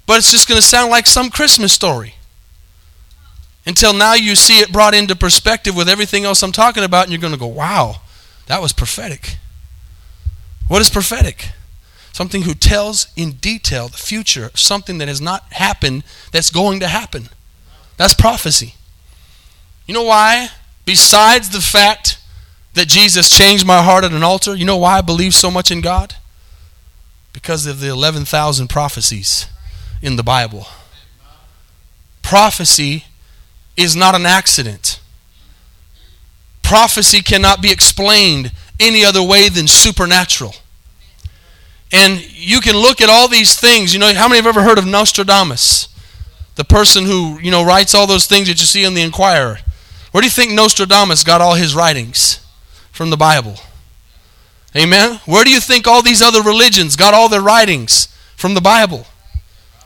But 0.08 0.20
it's 0.20 0.32
just 0.32 0.48
gonna 0.48 0.62
sound 0.62 0.92
like 0.92 1.08
some 1.08 1.30
Christmas 1.30 1.74
story. 1.74 2.16
Until 3.66 3.92
now 3.92 4.14
you 4.14 4.36
see 4.36 4.60
it 4.60 4.72
brought 4.72 4.94
into 4.94 5.14
perspective 5.14 5.76
with 5.76 5.90
everything 5.90 6.24
else 6.24 6.42
I'm 6.42 6.54
talking 6.54 6.86
about, 6.86 7.04
and 7.04 7.12
you're 7.12 7.22
gonna 7.22 7.36
go, 7.36 7.48
wow, 7.48 7.98
that 8.48 8.62
was 8.62 8.72
prophetic. 8.72 9.40
What 10.70 10.82
is 10.82 10.90
prophetic? 10.90 11.50
Something 12.16 12.44
who 12.44 12.54
tells 12.54 13.10
in 13.18 13.32
detail 13.32 13.90
the 13.90 13.98
future 13.98 14.46
of 14.46 14.58
something 14.58 15.00
that 15.00 15.10
has 15.10 15.20
not 15.20 15.52
happened 15.52 16.02
that's 16.32 16.50
going 16.50 16.80
to 16.80 16.88
happen. 16.88 17.28
That's 17.98 18.14
prophecy. 18.14 18.76
You 19.86 19.94
know 19.94 20.04
why 20.04 20.48
besides 20.86 21.50
the 21.50 21.60
fact 21.60 22.18
that 22.74 22.88
Jesus 22.88 23.30
changed 23.38 23.68
my 23.68 23.84
heart 23.84 24.06
at 24.06 24.14
an 24.14 24.24
altar, 24.24 24.56
you 24.56 24.64
know 24.64 24.78
why 24.78 25.00
I 25.00 25.02
believe 25.02 25.34
so 25.34 25.52
much 25.52 25.72
in 25.72 25.82
God? 25.82 26.16
Because 27.34 27.66
of 27.66 27.82
the 27.82 27.90
11,000 27.90 28.70
prophecies 28.70 29.48
in 30.02 30.16
the 30.16 30.24
Bible. 30.24 30.68
Prophecy 32.22 33.04
is 33.76 33.94
not 33.94 34.16
an 34.16 34.26
accident. 34.26 35.02
Prophecy 36.64 37.20
cannot 37.20 37.62
be 37.62 37.72
explained 37.72 38.54
any 38.80 39.04
other 39.04 39.22
way 39.22 39.50
than 39.50 39.68
supernatural. 39.68 40.56
And 41.96 42.20
you 42.36 42.60
can 42.60 42.76
look 42.76 43.00
at 43.00 43.10
all 43.10 43.30
these 43.30 43.58
things. 43.58 43.94
You 43.94 44.00
know, 44.00 44.14
how 44.14 44.28
many 44.28 44.36
have 44.36 44.46
ever 44.46 44.64
heard 44.64 44.78
of 44.78 44.86
Nostradamus? 44.86 45.88
The 46.56 46.66
person 46.66 47.06
who, 47.06 47.40
you 47.40 47.52
know, 47.52 47.64
writes 47.64 47.96
all 47.96 48.06
those 48.06 48.28
things 48.28 48.50
that 48.50 48.60
you 48.60 48.66
see 48.66 48.84
in 48.84 48.96
the 48.96 49.02
Inquirer. 49.02 49.60
Where 50.12 50.20
do 50.22 50.28
you 50.28 50.32
think 50.32 50.52
Nostradamus 50.52 51.24
got 51.24 51.40
all 51.40 51.56
his 51.56 51.74
writings? 51.74 52.46
From 52.92 53.12
the 53.12 53.18
Bible. 53.18 53.56
Amen? 54.76 55.22
Where 55.26 55.46
do 55.46 55.50
you 55.50 55.62
think 55.62 55.88
all 55.88 56.02
these 56.02 56.22
other 56.22 56.42
religions 56.42 56.98
got 56.98 57.14
all 57.14 57.30
their 57.30 57.42
writings? 57.42 58.10
From 58.36 58.56
the 58.56 58.62
Bible. 58.62 59.06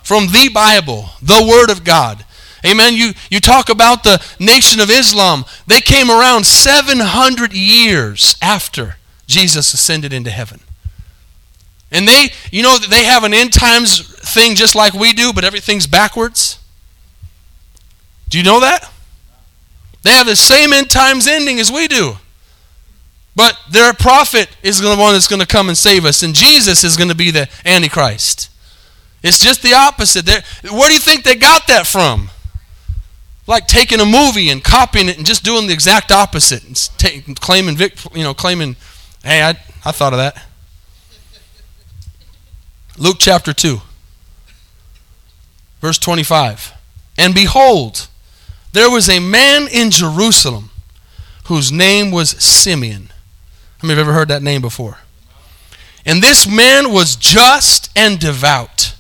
From 0.02 0.28
the 0.28 0.50
Bible, 0.52 1.10
the 1.22 1.46
Word 1.48 1.70
of 1.70 1.84
God. 1.84 2.26
Amen. 2.66 2.96
You, 2.96 3.14
you 3.30 3.40
talk 3.40 3.70
about 3.70 4.04
the 4.04 4.20
Nation 4.40 4.80
of 4.80 4.90
Islam. 4.90 5.46
They 5.68 5.80
came 5.80 6.10
around 6.10 6.48
700 6.48 7.54
years 7.54 8.36
after 8.42 8.96
Jesus 9.28 9.76
ascended 9.76 10.12
into 10.12 10.32
heaven. 10.32 10.62
And 11.92 12.08
they, 12.08 12.30
you 12.52 12.62
know, 12.62 12.78
they 12.78 13.04
have 13.04 13.24
an 13.24 13.34
end 13.34 13.54
times 13.54 14.02
thing 14.34 14.56
just 14.56 14.76
like 14.76 14.94
we 14.94 15.14
do, 15.14 15.34
but 15.34 15.44
everything's 15.44 15.88
backwards. 15.88 16.60
Do 18.30 18.38
you 18.38 18.44
know 18.44 18.60
that? 18.60 18.92
They 20.04 20.12
have 20.12 20.28
the 20.28 20.36
same 20.36 20.72
end 20.72 20.90
times 20.90 21.28
ending 21.28 21.60
as 21.60 21.72
we 21.72 21.88
do. 21.88 22.14
But 23.36 23.58
their 23.72 23.94
prophet 23.94 24.50
is 24.64 24.80
the 24.80 24.96
one 24.96 25.14
that's 25.14 25.28
going 25.28 25.42
to 25.42 25.48
come 25.48 25.70
and 25.70 25.78
save 25.78 26.06
us, 26.06 26.24
and 26.24 26.36
Jesus 26.36 26.84
is 26.84 26.98
going 26.98 27.10
to 27.10 27.16
be 27.16 27.32
the 27.32 27.48
Antichrist. 27.66 28.50
It's 29.24 29.40
just 29.40 29.62
the 29.62 29.74
opposite. 29.74 30.26
They're, 30.26 30.44
where 30.72 30.88
do 30.88 30.94
you 30.94 31.00
think 31.00 31.24
they 31.24 31.36
got 31.36 31.68
that 31.68 31.88
from? 31.88 32.30
Like 33.48 33.68
taking 33.68 34.00
a 34.00 34.06
movie 34.06 34.50
and 34.50 34.64
copying 34.64 35.10
it 35.10 35.18
and 35.18 35.26
just 35.26 35.44
doing 35.44 35.68
the 35.68 35.74
exact 35.74 36.12
opposite 36.12 36.64
and 36.64 37.40
claiming, 37.40 37.78
you 38.14 38.24
know, 38.24 38.34
claiming, 38.34 38.76
hey, 39.24 39.42
I, 39.42 39.50
I 39.84 39.92
thought 39.92 40.14
of 40.14 40.20
that. 40.20 40.49
Luke 43.00 43.16
chapter 43.18 43.54
2, 43.54 43.80
verse 45.80 45.98
25. 45.98 46.74
And 47.18 47.34
behold, 47.34 48.10
there 48.74 48.90
was 48.90 49.10
a 49.10 49.22
man 49.22 49.70
in 49.72 49.90
Jerusalem 49.90 50.70
whose 51.46 51.72
name 51.72 52.12
was 52.12 52.32
Simeon. 52.32 53.10
How 53.78 53.88
many 53.88 53.98
have 53.98 54.06
ever 54.06 54.14
heard 54.14 54.28
that 54.28 54.44
name 54.44 54.62
before? 54.62 54.98
And 56.06 56.22
this 56.22 56.46
man 56.46 56.92
was 56.92 57.16
just 57.16 57.90
and 57.96 58.20
devout, 58.20 58.96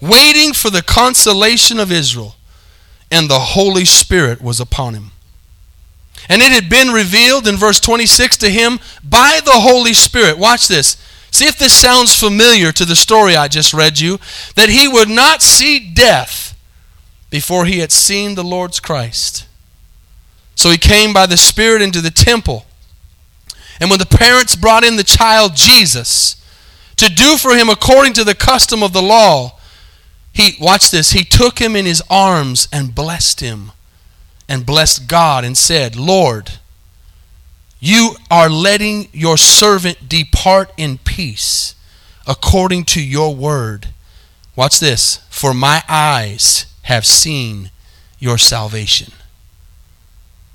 waiting 0.00 0.54
for 0.54 0.70
the 0.70 0.82
consolation 0.82 1.78
of 1.78 1.92
Israel, 1.92 2.36
and 3.10 3.28
the 3.28 3.40
Holy 3.40 3.84
Spirit 3.84 4.40
was 4.40 4.58
upon 4.58 4.94
him. 4.94 5.10
And 6.30 6.40
it 6.40 6.50
had 6.50 6.70
been 6.70 6.94
revealed 6.94 7.46
in 7.46 7.56
verse 7.56 7.78
26 7.78 8.38
to 8.38 8.48
him 8.48 8.80
by 9.02 9.40
the 9.44 9.52
Holy 9.52 9.92
Spirit. 9.92 10.38
Watch 10.38 10.66
this 10.66 10.96
See 11.34 11.48
if 11.48 11.58
this 11.58 11.72
sounds 11.74 12.14
familiar 12.14 12.70
to 12.70 12.84
the 12.84 12.94
story 12.94 13.34
I 13.34 13.48
just 13.48 13.74
read 13.74 13.98
you 13.98 14.20
that 14.54 14.68
he 14.68 14.86
would 14.86 15.08
not 15.08 15.42
see 15.42 15.80
death 15.80 16.56
before 17.28 17.64
he 17.64 17.80
had 17.80 17.90
seen 17.90 18.36
the 18.36 18.44
Lord's 18.44 18.78
Christ. 18.78 19.48
So 20.54 20.70
he 20.70 20.78
came 20.78 21.12
by 21.12 21.26
the 21.26 21.36
Spirit 21.36 21.82
into 21.82 22.00
the 22.00 22.12
temple. 22.12 22.66
And 23.80 23.90
when 23.90 23.98
the 23.98 24.06
parents 24.06 24.54
brought 24.54 24.84
in 24.84 24.94
the 24.94 25.02
child 25.02 25.56
Jesus 25.56 26.40
to 26.98 27.08
do 27.08 27.36
for 27.36 27.56
him 27.56 27.68
according 27.68 28.12
to 28.12 28.22
the 28.22 28.36
custom 28.36 28.84
of 28.84 28.92
the 28.92 29.02
law, 29.02 29.58
he, 30.32 30.56
watch 30.60 30.92
this, 30.92 31.10
he 31.10 31.24
took 31.24 31.58
him 31.58 31.74
in 31.74 31.84
his 31.84 32.00
arms 32.08 32.68
and 32.72 32.94
blessed 32.94 33.40
him 33.40 33.72
and 34.48 34.64
blessed 34.64 35.08
God 35.08 35.42
and 35.42 35.58
said, 35.58 35.96
Lord, 35.96 36.60
you 37.84 38.16
are 38.30 38.48
letting 38.48 39.08
your 39.12 39.36
servant 39.36 40.08
depart 40.08 40.72
in 40.78 40.96
peace 40.96 41.74
according 42.26 42.82
to 42.82 43.02
your 43.02 43.34
word. 43.34 43.88
Watch 44.56 44.80
this. 44.80 45.18
For 45.28 45.52
my 45.52 45.82
eyes 45.86 46.64
have 46.84 47.04
seen 47.04 47.70
your 48.18 48.38
salvation. 48.38 49.12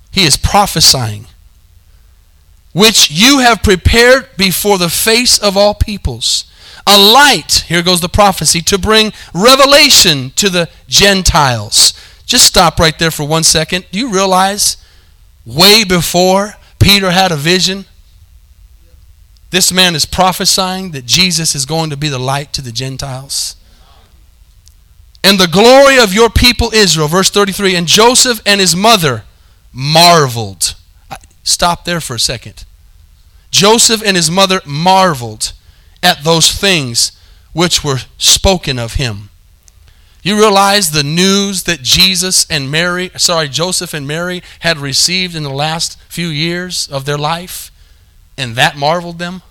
He 0.09 0.25
is 0.25 0.37
prophesying, 0.37 1.27
which 2.73 3.11
you 3.11 3.37
have 3.39 3.61
prepared 3.61 4.29
before 4.35 4.79
the 4.79 4.89
face 4.89 5.37
of 5.37 5.55
all 5.55 5.75
peoples. 5.75 6.45
A 6.87 6.97
light, 6.97 7.65
here 7.67 7.83
goes 7.83 8.01
the 8.01 8.09
prophecy, 8.09 8.61
to 8.61 8.79
bring 8.79 9.13
revelation 9.35 10.31
to 10.31 10.49
the 10.49 10.67
Gentiles. 10.87 11.93
Just 12.25 12.47
stop 12.47 12.79
right 12.79 12.97
there 12.97 13.11
for 13.11 13.27
one 13.27 13.43
second. 13.43 13.85
Do 13.91 13.99
you 13.99 14.09
realize 14.11 14.77
way 15.45 15.83
before 15.83 16.55
Peter 16.89 17.11
had 17.11 17.31
a 17.31 17.35
vision. 17.35 17.85
This 19.51 19.71
man 19.71 19.93
is 19.93 20.05
prophesying 20.05 20.89
that 20.91 21.05
Jesus 21.05 21.53
is 21.53 21.67
going 21.67 21.91
to 21.91 21.97
be 21.97 22.09
the 22.09 22.17
light 22.17 22.51
to 22.53 22.63
the 22.63 22.71
Gentiles. 22.71 23.55
And 25.23 25.39
the 25.39 25.47
glory 25.47 25.99
of 25.99 26.15
your 26.15 26.31
people 26.31 26.73
Israel, 26.73 27.07
verse 27.07 27.29
33, 27.29 27.75
and 27.75 27.85
Joseph 27.85 28.41
and 28.43 28.59
his 28.59 28.75
mother 28.75 29.23
marveled. 29.71 30.73
Stop 31.43 31.85
there 31.85 32.01
for 32.01 32.15
a 32.15 32.19
second. 32.19 32.65
Joseph 33.51 34.01
and 34.03 34.17
his 34.17 34.31
mother 34.31 34.59
marveled 34.65 35.53
at 36.01 36.23
those 36.23 36.51
things 36.51 37.11
which 37.53 37.83
were 37.83 37.99
spoken 38.17 38.79
of 38.79 38.95
him. 38.95 39.28
You 40.21 40.37
realize 40.37 40.91
the 40.91 41.03
news 41.03 41.63
that 41.63 41.81
Jesus 41.81 42.45
and 42.49 42.69
Mary, 42.69 43.09
sorry, 43.15 43.47
Joseph 43.47 43.93
and 43.93 44.05
Mary 44.05 44.43
had 44.59 44.77
received 44.77 45.35
in 45.35 45.43
the 45.43 45.49
last 45.49 45.99
few 46.03 46.27
years 46.27 46.89
of 46.89 47.05
their 47.05 47.17
life, 47.17 47.71
and 48.37 48.55
that 48.55 48.77
marveled 48.77 49.17
them? 49.17 49.41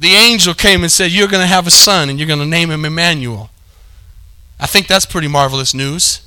The 0.00 0.14
angel 0.14 0.54
came 0.54 0.82
and 0.82 0.90
said, 0.90 1.10
You're 1.10 1.28
going 1.28 1.42
to 1.42 1.46
have 1.46 1.66
a 1.66 1.72
son, 1.72 2.08
and 2.08 2.18
you're 2.18 2.28
going 2.28 2.38
to 2.40 2.46
name 2.46 2.70
him 2.70 2.84
Emmanuel. 2.84 3.50
I 4.60 4.66
think 4.66 4.86
that's 4.86 5.06
pretty 5.06 5.28
marvelous 5.28 5.74
news. 5.74 6.22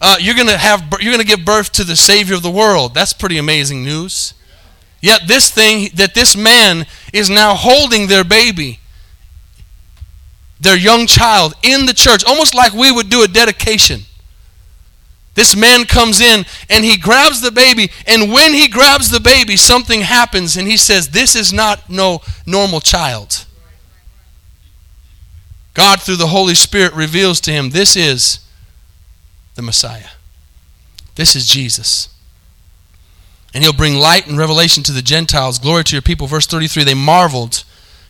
Uh, 0.00 0.16
you're 0.18 0.34
going 0.34 0.48
to 0.48 0.56
have 0.56 0.82
you're 1.00 1.12
going 1.12 1.24
to 1.24 1.26
give 1.26 1.44
birth 1.44 1.72
to 1.72 1.84
the 1.84 1.96
Savior 1.96 2.34
of 2.34 2.42
the 2.42 2.50
world. 2.50 2.94
That's 2.94 3.12
pretty 3.12 3.38
amazing 3.38 3.84
news. 3.84 4.34
Yet 5.02 5.22
this 5.26 5.50
thing 5.50 5.90
that 5.94 6.14
this 6.14 6.36
man 6.36 6.86
is 7.12 7.30
now 7.30 7.54
holding 7.54 8.06
their 8.06 8.24
baby 8.24 8.79
their 10.60 10.76
young 10.76 11.06
child 11.06 11.54
in 11.62 11.86
the 11.86 11.94
church, 11.94 12.24
almost 12.24 12.54
like 12.54 12.72
we 12.72 12.92
would 12.92 13.08
do 13.08 13.22
a 13.22 13.28
dedication. 13.28 14.02
This 15.34 15.56
man 15.56 15.84
comes 15.84 16.20
in 16.20 16.44
and 16.68 16.84
he 16.84 16.96
grabs 16.96 17.40
the 17.40 17.50
baby, 17.50 17.90
and 18.06 18.30
when 18.30 18.52
he 18.52 18.68
grabs 18.68 19.10
the 19.10 19.20
baby, 19.20 19.56
something 19.56 20.02
happens, 20.02 20.56
and 20.56 20.68
he 20.68 20.76
says, 20.76 21.08
This 21.08 21.34
is 21.34 21.52
not 21.52 21.88
no 21.88 22.20
normal 22.46 22.80
child. 22.80 23.46
God, 25.72 26.02
through 26.02 26.16
the 26.16 26.26
Holy 26.26 26.54
Spirit, 26.54 26.92
reveals 26.92 27.40
to 27.42 27.52
him, 27.52 27.70
This 27.70 27.96
is 27.96 28.40
the 29.54 29.62
Messiah. 29.62 30.10
This 31.14 31.34
is 31.36 31.46
Jesus. 31.46 32.08
And 33.54 33.64
he'll 33.64 33.72
bring 33.72 33.94
light 33.94 34.26
and 34.26 34.38
revelation 34.38 34.82
to 34.84 34.92
the 34.92 35.02
Gentiles. 35.02 35.58
Glory 35.58 35.84
to 35.84 35.94
your 35.94 36.02
people. 36.02 36.26
Verse 36.26 36.46
33 36.46 36.84
They 36.84 36.94
marveled 36.94 37.64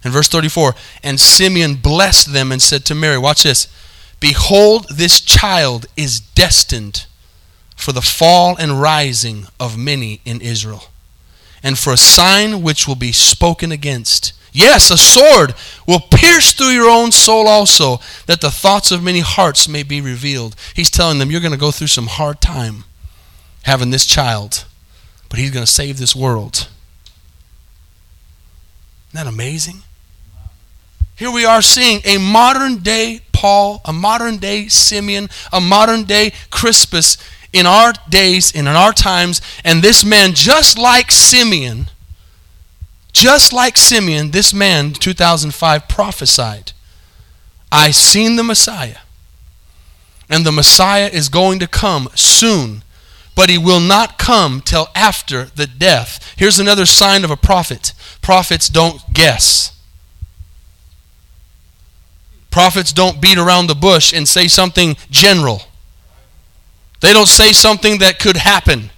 in 0.04 0.10
verse 0.10 0.28
34, 0.28 0.74
and 1.02 1.20
Simeon 1.20 1.76
blessed 1.76 2.32
them 2.32 2.50
and 2.52 2.62
said 2.62 2.84
to 2.86 2.94
Mary, 2.94 3.18
Watch 3.18 3.42
this. 3.42 3.68
Behold, 4.18 4.86
this 4.88 5.20
child 5.20 5.86
is 5.96 6.20
destined 6.20 7.06
for 7.74 7.92
the 7.92 8.02
fall 8.02 8.56
and 8.56 8.80
rising 8.80 9.46
of 9.58 9.78
many 9.78 10.20
in 10.24 10.40
Israel, 10.40 10.84
and 11.62 11.78
for 11.78 11.92
a 11.92 11.98
sign 11.98 12.62
which 12.62 12.86
will 12.86 12.96
be 12.96 13.12
spoken 13.12 13.72
against. 13.72 14.32
Yes, 14.52 14.90
a 14.90 14.98
sword 14.98 15.54
will 15.86 16.00
pierce 16.00 16.52
through 16.52 16.70
your 16.70 16.90
own 16.90 17.12
soul 17.12 17.46
also, 17.46 18.00
that 18.26 18.40
the 18.40 18.50
thoughts 18.50 18.90
of 18.90 19.02
many 19.02 19.20
hearts 19.20 19.68
may 19.68 19.82
be 19.82 20.00
revealed. 20.00 20.56
He's 20.74 20.90
telling 20.90 21.18
them, 21.18 21.30
You're 21.30 21.40
going 21.40 21.52
to 21.52 21.58
go 21.58 21.70
through 21.70 21.86
some 21.88 22.08
hard 22.08 22.40
time 22.40 22.84
having 23.62 23.90
this 23.90 24.06
child, 24.06 24.64
but 25.28 25.38
he's 25.38 25.50
going 25.50 25.64
to 25.64 25.70
save 25.70 25.98
this 25.98 26.16
world. 26.16 26.68
Isn't 29.08 29.24
that 29.24 29.26
amazing? 29.26 29.82
Here 31.20 31.30
we 31.30 31.44
are 31.44 31.60
seeing 31.60 32.00
a 32.06 32.16
modern 32.16 32.78
day 32.78 33.20
Paul, 33.30 33.82
a 33.84 33.92
modern 33.92 34.38
day 34.38 34.68
Simeon, 34.68 35.28
a 35.52 35.60
modern 35.60 36.04
day 36.04 36.32
Crispus 36.50 37.18
in 37.52 37.66
our 37.66 37.92
days 38.08 38.50
and 38.56 38.66
in 38.66 38.74
our 38.74 38.94
times. 38.94 39.42
And 39.62 39.82
this 39.82 40.02
man, 40.02 40.32
just 40.32 40.78
like 40.78 41.10
Simeon, 41.10 41.90
just 43.12 43.52
like 43.52 43.76
Simeon, 43.76 44.30
this 44.30 44.54
man, 44.54 44.94
2005, 44.94 45.88
prophesied 45.88 46.72
I 47.70 47.90
seen 47.90 48.36
the 48.36 48.42
Messiah. 48.42 49.00
And 50.30 50.46
the 50.46 50.52
Messiah 50.52 51.10
is 51.12 51.28
going 51.28 51.58
to 51.58 51.66
come 51.66 52.08
soon, 52.14 52.82
but 53.36 53.50
he 53.50 53.58
will 53.58 53.80
not 53.80 54.16
come 54.16 54.62
till 54.62 54.88
after 54.94 55.44
the 55.54 55.66
death. 55.66 56.32
Here's 56.38 56.58
another 56.58 56.86
sign 56.86 57.24
of 57.24 57.30
a 57.30 57.36
prophet 57.36 57.92
prophets 58.22 58.70
don't 58.70 59.12
guess. 59.12 59.76
Prophets 62.50 62.92
don't 62.92 63.20
beat 63.20 63.38
around 63.38 63.68
the 63.68 63.74
bush 63.74 64.12
and 64.12 64.28
say 64.28 64.48
something 64.48 64.96
general. 65.10 65.62
They 67.00 67.12
don't 67.12 67.28
say 67.28 67.52
something 67.52 67.98
that 67.98 68.18
could 68.18 68.36
happen. 68.36 68.90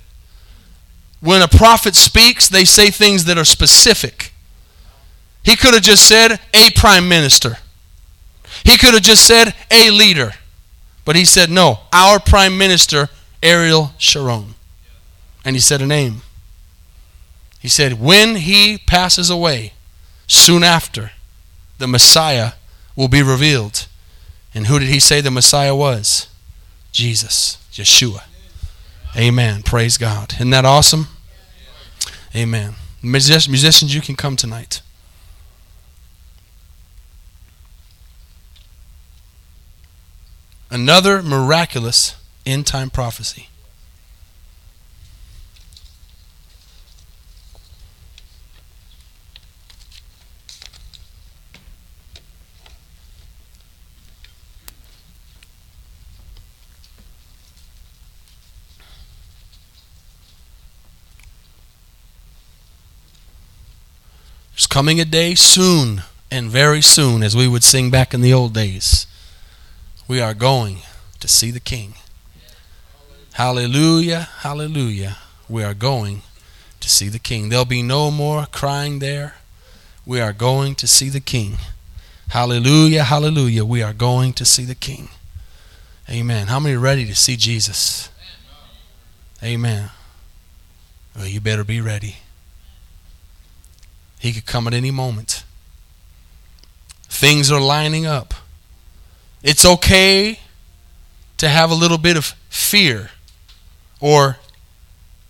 When 1.20 1.42
a 1.42 1.48
prophet 1.48 1.94
speaks, 1.94 2.48
they 2.48 2.64
say 2.64 2.90
things 2.90 3.26
that 3.26 3.38
are 3.38 3.44
specific. 3.44 4.32
He 5.44 5.56
could 5.56 5.74
have 5.74 5.82
just 5.82 6.08
said 6.08 6.40
a 6.52 6.70
prime 6.74 7.08
minister. 7.08 7.58
He 8.64 8.76
could 8.76 8.94
have 8.94 9.02
just 9.02 9.26
said 9.26 9.54
a 9.70 9.90
leader. 9.90 10.32
But 11.04 11.16
he 11.16 11.24
said, 11.24 11.50
no, 11.50 11.80
our 11.92 12.18
prime 12.20 12.56
minister, 12.56 13.08
Ariel 13.42 13.92
Sharon. 13.98 14.54
And 15.44 15.56
he 15.56 15.60
said 15.60 15.82
a 15.82 15.86
name. 15.86 16.22
He 17.58 17.68
said, 17.68 18.00
when 18.00 18.36
he 18.36 18.78
passes 18.78 19.30
away, 19.30 19.72
soon 20.26 20.64
after, 20.64 21.12
the 21.78 21.86
Messiah 21.86 22.52
will 22.96 23.08
be 23.08 23.22
revealed. 23.22 23.86
And 24.54 24.66
who 24.66 24.78
did 24.78 24.88
he 24.88 25.00
say 25.00 25.20
the 25.20 25.30
Messiah 25.30 25.74
was? 25.74 26.28
Jesus, 26.92 27.58
Yeshua. 27.72 28.24
Amen. 29.16 29.62
Praise 29.62 29.98
God. 29.98 30.34
Isn't 30.34 30.50
that 30.50 30.64
awesome? 30.64 31.08
Amen. 32.34 32.74
Musicians, 33.02 33.94
you 33.94 34.00
can 34.00 34.16
come 34.16 34.36
tonight. 34.36 34.80
Another 40.70 41.22
miraculous 41.22 42.16
end 42.46 42.66
time 42.66 42.88
prophecy. 42.88 43.48
Coming 64.72 64.98
a 64.98 65.04
day 65.04 65.34
soon, 65.34 66.02
and 66.30 66.48
very 66.48 66.80
soon, 66.80 67.22
as 67.22 67.36
we 67.36 67.46
would 67.46 67.62
sing 67.62 67.90
back 67.90 68.14
in 68.14 68.22
the 68.22 68.32
old 68.32 68.54
days. 68.54 69.06
We 70.08 70.18
are 70.18 70.32
going 70.32 70.78
to 71.20 71.28
see 71.28 71.50
the 71.50 71.60
King. 71.60 71.92
Hallelujah, 73.34 74.30
hallelujah. 74.38 75.18
We 75.46 75.62
are 75.62 75.74
going 75.74 76.22
to 76.80 76.88
see 76.88 77.10
the 77.10 77.18
King. 77.18 77.50
There'll 77.50 77.66
be 77.66 77.82
no 77.82 78.10
more 78.10 78.46
crying 78.46 78.98
there. 79.00 79.34
We 80.06 80.22
are 80.22 80.32
going 80.32 80.74
to 80.76 80.86
see 80.86 81.10
the 81.10 81.20
King. 81.20 81.58
Hallelujah, 82.30 83.04
hallelujah. 83.04 83.66
We 83.66 83.82
are 83.82 83.92
going 83.92 84.32
to 84.32 84.46
see 84.46 84.64
the 84.64 84.74
King. 84.74 85.10
Amen. 86.08 86.46
How 86.46 86.58
many 86.58 86.76
are 86.76 86.80
ready 86.80 87.04
to 87.04 87.14
see 87.14 87.36
Jesus? 87.36 88.08
Amen. 89.42 89.90
Well, 91.14 91.26
you 91.26 91.42
better 91.42 91.62
be 91.62 91.82
ready. 91.82 92.16
He 94.22 94.32
could 94.32 94.46
come 94.46 94.68
at 94.68 94.72
any 94.72 94.92
moment. 94.92 95.42
Things 97.08 97.50
are 97.50 97.60
lining 97.60 98.06
up. 98.06 98.34
It's 99.42 99.66
okay 99.66 100.38
to 101.38 101.48
have 101.48 101.72
a 101.72 101.74
little 101.74 101.98
bit 101.98 102.16
of 102.16 102.26
fear, 102.48 103.10
or 104.00 104.36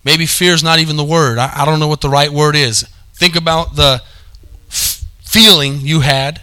maybe 0.03 0.27
fear 0.27 0.53
is 0.53 0.61
not 0.61 0.77
even 0.77 0.95
the 0.95 1.03
word. 1.03 1.39
I, 1.39 1.63
I 1.63 1.65
don't 1.65 1.79
know 1.79 1.87
what 1.87 2.01
the 2.01 2.09
right 2.09 2.29
word 2.29 2.55
is. 2.55 2.87
Think 3.15 3.35
about 3.35 3.75
the 3.75 4.03
f- 4.69 5.03
feeling 5.23 5.79
you 5.81 6.01
had 6.01 6.41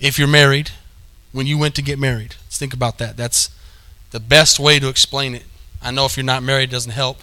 if 0.00 0.18
you're 0.18 0.26
married 0.26 0.70
when 1.32 1.46
you 1.46 1.58
went 1.58 1.74
to 1.74 1.82
get 1.82 1.98
married. 1.98 2.36
Let's 2.46 2.56
think 2.56 2.72
about 2.72 2.96
that. 2.96 3.18
That's 3.18 3.50
the 4.12 4.20
best 4.20 4.58
way 4.58 4.78
to 4.78 4.88
explain 4.88 5.34
it. 5.34 5.44
I 5.82 5.90
know 5.90 6.06
if 6.06 6.16
you're 6.16 6.24
not 6.24 6.42
married, 6.42 6.70
it 6.70 6.72
doesn't 6.72 6.92
help 6.92 7.18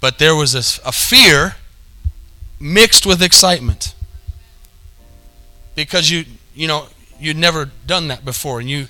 but 0.00 0.18
there 0.18 0.34
was 0.34 0.54
a, 0.54 0.88
a 0.88 0.92
fear 0.92 1.56
mixed 2.60 3.06
with 3.06 3.22
excitement. 3.22 3.94
Because 5.74 6.10
you 6.10 6.24
you 6.54 6.66
know 6.66 6.88
you'd 7.18 7.36
never 7.36 7.70
done 7.86 8.08
that 8.08 8.24
before. 8.24 8.60
And 8.60 8.68
you 8.68 8.88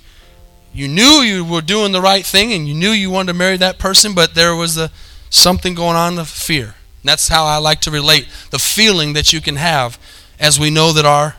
you 0.73 0.89
knew 0.89 1.23
you 1.23 1.45
were 1.45 1.61
doing 1.61 1.93
the 1.93 2.01
right 2.01 2.25
thing 2.25 2.53
and 2.53 2.69
you 2.69 2.75
knew 2.75 2.91
you 2.91 3.11
wanted 3.11 3.33
to 3.33 3.39
marry 3.39 3.57
that 3.57 3.79
person 3.79 4.15
but 4.15 4.35
there 4.35 4.55
was 4.55 4.77
a 4.77 4.91
something 5.31 5.75
going 5.75 5.97
on 5.97 6.19
of 6.19 6.29
fear. 6.29 6.75
That's 7.05 7.29
how 7.29 7.45
i 7.45 7.57
like 7.59 7.81
to 7.83 7.91
relate 7.91 8.29
the 8.51 8.59
feeling 8.59 9.13
that 9.15 9.33
you 9.33 9.41
can 9.41 9.57
have 9.57 9.99
as 10.39 10.59
we 10.59 10.71
know 10.71 10.93
that 10.93 11.05
our 11.05 11.37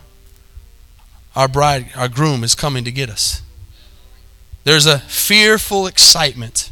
our 1.36 1.47
bride 1.47 1.88
our 1.95 2.07
groom 2.07 2.43
is 2.43 2.55
coming 2.55 2.84
to 2.84 2.91
get 2.91 3.09
us. 3.09 3.41
There's 4.63 4.86
a 4.86 4.99
fearful 4.99 5.88
excitement. 5.88 6.72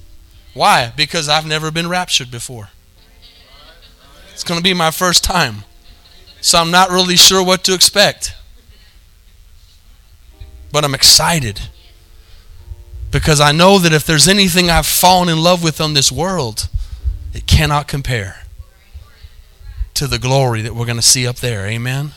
Why? 0.54 0.91
Because 0.95 1.30
i've 1.30 1.45
never 1.45 1.72
been 1.72 1.89
raptured 1.89 2.32
before 2.32 2.70
it's 4.38 4.44
going 4.44 4.60
to 4.60 4.64
be 4.64 4.76
my 4.76 4.92
first 4.92 5.24
time. 5.24 5.64
So 6.42 6.60
I'm 6.60 6.70
not 6.70 6.92
really 6.92 7.16
sure 7.16 7.44
what 7.44 7.64
to 7.64 7.74
expect. 7.74 8.36
But 10.72 10.86
I'm 10.86 10.94
excited. 10.94 11.60
Because 13.10 13.42
I 13.42 13.52
know 13.52 13.80
that 13.80 13.94
if 13.94 14.06
there's 14.06 14.28
anything 14.28 14.70
I've 14.70 14.86
fallen 14.86 15.28
in 15.28 15.42
love 15.42 15.64
with 15.64 15.82
on 15.82 15.96
this 15.96 16.12
world, 16.12 16.70
it 17.34 17.48
cannot 17.48 17.88
compare 17.88 18.44
to 19.96 20.06
the 20.06 20.20
glory 20.20 20.62
that 20.62 20.76
we're 20.76 20.86
going 20.86 20.98
to 20.98 21.02
see 21.02 21.26
up 21.26 21.38
there. 21.38 21.66
Amen. 21.66 22.12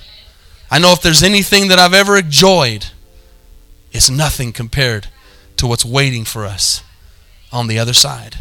I 0.71 0.79
know 0.79 0.93
if 0.93 1.01
there's 1.01 1.23
anything 1.23 1.69
that 1.69 1.79
I've 1.79 1.95
ever 1.95 2.19
enjoyed, 2.19 2.89
it's 3.93 4.11
nothing 4.11 4.53
compared 4.53 5.07
to 5.57 5.67
what's 5.67 5.87
waiting 5.87 6.27
for 6.27 6.45
us 6.45 6.83
on 7.51 7.67
the 7.67 7.79
other 7.79 7.95
side. 7.95 8.37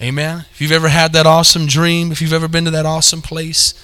Amen. 0.00 0.44
If 0.52 0.60
you've 0.60 0.72
ever 0.72 0.88
had 0.88 1.12
that 1.14 1.26
awesome 1.26 1.66
dream, 1.66 2.12
if 2.12 2.22
you've 2.22 2.32
ever 2.32 2.46
been 2.46 2.64
to 2.66 2.70
that 2.70 2.86
awesome 2.86 3.20
place, 3.20 3.74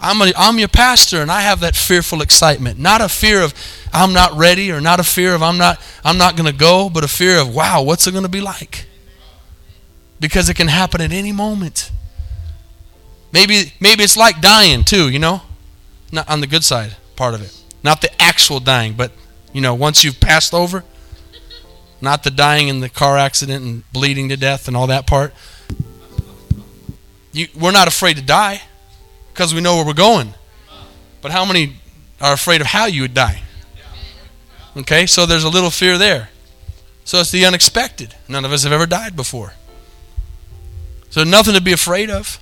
I'm, 0.00 0.20
a, 0.22 0.32
I'm 0.36 0.58
your 0.58 0.68
pastor 0.68 1.20
and 1.20 1.30
I 1.30 1.42
have 1.42 1.60
that 1.60 1.76
fearful 1.76 2.22
excitement. 2.22 2.78
Not 2.78 3.00
a 3.00 3.08
fear 3.08 3.42
of 3.42 3.52
I'm 3.92 4.12
not 4.12 4.32
ready 4.32 4.70
or 4.72 4.80
not 4.80 5.00
a 5.00 5.04
fear 5.04 5.34
of 5.34 5.42
I'm 5.42 5.58
not 5.58 5.80
I'm 6.04 6.16
not 6.16 6.36
going 6.36 6.50
to 6.50 6.56
go, 6.56 6.88
but 6.88 7.04
a 7.04 7.08
fear 7.08 7.38
of 7.38 7.54
wow, 7.54 7.82
what's 7.82 8.06
it 8.06 8.12
going 8.12 8.24
to 8.24 8.30
be 8.30 8.40
like? 8.40 8.86
Because 10.20 10.48
it 10.48 10.54
can 10.54 10.68
happen 10.68 11.00
at 11.00 11.12
any 11.12 11.32
moment. 11.32 11.90
Maybe 13.32 13.74
maybe 13.80 14.04
it's 14.04 14.16
like 14.16 14.40
dying 14.40 14.84
too, 14.84 15.08
you 15.08 15.18
know? 15.18 15.42
Not 16.12 16.30
on 16.30 16.40
the 16.40 16.46
good 16.46 16.64
side 16.64 16.96
part 17.16 17.34
of 17.34 17.42
it. 17.42 17.54
Not 17.82 18.00
the 18.00 18.22
actual 18.22 18.60
dying, 18.60 18.94
but 18.94 19.12
you 19.52 19.60
know, 19.60 19.74
once 19.74 20.04
you've 20.04 20.20
passed 20.20 20.54
over, 20.54 20.84
not 22.00 22.22
the 22.22 22.30
dying 22.30 22.68
in 22.68 22.80
the 22.80 22.88
car 22.88 23.18
accident 23.18 23.64
and 23.64 23.92
bleeding 23.92 24.28
to 24.28 24.36
death 24.36 24.68
and 24.68 24.76
all 24.76 24.86
that 24.86 25.06
part. 25.06 25.34
You, 27.32 27.46
we're 27.58 27.72
not 27.72 27.88
afraid 27.88 28.16
to 28.16 28.22
die 28.22 28.62
because 29.32 29.54
we 29.54 29.60
know 29.60 29.76
where 29.76 29.86
we're 29.86 29.92
going. 29.92 30.34
But 31.20 31.32
how 31.32 31.44
many 31.44 31.74
are 32.20 32.32
afraid 32.32 32.60
of 32.60 32.68
how 32.68 32.86
you 32.86 33.02
would 33.02 33.14
die? 33.14 33.42
Okay, 34.76 35.06
so 35.06 35.26
there's 35.26 35.44
a 35.44 35.48
little 35.48 35.70
fear 35.70 35.98
there. 35.98 36.30
So 37.04 37.20
it's 37.20 37.30
the 37.30 37.44
unexpected. 37.44 38.14
None 38.28 38.44
of 38.44 38.52
us 38.52 38.64
have 38.64 38.72
ever 38.72 38.86
died 38.86 39.16
before. 39.16 39.54
So 41.10 41.24
nothing 41.24 41.54
to 41.54 41.60
be 41.60 41.72
afraid 41.72 42.10
of. 42.10 42.38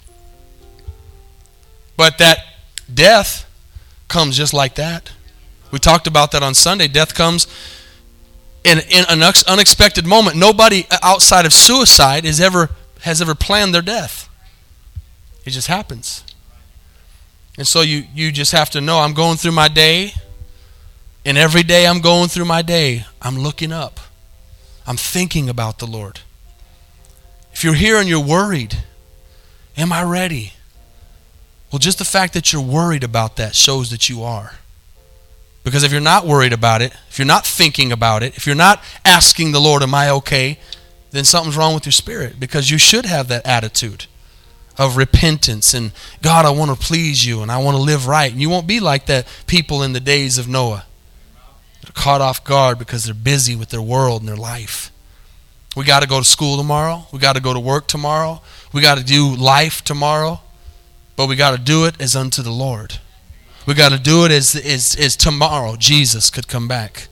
But 1.97 2.19
that 2.19 2.39
death 2.93 3.49
comes 4.09 4.37
just 4.37 4.53
like 4.53 4.75
that. 4.75 5.13
We 5.71 5.79
talked 5.79 6.07
about 6.07 6.33
that 6.33 6.43
on 6.43 6.55
Sunday. 6.55 6.89
Death 6.89 7.15
comes 7.15 7.47
in, 8.65 8.79
in 8.79 9.05
an 9.09 9.23
unexpected 9.47 10.07
moment. 10.07 10.37
Nobody 10.37 10.87
outside 11.03 11.47
of 11.47 11.53
suicide 11.53 12.25
is 12.25 12.41
ever, 12.41 12.71
has 13.03 13.23
ever 13.23 13.35
planned 13.35 13.75
their 13.75 13.83
death. 13.83 14.29
It 15.47 15.51
just 15.51 15.69
happens. 15.69 16.25
And 17.57 17.67
so 17.67 17.81
you, 17.81 18.05
you 18.15 18.33
just 18.33 18.53
have 18.53 18.69
to 18.71 18.81
know 18.81 18.99
I'm 18.99 19.15
going 19.15 19.37
through 19.37 19.53
my 19.53 19.69
day, 19.69 20.13
and 21.25 21.39
every 21.39 21.63
day 21.63 21.87
I'm 21.87 22.01
going 22.01 22.29
through 22.29 22.45
my 22.45 22.63
day, 22.63 23.07
I'm 23.23 23.39
looking 23.39 23.73
up. 23.73 24.01
I'm 24.87 24.97
thinking 24.97 25.49
about 25.49 25.79
the 25.79 25.87
Lord. 25.87 26.21
If 27.53 27.65
you're 27.65 27.75
here 27.75 27.99
and 27.99 28.09
you're 28.09 28.21
worried, 28.21 28.77
am 29.77 29.93
I 29.93 30.03
ready? 30.03 30.53
Well, 31.73 31.79
just 31.79 31.99
the 31.99 32.05
fact 32.05 32.35
that 32.35 32.53
you're 32.53 32.63
worried 32.63 33.03
about 33.03 33.37
that 33.37 33.55
shows 33.55 33.91
that 33.91 34.09
you 34.09 34.23
are. 34.23 34.53
Because 35.65 35.83
if 35.83 35.91
you're 35.91 36.01
not 36.01 36.27
worried 36.27 36.53
about 36.53 36.83
it, 36.83 36.93
if 37.09 37.19
you're 37.19 37.27
not 37.27 37.47
thinking 37.47 37.91
about 37.91 38.23
it, 38.23 38.37
if 38.37 38.47
you're 38.47 38.55
not 38.55 38.83
asking 39.05 39.53
the 39.53 39.61
Lord, 39.61 39.83
Am 39.83 39.95
I 39.95 40.11
okay? 40.11 40.59
then 41.13 41.25
something's 41.25 41.57
wrong 41.57 41.73
with 41.73 41.87
your 41.87 41.93
spirit 41.93 42.39
because 42.39 42.71
you 42.71 42.77
should 42.77 43.07
have 43.07 43.29
that 43.29 43.47
attitude 43.47 44.07
of 44.79 44.97
repentance 44.97 45.75
and 45.75 45.93
God, 46.23 46.45
I 46.45 46.51
want 46.51 46.79
to 46.79 46.87
please 46.87 47.25
you 47.25 47.43
and 47.43 47.51
I 47.51 47.59
want 47.59 47.77
to 47.77 47.83
live 47.83 48.07
right. 48.07 48.31
And 48.31 48.41
you 48.41 48.51
won't 48.51 48.67
be 48.67 48.81
like 48.81 49.07
that 49.07 49.27
people 49.47 49.83
in 49.83 49.93
the 49.93 50.01
days 50.01 50.39
of 50.39 50.49
Noah. 50.49 50.85
that 51.81 51.91
are 51.91 51.93
caught 51.93 52.21
off 52.21 52.45
guard 52.45 52.79
because 52.79 53.05
they're 53.05 53.15
busy 53.15 53.57
with 53.57 53.71
their 53.71 53.83
world 53.83 54.21
and 54.21 54.29
their 54.29 54.37
life. 54.37 54.93
We 55.77 55.85
got 55.85 56.01
to 56.01 56.09
go 56.09 56.19
to 56.19 56.25
school 56.25 56.57
tomorrow. 56.57 57.07
We 57.13 57.19
got 57.19 57.37
to 57.37 57.43
go 57.43 57.53
to 57.53 57.61
work 57.61 57.87
tomorrow. 57.87 58.41
We 58.73 58.81
got 58.81 58.99
to 58.99 59.05
do 59.05 59.35
life 59.35 59.83
tomorrow. 59.85 60.41
But 61.17 61.29
we 61.29 61.37
got 61.37 61.57
to 61.57 61.63
do 61.63 61.87
it 61.87 62.01
as 62.01 62.15
unto 62.15 62.43
the 62.43 62.51
Lord. 62.51 62.99
We 63.67 63.75
got 63.75 63.93
to 63.93 63.99
do 63.99 64.25
it 64.25 64.31
as, 64.31 64.55
as, 64.55 64.95
as 64.95 65.17
tomorrow 65.17 65.77
Jesus 65.77 66.31
could 66.31 66.49
come 66.49 66.69
back. 66.69 67.09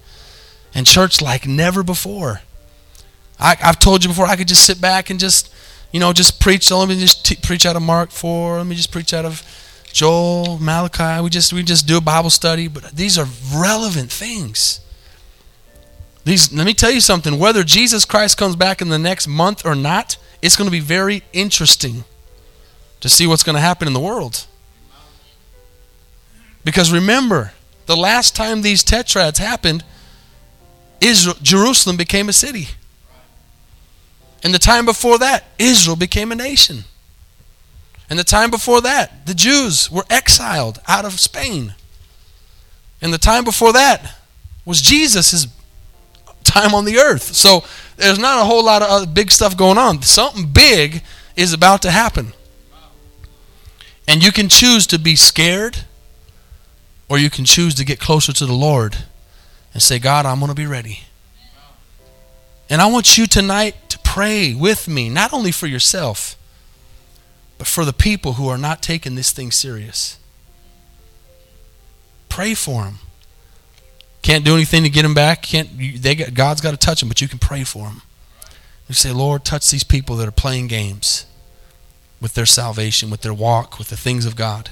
And 0.75 0.87
church 0.87 1.21
like 1.21 1.47
never 1.47 1.83
before. 1.83 2.43
I, 3.39 3.57
I've 3.63 3.79
told 3.79 4.05
you 4.05 4.09
before, 4.09 4.27
I 4.27 4.37
could 4.37 4.49
just 4.49 4.65
sit 4.65 4.81
back 4.81 5.11
and 5.11 5.19
just, 5.19 5.53
you 5.95 6.01
know, 6.01 6.13
just 6.13 6.41
preach. 6.41 6.73
Let 6.73 6.89
me 6.89 6.99
just 6.99 7.25
t- 7.25 7.37
preach 7.37 7.65
out 7.65 7.77
of 7.77 7.83
Mark 7.83 8.11
4. 8.11 8.59
Let 8.59 8.67
me 8.67 8.75
just 8.75 8.91
preach 8.91 9.15
out 9.15 9.25
of 9.25 9.45
Joel, 9.93 10.59
Malachi. 10.59 11.23
We 11.23 11.31
just, 11.31 11.53
we 11.53 11.63
just 11.63 11.87
do 11.87 11.97
a 11.97 12.01
Bible 12.01 12.31
study. 12.31 12.67
But 12.67 12.91
these 12.91 13.17
are 13.17 13.29
relevant 13.55 14.11
things. 14.11 14.81
These, 16.25 16.53
let 16.53 16.67
me 16.67 16.75
tell 16.75 16.91
you 16.91 17.01
something. 17.01 17.39
Whether 17.39 17.63
Jesus 17.63 18.05
Christ 18.05 18.37
comes 18.37 18.57
back 18.57 18.83
in 18.83 18.89
the 18.89 18.99
next 18.99 19.29
month 19.29 19.65
or 19.65 19.77
not, 19.77 20.17
it's 20.43 20.57
going 20.57 20.67
to 20.67 20.73
be 20.73 20.81
very 20.81 21.23
interesting 21.33 22.03
to 22.99 23.09
see 23.09 23.29
what's 23.29 23.45
going 23.45 23.55
to 23.55 23.61
happen 23.61 23.87
in 23.87 23.95
the 23.95 24.01
world. 24.01 24.47
Because 26.65 26.93
remember, 26.93 27.53
the 27.87 27.97
last 27.97 28.35
time 28.35 28.63
these 28.63 28.83
tetrads 28.83 29.39
happened, 29.39 29.85
Israel, 31.01 31.37
Jerusalem 31.41 31.97
became 31.97 32.29
a 32.29 32.33
city. 32.33 32.71
And 34.45 34.55
the 34.55 34.59
time 34.59 34.85
before 34.85 35.19
that, 35.19 35.45
Israel 35.59 35.97
became 35.97 36.31
a 36.31 36.35
nation. 36.37 36.85
And 38.11 38.19
the 38.19 38.25
time 38.25 38.51
before 38.51 38.83
that, 38.83 39.27
the 39.27 39.35
Jews 39.35 39.91
were 39.91 40.05
exiled 40.11 40.81
out 40.87 41.07
of 41.07 41.19
Spain. 41.19 41.75
And 43.01 43.13
the 43.13 43.19
time 43.19 43.45
before 43.45 43.73
that 43.73 44.19
was 44.67 44.83
Jesus' 44.83 45.47
time 46.45 46.75
on 46.75 46.85
the 46.85 46.99
earth. 46.99 47.35
So 47.35 47.65
there's 47.97 48.19
not 48.19 48.41
a 48.41 48.45
whole 48.45 48.65
lot 48.65 48.83
of 48.83 49.15
big 49.15 49.31
stuff 49.31 49.57
going 49.57 49.79
on. 49.79 50.03
Something 50.03 50.47
big 50.47 51.03
is 51.37 51.55
about 51.55 51.81
to 51.83 51.91
happen. 51.91 52.35
And 54.07 54.23
you 54.23 54.31
can 54.31 54.51
choose 54.51 54.87
to 54.89 54.99
be 54.99 55.17
scared 55.17 55.85
or 57.09 57.19
you 57.19 57.31
can 57.31 57.47
choose 57.47 57.75
to 57.77 57.85
get 57.85 57.99
closer 57.99 58.33
to 58.35 58.47
the 58.47 58.53
Lord 58.53 58.97
and 59.73 59.83
say, 59.83 59.99
God, 59.99 60.27
I'm 60.27 60.39
going 60.39 60.51
to 60.51 60.55
be 60.55 60.67
ready. 60.67 61.01
And 62.69 62.81
I 62.81 62.87
want 62.87 63.19
you 63.19 63.27
tonight 63.27 63.75
to 63.91 63.99
pray 64.15 64.55
with 64.55 64.87
me, 64.87 65.09
not 65.09 65.33
only 65.33 65.51
for 65.51 65.67
yourself, 65.67 66.37
but 67.59 67.67
for 67.67 67.85
the 67.85 67.93
people 67.93 68.35
who 68.35 68.47
are 68.47 68.57
not 68.57 68.81
taking 68.81 69.17
this 69.17 69.33
thing 69.33 69.51
serious. 69.51 70.21
Pray 72.29 72.55
for 72.55 72.85
them. 72.85 72.99
Can't 74.23 74.45
do 74.45 74.55
anything 74.55 74.85
to 74.85 74.89
get 74.89 75.03
them 75.03 75.15
back. 75.15 75.43
Can't 75.43 75.69
they 76.01 76.15
got, 76.15 76.33
God's 76.33 76.61
got 76.61 76.71
to 76.71 76.77
touch 76.77 77.01
them, 77.01 77.09
but 77.09 77.21
you 77.21 77.27
can 77.27 77.41
pray 77.41 77.65
for 77.65 77.89
them. 77.89 78.03
You 78.89 78.95
say, 78.95 79.11
Lord, 79.11 79.45
touch 79.45 79.69
these 79.73 79.83
people 79.83 80.15
that 80.19 80.29
are 80.29 80.43
playing 80.45 80.69
games 80.69 81.27
with 82.21 82.35
their 82.35 82.47
salvation, 82.47 83.11
with 83.11 83.23
their 83.23 83.35
walk, 83.35 83.81
with 83.81 83.89
the 83.89 83.97
things 83.97 84.27
of 84.27 84.37
God. 84.37 84.71